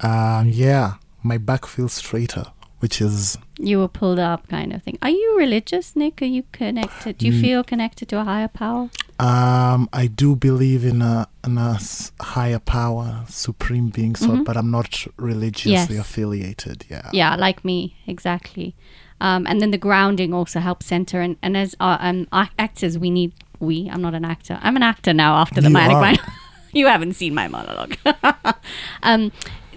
um, 0.00 0.48
yeah, 0.48 0.94
my 1.24 1.38
back 1.38 1.66
feels 1.66 1.92
straighter, 1.94 2.44
which 2.78 3.00
is 3.00 3.36
You 3.58 3.78
were 3.80 3.88
pulled 3.88 4.18
up, 4.18 4.48
kind 4.48 4.72
of 4.72 4.82
thing. 4.82 4.98
Are 5.02 5.10
you 5.10 5.36
religious, 5.38 5.94
Nick? 5.96 6.20
Are 6.22 6.24
you 6.24 6.44
connected? 6.52 7.18
Do 7.18 7.26
you 7.26 7.32
Mm. 7.32 7.40
feel 7.40 7.64
connected 7.64 8.08
to 8.08 8.18
a 8.20 8.24
higher 8.24 8.48
power? 8.48 8.90
Um, 9.20 9.88
I 9.92 10.06
do 10.08 10.34
believe 10.34 10.84
in 10.84 11.00
a, 11.02 11.28
in 11.44 11.58
a 11.58 11.78
higher 12.20 12.58
power, 12.58 13.24
supreme 13.28 13.88
being, 13.90 14.16
so, 14.16 14.28
Mhm. 14.30 14.44
but 14.44 14.56
I'm 14.56 14.70
not 14.70 15.06
religiously 15.16 15.96
Yes. 15.96 16.06
affiliated. 16.06 16.84
Yeah. 16.88 17.08
Yeah, 17.12 17.36
like 17.36 17.64
me, 17.64 17.96
exactly. 18.06 18.74
Um, 19.22 19.46
and 19.46 19.60
then 19.60 19.70
the 19.70 19.78
grounding 19.78 20.34
also 20.34 20.58
helps 20.60 20.86
center. 20.86 21.20
And, 21.20 21.36
and 21.42 21.56
as 21.56 21.74
uh, 21.78 21.96
um, 22.00 22.26
ac- 22.34 22.50
actors, 22.58 22.98
we 22.98 23.08
need 23.08 23.32
we. 23.60 23.88
I'm 23.92 24.02
not 24.02 24.14
an 24.14 24.24
actor. 24.24 24.58
I'm 24.62 24.74
an 24.76 24.82
actor 24.82 25.12
now 25.14 25.36
after 25.36 25.60
the 25.60 25.68
You 25.68 25.72
manic 25.74 25.96
are. 25.96 26.26
you 26.72 26.86
haven't 26.88 27.14
seen 27.14 27.32
my 27.34 27.46
monologue. 27.48 27.94
um, 29.02 29.30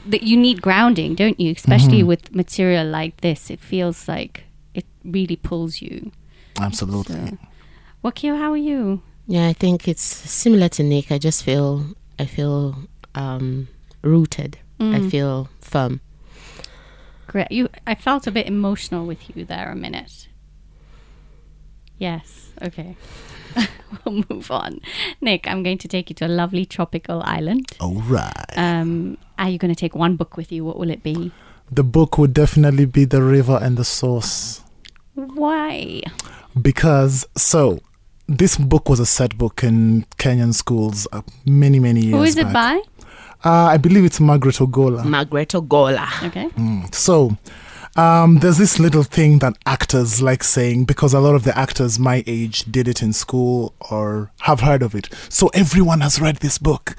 that 0.08 0.24
you 0.24 0.36
need 0.38 0.62
grounding, 0.62 1.16
don't 1.16 1.39
you? 1.39 1.52
Especially 1.52 2.02
Mhm. 2.02 2.08
with 2.08 2.34
material 2.36 2.88
like 2.88 3.22
this, 3.22 3.50
it 3.52 3.60
feels 3.60 4.08
like 4.08 4.43
it 4.74 4.86
really 5.04 5.36
pulls 5.36 5.82
you. 5.82 6.12
Absolutely. 6.60 7.16
So, 7.30 7.38
Wakio, 8.04 8.38
how 8.38 8.52
are 8.52 8.58
you? 8.72 9.02
Yeah, 9.28 9.48
I 9.48 9.54
think 9.54 9.88
it's 9.88 10.04
similar 10.04 10.70
to 10.70 10.84
Nick. 10.84 11.12
I 11.12 11.18
just 11.20 11.43
feel 11.43 11.86
I 12.20 12.26
feel 12.26 12.76
um, 13.16 13.68
rooted. 14.02 14.58
I 14.80 14.84
Mm. 15.00 15.10
feel 15.12 15.50
firm. 15.62 16.02
Great. 17.36 17.51
You, 17.51 17.67
I 17.86 17.95
felt 17.95 18.27
a 18.27 18.31
bit 18.31 18.47
emotional 18.47 19.05
with 19.05 19.36
you 19.36 19.43
there 19.43 19.69
a 19.69 19.75
minute. 19.75 20.29
Yes. 21.97 22.53
Okay. 22.61 22.95
we'll 24.05 24.23
move 24.29 24.49
on. 24.51 24.79
Nick, 25.19 25.45
I'm 25.45 25.61
going 25.61 25.77
to 25.79 25.89
take 25.89 26.09
you 26.09 26.13
to 26.15 26.27
a 26.27 26.29
lovely 26.29 26.65
tropical 26.65 27.21
island. 27.25 27.73
All 27.81 27.95
right. 28.03 28.31
Um, 28.55 29.17
are 29.38 29.49
you 29.49 29.57
going 29.57 29.73
to 29.73 29.77
take 29.77 29.95
one 29.95 30.15
book 30.15 30.38
with 30.38 30.49
you? 30.49 30.63
What 30.63 30.79
will 30.79 30.89
it 30.89 31.03
be? 31.03 31.33
the 31.69 31.83
book 31.83 32.17
would 32.17 32.33
definitely 32.33 32.86
be 32.86 33.03
The 33.03 33.21
River 33.21 33.59
and 33.61 33.75
the 33.75 33.83
Source. 33.83 34.61
Why? 35.15 36.03
Because, 36.61 37.27
so, 37.36 37.79
this 38.29 38.55
book 38.55 38.88
was 38.88 39.01
a 39.01 39.05
set 39.05 39.38
book 39.38 39.61
in 39.61 40.05
Kenyan 40.17 40.53
schools 40.53 41.05
uh, 41.11 41.21
many, 41.45 41.79
many 41.81 41.99
years 41.99 42.15
Who 42.15 42.23
is 42.23 42.38
it 42.38 42.53
by? 42.53 42.81
Uh, 43.46 43.68
I 43.74 43.78
believe 43.78 44.04
it's 44.06 44.20
Margaret 44.20 44.56
Ogola. 44.56 45.06
Margaret 45.06 45.50
Ogola. 45.50 46.08
Okay. 46.28 46.50
Mm. 46.50 46.93
So, 46.93 47.38
um, 47.96 48.39
there's 48.39 48.58
this 48.58 48.80
little 48.80 49.04
thing 49.04 49.39
that 49.39 49.56
actors 49.66 50.22
like 50.22 50.43
saying 50.43 50.86
because 50.86 51.14
a 51.14 51.20
lot 51.20 51.36
of 51.36 51.43
the 51.43 51.58
actors 51.58 52.00
my 52.00 52.24
age 52.28 52.64
did 52.70 52.88
it 52.88 53.02
in 53.04 53.14
school 53.14 53.74
or 53.91 54.32
have 54.41 54.62
heard 54.62 54.82
of 54.82 54.96
it. 54.96 55.10
So 55.30 55.48
everyone 55.54 56.02
has 56.02 56.20
read 56.20 56.38
this 56.38 56.58
book. 56.58 56.96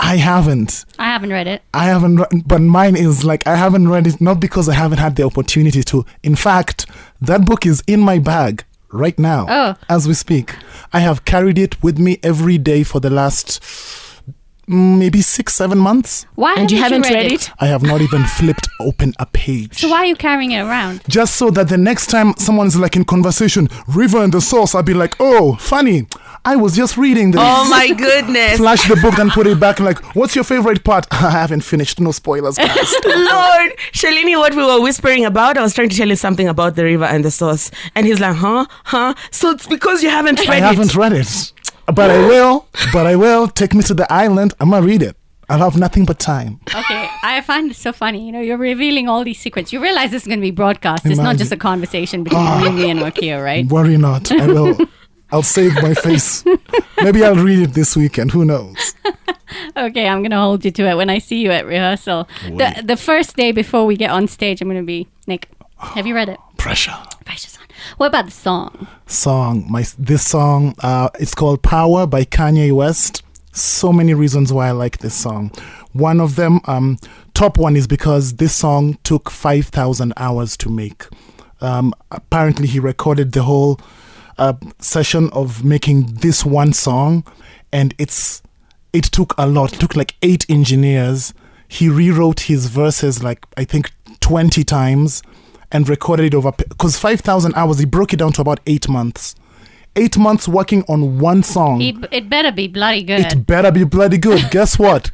I 0.00 0.16
haven't. 0.16 0.84
I 0.98 1.06
haven't 1.06 1.30
read 1.30 1.46
it. 1.46 1.62
I 1.74 1.86
haven't, 1.86 2.16
re- 2.18 2.42
but 2.44 2.60
mine 2.60 2.94
is 2.94 3.24
like 3.24 3.46
I 3.46 3.56
haven't 3.56 3.88
read 3.88 4.06
it 4.06 4.20
not 4.20 4.38
because 4.40 4.68
I 4.68 4.74
haven't 4.74 4.98
had 4.98 5.16
the 5.16 5.24
opportunity 5.24 5.82
to. 5.84 6.04
In 6.22 6.36
fact, 6.36 6.86
that 7.20 7.44
book 7.46 7.64
is 7.66 7.82
in 7.86 8.00
my 8.00 8.18
bag 8.18 8.64
right 8.90 9.18
now 9.18 9.46
Oh. 9.48 9.74
as 9.88 10.06
we 10.06 10.14
speak. 10.14 10.54
I 10.92 11.00
have 11.00 11.24
carried 11.24 11.58
it 11.58 11.82
with 11.82 11.98
me 11.98 12.18
every 12.22 12.58
day 12.58 12.84
for 12.84 13.00
the 13.00 13.10
last 13.10 13.62
maybe 14.68 15.22
six, 15.22 15.54
seven 15.54 15.78
months. 15.78 16.26
Why 16.34 16.54
And 16.56 16.70
you 16.70 16.78
haven't 16.78 17.04
haven't 17.04 17.22
read 17.22 17.32
it? 17.32 17.50
I 17.58 17.66
have 17.66 17.82
not 17.82 18.00
even 18.00 18.24
flipped 18.24 18.68
open 18.80 19.14
a 19.18 19.26
page. 19.26 19.78
So 19.78 19.88
why 19.88 19.98
are 19.98 20.06
you 20.06 20.16
carrying 20.16 20.52
it 20.52 20.60
around? 20.60 21.02
Just 21.08 21.36
so 21.36 21.50
that 21.50 21.68
the 21.68 21.78
next 21.78 22.08
time 22.08 22.34
someone's 22.36 22.76
like 22.76 22.96
in 22.96 23.04
conversation, 23.04 23.68
River 23.88 24.18
and 24.22 24.32
the 24.32 24.40
Source, 24.40 24.74
I'll 24.74 24.82
be 24.82 24.94
like, 24.94 25.16
oh, 25.20 25.54
funny. 25.56 26.06
I 26.44 26.56
was 26.56 26.76
just 26.76 26.96
reading 26.96 27.32
this. 27.32 27.40
Oh 27.44 27.68
my 27.68 27.88
goodness. 27.92 28.58
Flash 28.58 28.88
the 28.88 28.96
book, 28.96 29.16
then 29.16 29.28
put 29.30 29.46
it 29.46 29.58
back. 29.60 29.80
Like, 29.80 29.98
what's 30.14 30.34
your 30.34 30.44
favorite 30.44 30.84
part? 30.84 31.06
I 31.12 31.30
haven't 31.30 31.62
finished. 31.62 32.00
No 32.00 32.12
spoilers, 32.12 32.56
guys. 32.56 32.94
Lord, 33.04 33.72
Shalini, 33.92 34.38
what 34.38 34.54
we 34.54 34.64
were 34.64 34.80
whispering 34.80 35.24
about, 35.24 35.58
I 35.58 35.62
was 35.62 35.74
trying 35.74 35.88
to 35.88 35.96
tell 35.96 36.08
you 36.08 36.16
something 36.16 36.48
about 36.48 36.76
the 36.76 36.84
river 36.84 37.04
and 37.04 37.24
the 37.24 37.30
source. 37.30 37.70
And 37.94 38.06
he's 38.06 38.20
like, 38.20 38.36
huh? 38.36 38.66
Huh? 38.84 39.14
So 39.30 39.50
it's 39.50 39.66
because 39.66 40.02
you 40.02 40.10
haven't 40.10 40.38
read 40.40 40.48
I 40.48 40.56
it. 40.56 40.62
I 40.62 40.66
haven't 40.68 40.94
read 40.94 41.12
it, 41.12 41.52
but 41.92 42.10
I 42.10 42.18
will. 42.26 42.66
But 42.92 43.06
I 43.06 43.16
will. 43.16 43.48
Take 43.48 43.74
me 43.74 43.82
to 43.82 43.94
the 43.94 44.10
island. 44.12 44.54
I'm 44.60 44.70
gonna 44.70 44.86
read 44.86 45.02
it. 45.02 45.16
I'll 45.50 45.60
have 45.60 45.78
nothing 45.78 46.04
but 46.04 46.18
time. 46.18 46.60
Okay, 46.68 47.08
I 47.22 47.40
find 47.40 47.70
it 47.70 47.76
so 47.76 47.92
funny. 47.92 48.26
You 48.26 48.32
know, 48.32 48.40
you're 48.40 48.58
revealing 48.58 49.08
all 49.08 49.24
these 49.24 49.40
secrets. 49.40 49.72
You 49.72 49.80
realize 49.80 50.10
this 50.10 50.22
is 50.22 50.28
going 50.28 50.40
to 50.40 50.42
be 50.42 50.50
broadcast. 50.50 51.06
It's 51.06 51.18
not 51.18 51.38
just 51.38 51.50
a 51.52 51.56
conversation 51.56 52.22
between 52.22 52.74
me, 52.76 52.90
and 52.90 53.00
Wakio, 53.00 53.42
right? 53.42 53.64
Worry 53.66 53.96
not. 53.96 54.30
I 54.30 54.46
will. 54.46 54.76
I'll 55.32 55.42
save 55.42 55.74
my 55.82 55.94
face. 55.94 56.44
Maybe 57.02 57.24
I'll 57.24 57.36
read 57.36 57.60
it 57.60 57.70
this 57.72 57.96
weekend. 57.96 58.32
Who 58.32 58.44
knows? 58.44 58.94
Okay, 59.76 60.06
I'm 60.06 60.18
going 60.20 60.30
to 60.32 60.36
hold 60.36 60.62
you 60.64 60.70
to 60.70 60.86
it 60.88 60.94
when 60.96 61.08
I 61.08 61.18
see 61.18 61.38
you 61.40 61.50
at 61.50 61.64
rehearsal. 61.64 62.28
The, 62.44 62.82
the 62.84 62.96
first 62.98 63.34
day 63.34 63.50
before 63.50 63.86
we 63.86 63.96
get 63.96 64.10
on 64.10 64.28
stage, 64.28 64.60
I'm 64.60 64.68
going 64.68 64.78
to 64.80 64.86
be 64.86 65.08
Nick. 65.26 65.48
Have 65.78 66.06
you 66.06 66.14
read 66.14 66.28
it? 66.28 66.38
Pressure. 66.58 66.96
Precious 67.24 67.56
on. 67.56 67.64
What 67.96 68.08
about 68.08 68.26
the 68.26 68.30
song? 68.32 68.86
song. 69.06 69.64
My 69.70 69.86
this 69.98 70.26
song, 70.26 70.74
uh, 70.80 71.08
it's 71.18 71.34
called 71.34 71.62
"Power" 71.62 72.06
by 72.06 72.24
Kanye 72.24 72.72
West. 72.72 73.22
So 73.52 73.92
many 73.92 74.12
reasons 74.12 74.52
why 74.52 74.68
I 74.68 74.72
like 74.72 74.98
this 74.98 75.14
song. 75.14 75.50
One 75.92 76.20
of 76.20 76.36
them, 76.36 76.60
um, 76.66 76.98
top 77.32 77.56
one, 77.58 77.76
is 77.76 77.86
because 77.86 78.34
this 78.34 78.54
song 78.54 78.98
took 79.04 79.30
five 79.30 79.66
thousand 79.66 80.12
hours 80.16 80.56
to 80.58 80.68
make. 80.68 81.06
Um, 81.60 81.94
apparently, 82.10 82.66
he 82.66 82.80
recorded 82.80 83.32
the 83.32 83.44
whole 83.44 83.80
uh, 84.36 84.54
session 84.80 85.30
of 85.30 85.64
making 85.64 86.14
this 86.20 86.44
one 86.44 86.72
song, 86.72 87.24
and 87.72 87.94
it's 87.98 88.42
it 88.92 89.04
took 89.04 89.32
a 89.38 89.46
lot. 89.46 89.74
It 89.74 89.80
took 89.80 89.96
like 89.96 90.16
eight 90.22 90.44
engineers. 90.50 91.32
He 91.68 91.88
rewrote 91.88 92.40
his 92.40 92.66
verses 92.66 93.22
like 93.22 93.46
I 93.56 93.64
think 93.64 93.92
twenty 94.20 94.64
times 94.64 95.22
and 95.70 95.88
recorded 95.88 96.26
it 96.26 96.34
over 96.34 96.52
because 96.52 96.98
5000 96.98 97.54
hours 97.54 97.78
he 97.78 97.84
broke 97.84 98.12
it 98.12 98.18
down 98.18 98.32
to 98.32 98.40
about 98.40 98.60
8 98.66 98.88
months. 98.88 99.34
8 99.96 100.16
months 100.18 100.48
working 100.48 100.84
on 100.88 101.18
one 101.18 101.42
song. 101.42 101.80
It, 101.80 101.96
it 102.10 102.28
better 102.28 102.52
be 102.52 102.68
bloody 102.68 103.02
good. 103.02 103.20
it 103.20 103.46
better 103.46 103.70
be 103.72 103.84
bloody 103.84 104.18
good. 104.18 104.48
Guess 104.50 104.78
what? 104.78 105.10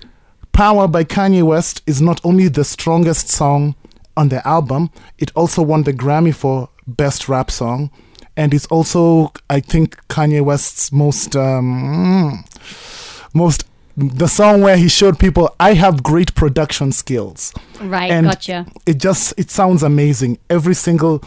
Power 0.53 0.87
by 0.87 1.05
kanye 1.05 1.43
west 1.43 1.83
is 1.87 2.01
not 2.01 2.21
only 2.25 2.49
the 2.49 2.65
strongest 2.65 3.29
song 3.29 3.75
on 4.17 4.29
the 4.29 4.47
album 4.47 4.91
it 5.19 5.31
also 5.35 5.63
won 5.63 5.83
the 5.83 5.93
grammy 5.93 6.35
for 6.35 6.69
best 6.87 7.29
rap 7.29 7.51
song 7.51 7.91
and 8.37 8.53
it's 8.55 8.67
also 8.67 9.33
i 9.51 9.61
think 9.61 9.97
kanye 10.09 10.43
west's 10.43 10.93
most 10.93 11.35
um, 11.37 12.45
most 13.33 13.65
the 13.97 14.27
song 14.27 14.61
where 14.61 14.77
he 14.77 14.89
showed 14.89 15.19
people 15.19 15.55
i 15.61 15.75
have 15.75 16.03
great 16.03 16.35
production 16.35 16.91
skills 16.91 17.53
right, 17.81 18.11
and 18.11 18.27
gotcha. 18.27 18.67
it 18.87 18.99
just 18.99 19.33
it 19.39 19.51
sounds 19.51 19.83
amazing 19.83 20.37
every 20.51 20.75
single 20.75 21.23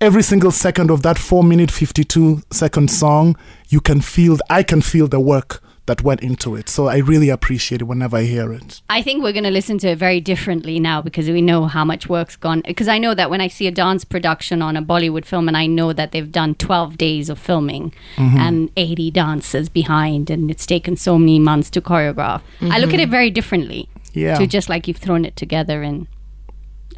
every 0.00 0.22
single 0.22 0.50
second 0.50 0.90
of 0.90 1.02
that 1.02 1.18
4 1.18 1.42
minute 1.42 1.70
52 1.70 2.42
second 2.50 2.90
song 2.90 3.36
you 3.68 3.80
can 3.80 4.00
feel 4.00 4.38
i 4.50 4.62
can 4.62 4.82
feel 4.82 5.08
the 5.08 5.20
work 5.20 5.62
that 5.86 6.02
went 6.02 6.20
into 6.22 6.54
it 6.54 6.68
so 6.68 6.86
i 6.86 6.96
really 6.98 7.28
appreciate 7.28 7.80
it 7.80 7.84
whenever 7.84 8.16
i 8.16 8.22
hear 8.22 8.52
it 8.52 8.80
I 8.88 9.00
think 9.02 9.22
we're 9.22 9.32
going 9.32 9.44
to 9.44 9.50
listen 9.50 9.78
to 9.78 9.88
it 9.88 9.98
very 9.98 10.20
differently 10.20 10.78
now 10.78 11.00
because 11.02 11.28
we 11.30 11.40
know 11.40 11.64
how 11.66 11.82
much 11.84 12.08
work's 12.10 12.36
gone. 12.36 12.60
Because 12.66 12.88
I 12.88 12.98
know 12.98 13.14
that 13.14 13.30
when 13.30 13.40
I 13.40 13.48
see 13.48 13.66
a 13.66 13.70
dance 13.70 14.04
production 14.04 14.60
on 14.60 14.76
a 14.76 14.82
Bollywood 14.82 15.24
film 15.24 15.48
and 15.48 15.56
I 15.56 15.66
know 15.66 15.94
that 15.94 16.12
they've 16.12 16.30
done 16.30 16.54
12 16.56 16.98
days 16.98 17.30
of 17.30 17.38
filming 17.38 17.94
Mm-hmm. 18.16 18.36
and 18.36 18.70
80 18.76 19.10
dancers 19.12 19.68
behind 19.70 20.28
and 20.28 20.50
it's 20.50 20.66
taken 20.66 20.94
so 20.96 21.16
many 21.18 21.38
months 21.38 21.70
to 21.70 21.80
choreograph, 21.80 22.42
I 22.60 22.78
look 22.80 22.92
at 22.92 23.00
it 23.00 23.08
very 23.08 23.30
differently 23.30 23.88
Mm-hmm. 23.94 24.18
Yeah. 24.18 24.34
to 24.38 24.46
just 24.46 24.68
like 24.68 24.86
you've 24.86 24.98
thrown 24.98 25.24
it 25.24 25.36
together 25.36 25.82
in 25.82 26.06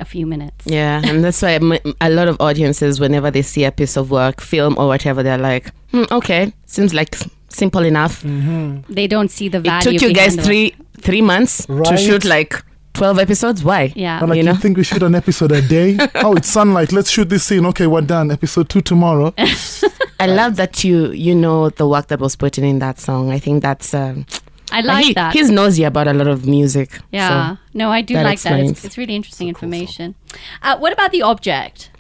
a 0.01 0.05
few 0.05 0.27
minutes. 0.27 0.67
Yeah, 0.67 1.01
and 1.05 1.23
that's 1.23 1.41
why 1.41 1.53
a 2.01 2.11
lot 2.11 2.27
of 2.27 2.37
audiences, 2.41 2.99
whenever 2.99 3.31
they 3.31 3.43
see 3.43 3.63
a 3.65 3.71
piece 3.71 3.97
of 3.97 4.11
work, 4.11 4.41
film 4.41 4.75
or 4.77 4.89
whatever, 4.89 5.23
they're 5.23 5.39
like, 5.39 5.73
hmm, 5.93 6.03
okay, 6.11 6.53
seems 6.67 6.93
like 6.93 7.15
s- 7.15 7.29
simple 7.55 7.85
enough. 7.85 8.23
They 8.23 9.07
don't 9.07 9.31
see 9.31 9.49
the 9.49 9.61
value. 9.61 9.79
It 9.91 9.99
took 9.99 10.03
you 10.09 10.15
guys 10.15 10.37
behind 10.37 10.39
the 10.39 10.43
three 10.43 10.75
three 11.01 11.23
months 11.23 11.67
to 11.67 11.97
shoot 11.97 12.25
like 12.25 12.63
twelve 12.93 13.19
episodes. 13.19 13.63
Why? 13.65 13.93
Yeah. 13.97 14.21
I'm 14.21 14.29
like 14.29 14.37
you 14.37 14.43
you, 14.45 14.49
know? 14.53 14.57
think 14.57 14.77
we 14.77 14.85
shoot 14.85 15.03
an 15.03 15.15
episode 15.15 15.53
a 15.53 15.61
day 15.63 15.97
oh 16.17 16.35
it's 16.35 16.49
sunlight 16.49 16.93
let's 16.93 17.11
shoot 17.11 17.29
this 17.29 17.43
scene 17.45 17.67
okay 17.67 17.87
we're 17.87 18.01
done 18.03 18.31
episode 18.31 18.69
2 18.69 18.81
tomorrow 18.83 19.35
I 20.21 20.27
love 20.27 20.55
that 20.57 20.85
you 20.85 21.11
you 21.11 21.35
know 21.35 21.71
the 21.71 21.87
work 21.89 22.07
that 22.09 22.21
was 22.21 22.37
put 22.37 22.57
in 22.59 22.65
in 22.65 22.79
that 22.79 22.99
song. 23.01 23.31
I 23.33 23.39
think 23.41 23.63
that's 23.63 23.93
um, 23.95 24.27
I 24.73 24.81
like 24.81 25.05
he- 25.07 25.15
that. 25.15 25.33
He's 25.35 25.51
nosy 25.51 25.85
about 25.85 26.07
a 26.09 26.13
lot 26.15 26.29
of 26.29 26.47
music. 26.47 26.99
yeah. 27.11 27.29
so- 27.29 27.59
no, 27.75 27.91
I 27.91 28.01
do 28.03 28.15
that 28.15 28.25
like 28.25 28.41
that. 28.43 28.61
It's, 28.61 28.85
it's 28.85 28.97
really 28.97 29.17
interesting 29.17 29.49
information. 29.49 30.15
Uh, 30.63 30.77
what 30.79 30.93
about 30.93 31.11
the 31.11 31.23
object? 31.23 31.91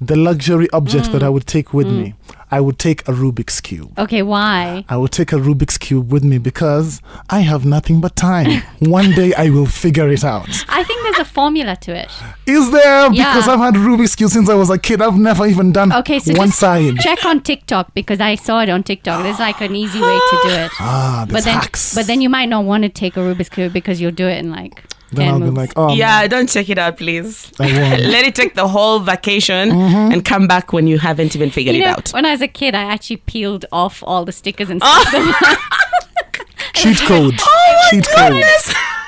the 0.00 0.16
luxury 0.16 0.68
object 0.72 1.06
Mm. 1.06 1.12
that 1.12 1.22
i 1.22 1.28
would 1.28 1.46
take 1.46 1.72
with 1.72 1.86
me 1.86 2.12
i 2.52 2.60
would 2.60 2.78
take 2.78 3.00
a 3.08 3.12
rubik's 3.12 3.60
cube 3.60 3.90
Okay, 3.98 4.22
why? 4.22 4.84
I 4.88 4.96
will 4.96 5.08
take 5.08 5.32
a 5.32 5.36
Rubik's 5.36 5.78
Cube 5.78 6.12
with 6.12 6.24
me 6.24 6.38
because 6.38 7.00
I 7.30 7.40
have 7.40 7.64
nothing 7.64 8.00
but 8.00 8.14
time. 8.16 8.62
One 8.80 9.10
day 9.12 9.32
I 9.34 9.46
will 9.50 9.66
figure 9.66 10.08
it 10.16 10.24
out. 10.24 10.48
I 10.68 10.82
think 10.84 10.98
there's 11.04 11.18
a 11.18 11.24
formula 11.24 11.76
to 11.86 11.90
it. 12.02 12.10
Is 12.46 12.70
there? 12.70 13.12
Yeah. 13.12 13.32
Because 13.34 13.48
I've 13.48 13.58
had 13.66 13.74
Rubik's 13.74 14.14
Cube 14.16 14.30
since 14.30 14.48
I 14.48 14.54
was 14.54 14.70
a 14.70 14.78
kid. 14.78 15.00
I've 15.02 15.18
never 15.18 15.46
even 15.46 15.72
done 15.72 15.92
Okay, 15.92 16.18
so 16.18 16.34
one 16.34 16.48
just 16.48 16.58
side. 16.58 16.96
check 16.98 17.24
on 17.24 17.40
TikTok 17.42 17.94
because 17.94 18.20
I 18.20 18.34
saw 18.34 18.60
it 18.60 18.68
on 18.68 18.82
TikTok. 18.82 19.22
There's 19.22 19.38
like 19.38 19.60
an 19.60 19.74
easy 19.76 20.00
way 20.00 20.18
to 20.30 20.36
do 20.44 20.50
it. 20.64 20.70
Ah, 20.80 21.26
but 21.30 21.44
then, 21.44 21.54
hacks. 21.58 21.94
but 21.94 22.06
then 22.06 22.20
you 22.20 22.28
might 22.28 22.48
not 22.48 22.64
want 22.64 22.82
to 22.84 22.88
take 22.88 23.16
a 23.16 23.20
Rubik's 23.20 23.48
cube 23.48 23.72
because 23.72 24.00
you'll 24.00 24.10
do 24.24 24.26
it 24.28 24.38
in 24.38 24.50
like 24.50 24.82
then 25.12 25.28
I'll 25.28 25.40
be 25.40 25.50
like, 25.50 25.72
oh, 25.76 25.94
yeah, 25.94 26.26
don't 26.26 26.48
check 26.48 26.68
it 26.68 26.78
out, 26.78 26.96
please. 26.96 27.52
I 27.58 27.66
won't. 27.78 28.02
Let 28.02 28.24
it 28.24 28.34
take 28.34 28.54
the 28.54 28.68
whole 28.68 28.98
vacation 28.98 29.70
mm-hmm. 29.70 30.12
and 30.12 30.24
come 30.24 30.46
back 30.46 30.72
when 30.72 30.86
you 30.86 30.98
haven't 30.98 31.36
even 31.36 31.50
figured 31.50 31.76
you 31.76 31.82
it 31.82 31.86
out. 31.86 32.12
when 32.12 32.26
I 32.26 32.32
was 32.32 32.42
a 32.42 32.48
kid, 32.48 32.74
I 32.74 32.82
actually 32.82 33.18
peeled 33.18 33.66
off 33.72 34.02
all 34.06 34.24
the 34.24 34.32
stickers 34.32 34.70
and 34.70 34.80
oh. 34.84 35.04
stuff. 35.08 35.12
them. 35.12 36.46
cheat 36.74 36.98
code. 37.00 37.34
Oh 37.40 37.88
cheat 37.90 38.06
code. 38.16 38.42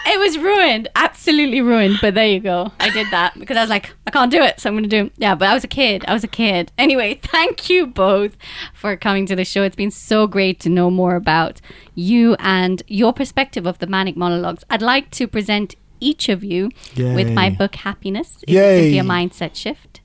It 0.07 0.19
was 0.19 0.37
ruined, 0.37 0.89
absolutely 0.97 1.63
ruined. 1.63 1.99
But 2.01 2.15
there 2.15 2.27
you 2.27 2.41
go. 2.41 2.71
I 2.79 2.91
did 2.91 3.07
that 3.11 3.39
because 3.39 3.57
I 3.57 3.63
was 3.63 3.71
like, 3.71 3.91
I 4.07 4.11
can't 4.11 4.31
do 4.31 4.43
it, 4.43 4.61
so 4.61 4.69
I'm 4.69 4.77
gonna 4.77 4.87
do. 4.87 5.11
Yeah, 5.17 5.35
but 5.35 5.49
I 5.49 5.55
was 5.55 5.65
a 5.65 5.69
kid. 5.69 6.05
I 6.07 6.13
was 6.13 6.23
a 6.23 6.29
kid. 6.29 6.71
Anyway, 6.77 7.21
thank 7.23 7.71
you 7.71 7.87
both 7.87 8.37
for 8.75 8.97
coming 8.97 9.25
to 9.27 9.37
the 9.37 9.45
show. 9.45 9.63
It's 9.63 9.77
been 9.77 9.91
so 9.91 10.27
great 10.27 10.61
to 10.61 10.69
know 10.69 10.91
more 10.91 11.17
about 11.17 11.61
you 11.95 12.37
and 12.39 12.83
your 12.87 13.13
perspective 13.13 13.67
of 13.67 13.79
the 13.79 13.87
manic 13.87 14.17
monologues. 14.17 14.63
I'd 14.69 14.83
like 14.83 15.11
to 15.13 15.27
present 15.27 15.75
each 16.05 16.29
of 16.29 16.45
you 16.45 16.71
with 16.97 17.31
my 17.33 17.49
book 17.51 17.75
Happiness. 17.77 18.39
It's 18.43 18.53
Yay. 18.53 18.83
simply 18.93 18.99
a 18.99 19.03
mindset 19.03 19.55
shift. 19.57 20.01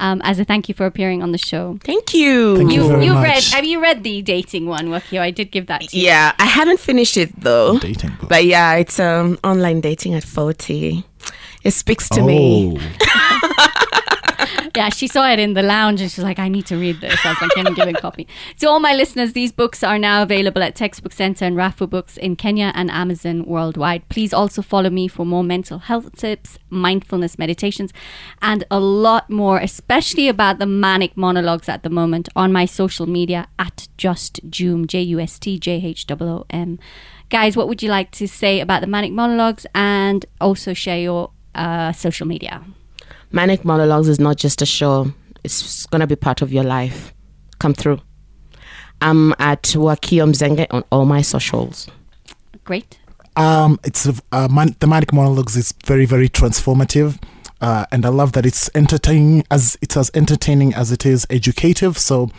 Um, 0.00 0.20
as 0.24 0.40
a 0.40 0.44
thank 0.44 0.68
you 0.68 0.74
for 0.74 0.86
appearing 0.86 1.22
on 1.22 1.30
the 1.30 1.38
show. 1.38 1.78
Thank 1.84 2.12
you. 2.14 2.56
Thank 2.56 2.72
you 2.72 2.82
You, 2.82 2.88
very 2.88 3.04
you've 3.06 3.14
much. 3.14 3.28
read. 3.28 3.44
Have 3.54 3.64
you 3.64 3.80
read 3.80 4.02
the 4.02 4.22
dating 4.22 4.66
one, 4.66 4.88
Wakio? 4.88 5.20
I 5.20 5.30
did 5.30 5.52
give 5.52 5.66
that 5.68 5.82
to 5.82 5.96
you. 5.96 6.06
Yeah, 6.06 6.32
I 6.38 6.46
haven't 6.46 6.80
finished 6.80 7.16
it 7.16 7.30
though. 7.40 7.78
Dating 7.78 8.10
book. 8.18 8.28
But 8.28 8.44
yeah, 8.44 8.74
it's 8.74 8.98
um 8.98 9.38
online 9.44 9.80
dating 9.80 10.14
at 10.14 10.24
40. 10.24 11.04
It 11.62 11.70
speaks 11.70 12.08
to 12.10 12.22
me. 12.22 12.76
Yeah, 14.76 14.88
she 14.88 15.06
saw 15.06 15.30
it 15.30 15.38
in 15.38 15.54
the 15.54 15.62
lounge 15.62 16.00
and 16.00 16.10
she's 16.10 16.24
like, 16.24 16.40
I 16.40 16.48
need 16.48 16.66
to 16.66 16.76
read 16.76 17.00
this. 17.00 17.24
I 17.24 17.28
was 17.28 17.40
like, 17.40 17.50
can 17.52 17.66
you 17.66 17.74
give 17.76 17.88
a 17.88 17.92
copy? 17.92 18.26
To 18.58 18.68
all 18.68 18.80
my 18.80 18.92
listeners, 18.92 19.32
these 19.32 19.52
books 19.52 19.84
are 19.84 19.98
now 19.98 20.22
available 20.22 20.62
at 20.64 20.74
Textbook 20.74 21.12
Center 21.12 21.44
and 21.44 21.56
Rafu 21.56 21.88
Books 21.88 22.16
in 22.16 22.34
Kenya 22.34 22.72
and 22.74 22.90
Amazon 22.90 23.44
worldwide. 23.44 24.08
Please 24.08 24.32
also 24.32 24.62
follow 24.62 24.90
me 24.90 25.06
for 25.06 25.24
more 25.24 25.44
mental 25.44 25.78
health 25.78 26.16
tips, 26.16 26.58
mindfulness 26.70 27.38
meditations, 27.38 27.92
and 28.42 28.64
a 28.70 28.80
lot 28.80 29.30
more, 29.30 29.58
especially 29.58 30.28
about 30.28 30.58
the 30.58 30.66
manic 30.66 31.16
monologues 31.16 31.68
at 31.68 31.84
the 31.84 31.90
moment 31.90 32.28
on 32.34 32.52
my 32.52 32.64
social 32.64 33.06
media 33.06 33.46
at 33.58 33.86
Just 33.96 34.50
Joom, 34.50 34.86
J 34.86 35.02
U 35.02 35.20
S 35.20 35.38
T 35.38 35.58
J 35.58 35.80
H 35.84 36.04
O 36.10 36.16
O 36.20 36.46
M. 36.50 36.80
Guys, 37.28 37.56
what 37.56 37.68
would 37.68 37.82
you 37.82 37.88
like 37.88 38.10
to 38.12 38.26
say 38.26 38.60
about 38.60 38.80
the 38.80 38.86
manic 38.88 39.12
monologues 39.12 39.66
and 39.74 40.26
also 40.40 40.74
share 40.74 40.98
your 40.98 41.30
uh, 41.54 41.92
social 41.92 42.26
media? 42.26 42.64
Manic 43.34 43.64
Monologues 43.64 44.08
is 44.08 44.20
not 44.20 44.36
just 44.36 44.62
a 44.62 44.66
show, 44.66 45.12
it's 45.42 45.86
going 45.86 46.00
to 46.00 46.06
be 46.06 46.14
part 46.14 46.40
of 46.40 46.52
your 46.52 46.62
life. 46.62 47.12
Come 47.58 47.74
through. 47.74 48.00
I'm 49.00 49.32
at 49.40 49.62
Wakio 49.64 50.24
Mzenge 50.30 50.68
on 50.70 50.84
all 50.92 51.04
my 51.04 51.20
socials. 51.20 51.88
Great. 52.62 52.96
Um, 53.34 53.80
it's 53.82 54.06
a- 54.06 54.14
uh, 54.30 54.46
man- 54.48 54.76
the 54.78 54.86
manic 54.86 55.12
monologues 55.12 55.56
is 55.56 55.74
very 55.84 56.06
very 56.06 56.28
transformative, 56.28 57.20
uh, 57.60 57.86
and 57.90 58.06
I 58.06 58.10
love 58.10 58.32
that 58.32 58.46
it's 58.46 58.70
entertaining 58.72 59.42
as 59.50 59.76
it's 59.82 59.96
as 59.96 60.12
entertaining 60.14 60.72
as 60.72 60.92
it 60.92 61.04
is 61.04 61.26
educative. 61.28 61.98
So 61.98 62.30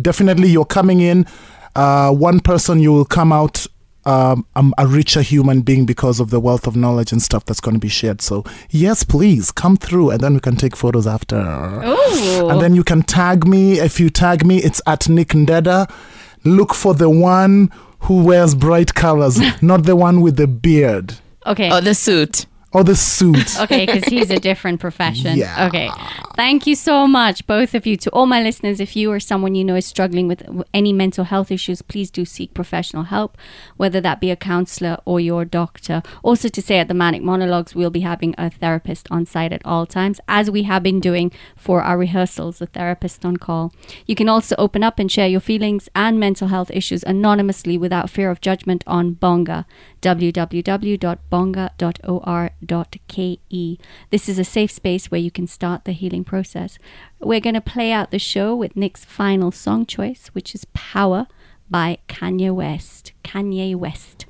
definitely, 0.00 0.48
you're 0.48 0.64
coming 0.64 1.00
in. 1.00 1.26
Uh, 1.74 2.12
one 2.12 2.38
person, 2.38 2.78
you 2.78 2.92
will 2.92 3.04
come 3.04 3.32
out 3.32 3.66
um, 4.06 4.46
um, 4.56 4.72
a 4.78 4.86
richer 4.86 5.20
human 5.20 5.60
being 5.60 5.84
because 5.84 6.20
of 6.20 6.30
the 6.30 6.40
wealth 6.40 6.66
of 6.66 6.76
knowledge 6.76 7.12
and 7.12 7.20
stuff 7.20 7.44
that's 7.44 7.60
going 7.60 7.74
to 7.74 7.80
be 7.80 7.88
shared. 7.88 8.22
So 8.22 8.44
yes, 8.70 9.02
please 9.02 9.50
come 9.50 9.76
through, 9.76 10.10
and 10.10 10.20
then 10.20 10.34
we 10.34 10.40
can 10.40 10.56
take 10.56 10.76
photos 10.76 11.06
after. 11.06 11.36
Ooh. 11.36 12.48
And 12.48 12.60
then 12.60 12.74
you 12.74 12.84
can 12.84 13.02
tag 13.02 13.46
me. 13.46 13.80
If 13.80 14.00
you 14.00 14.08
tag 14.08 14.46
me, 14.46 14.58
it's 14.58 14.80
at 14.86 15.08
Nick 15.08 15.28
Ndeda. 15.28 15.90
Look 16.44 16.72
for 16.74 16.94
the 16.94 17.10
one 17.10 17.70
who 18.00 18.22
wears 18.22 18.54
bright 18.54 18.94
colors, 18.94 19.40
not 19.62 19.82
the 19.82 19.96
one 19.96 20.20
with 20.20 20.36
the 20.36 20.46
beard 20.46 21.16
okay. 21.46 21.70
Oh, 21.70 21.80
the 21.80 21.94
suit. 21.94 22.46
Or 22.72 22.84
the 22.84 22.96
suit. 22.96 23.36
Okay, 23.66 23.86
because 23.86 24.04
he's 24.04 24.30
a 24.30 24.38
different 24.38 24.80
profession. 24.80 25.38
Yeah. 25.38 25.66
Okay. 25.66 25.90
Thank 26.36 26.66
you 26.66 26.74
so 26.74 27.06
much, 27.06 27.46
both 27.46 27.74
of 27.74 27.86
you. 27.86 27.96
To 27.96 28.10
all 28.10 28.26
my 28.26 28.42
listeners, 28.42 28.80
if 28.80 28.94
you 28.94 29.10
or 29.10 29.18
someone 29.18 29.54
you 29.54 29.64
know 29.64 29.76
is 29.76 29.86
struggling 29.86 30.28
with 30.28 30.42
any 30.74 30.92
mental 30.92 31.24
health 31.24 31.50
issues, 31.50 31.80
please 31.80 32.10
do 32.10 32.24
seek 32.24 32.52
professional 32.54 33.04
help, 33.04 33.38
whether 33.76 34.00
that 34.02 34.20
be 34.20 34.30
a 34.30 34.36
counselor 34.36 34.98
or 35.04 35.18
your 35.18 35.44
doctor. 35.44 36.02
Also, 36.22 36.48
to 36.48 36.60
say 36.62 36.78
at 36.78 36.88
the 36.88 36.94
Manic 36.94 37.22
Monologues, 37.22 37.74
we'll 37.74 37.90
be 37.90 38.00
having 38.00 38.34
a 38.36 38.50
therapist 38.50 39.08
on 39.10 39.24
site 39.24 39.52
at 39.52 39.64
all 39.64 39.86
times, 39.86 40.20
as 40.28 40.50
we 40.50 40.64
have 40.64 40.82
been 40.82 41.00
doing 41.00 41.32
for 41.56 41.82
our 41.82 41.96
rehearsals, 41.96 42.60
a 42.60 42.66
therapist 42.66 43.24
on 43.24 43.38
call. 43.38 43.72
You 44.06 44.14
can 44.14 44.28
also 44.28 44.54
open 44.58 44.84
up 44.84 44.98
and 44.98 45.10
share 45.10 45.28
your 45.28 45.40
feelings 45.40 45.88
and 45.94 46.20
mental 46.20 46.48
health 46.48 46.70
issues 46.70 47.02
anonymously 47.04 47.78
without 47.78 48.10
fear 48.10 48.30
of 48.30 48.40
judgment 48.40 48.84
on 48.86 49.12
Bonga, 49.14 49.66
This 52.60 54.28
is 54.28 54.38
a 54.38 54.44
safe 54.44 54.70
space 54.70 55.10
where 55.10 55.20
you 55.20 55.30
can 55.30 55.46
start 55.46 55.84
the 55.84 55.92
healing 55.92 56.24
process. 56.24 56.78
We're 57.20 57.40
going 57.40 57.54
to 57.54 57.60
play 57.60 57.92
out 57.92 58.10
the 58.10 58.18
show 58.18 58.54
with 58.54 58.76
Nick's 58.76 59.04
final 59.04 59.50
song 59.52 59.86
choice, 59.86 60.28
which 60.32 60.54
is 60.54 60.64
Power 60.72 61.26
by 61.68 61.98
Kanye 62.08 62.54
West. 62.54 63.12
Kanye 63.24 63.74
West. 63.74 64.26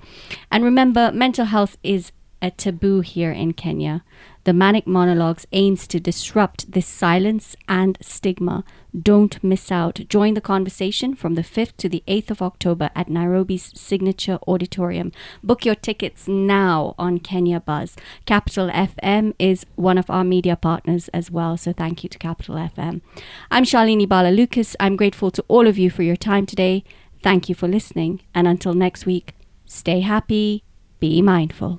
And 0.51 0.65
remember, 0.65 1.13
mental 1.13 1.47
health 1.47 1.77
is 1.83 2.13
a 2.43 2.51
taboo 2.51 3.01
here 3.01 3.33
in 3.33 3.53
Kenya. 3.53 4.05
The 4.45 4.53
Manic 4.53 4.87
Monologues 4.87 5.47
aims 5.53 5.87
to 5.89 5.99
disrupt 5.99 6.73
this 6.73 6.87
silence 6.87 7.57
and 7.69 7.99
stigma. 8.01 8.65
Don't 9.01 9.43
miss 9.45 9.71
out. 9.71 10.01
Join 10.09 10.35
the 10.35 10.41
conversation 10.41 11.15
from 11.15 11.35
the 11.35 11.43
5th 11.43 11.77
to 11.79 11.89
the 11.89 12.03
8th 12.07 12.31
of 12.31 12.41
October 12.43 12.91
at 12.95 13.11
Nairobi's 13.11 13.73
Signature 13.79 14.39
Auditorium. 14.49 15.13
Book 15.43 15.67
your 15.67 15.75
tickets 15.75 16.27
now 16.27 16.95
on 16.99 17.19
Kenya 17.19 17.61
Buzz. 17.61 17.97
Capital 18.25 18.71
FM 18.71 19.35
is 19.39 19.67
one 19.75 19.99
of 19.99 20.09
our 20.09 20.25
media 20.25 20.57
partners 20.57 21.09
as 21.09 21.31
well, 21.31 21.57
so 21.57 21.73
thank 21.73 22.05
you 22.05 22.09
to 22.09 22.19
Capital 22.19 22.55
FM. 22.55 23.03
I'm 23.51 23.65
Charlene 23.65 24.09
Bala 24.09 24.31
Lucas. 24.31 24.75
I'm 24.81 24.97
grateful 24.97 25.31
to 25.33 25.45
all 25.49 25.67
of 25.67 25.77
you 25.77 25.91
for 25.91 26.03
your 26.03 26.17
time 26.17 26.47
today. 26.47 26.83
Thank 27.23 27.49
you 27.49 27.55
for 27.55 27.69
listening, 27.69 28.23
and 28.35 28.49
until 28.49 28.73
next 28.73 29.05
week, 29.05 29.35
stay 29.67 30.01
happy, 30.01 30.63
be 31.01 31.21
mindful. 31.21 31.79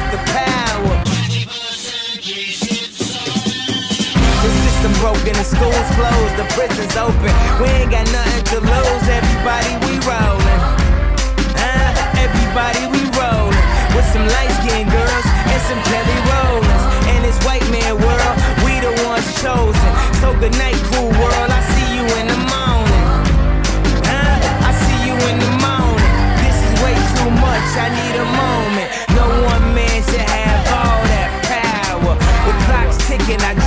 broken, 5.01 5.33
the 5.33 5.43
schools 5.43 5.87
closed, 5.97 6.35
the 6.37 6.45
prisons 6.53 6.93
open. 6.95 7.33
We 7.57 7.67
ain't 7.81 7.89
got 7.89 8.05
nothing 8.13 8.45
to 8.53 8.57
lose. 8.61 9.05
Everybody 9.09 9.73
we 9.89 9.97
rollin', 10.05 10.61
uh, 11.57 12.21
everybody 12.21 12.85
we 12.93 13.01
rollin'. 13.17 13.57
With 13.97 14.05
some 14.13 14.23
light 14.29 14.53
skinned 14.61 14.93
girls 14.93 15.25
and 15.25 15.61
some 15.65 15.81
Kelly 15.89 16.19
Rowlands. 16.29 16.85
And 17.09 17.25
this 17.25 17.37
white 17.41 17.65
man 17.73 17.97
world, 17.97 18.35
we 18.61 18.77
the 18.77 18.93
ones 19.09 19.25
chosen. 19.41 19.91
So 20.21 20.37
good 20.37 20.53
night, 20.61 20.77
cool 20.93 21.09
world. 21.17 21.49
I 21.49 21.61
see 21.73 21.87
you 21.97 22.05
in 22.21 22.25
the 22.29 22.41
morning. 22.53 23.05
Uh, 24.05 24.69
I 24.69 24.71
see 24.85 24.99
you 25.09 25.17
in 25.17 25.37
the 25.41 25.53
morning. 25.65 26.13
This 26.45 26.57
is 26.61 26.73
way 26.85 26.95
too 27.17 27.31
much. 27.41 27.67
I 27.73 27.89
need 27.89 28.15
a 28.21 28.27
moment. 28.37 28.89
No 29.17 29.25
one 29.49 29.65
man 29.73 29.97
should 30.05 30.29
have 30.29 30.61
all 30.77 31.01
that 31.09 31.29
power. 31.49 32.13
The 32.45 32.53
clock's 32.69 33.01
ticking. 33.09 33.41
I 33.41 33.60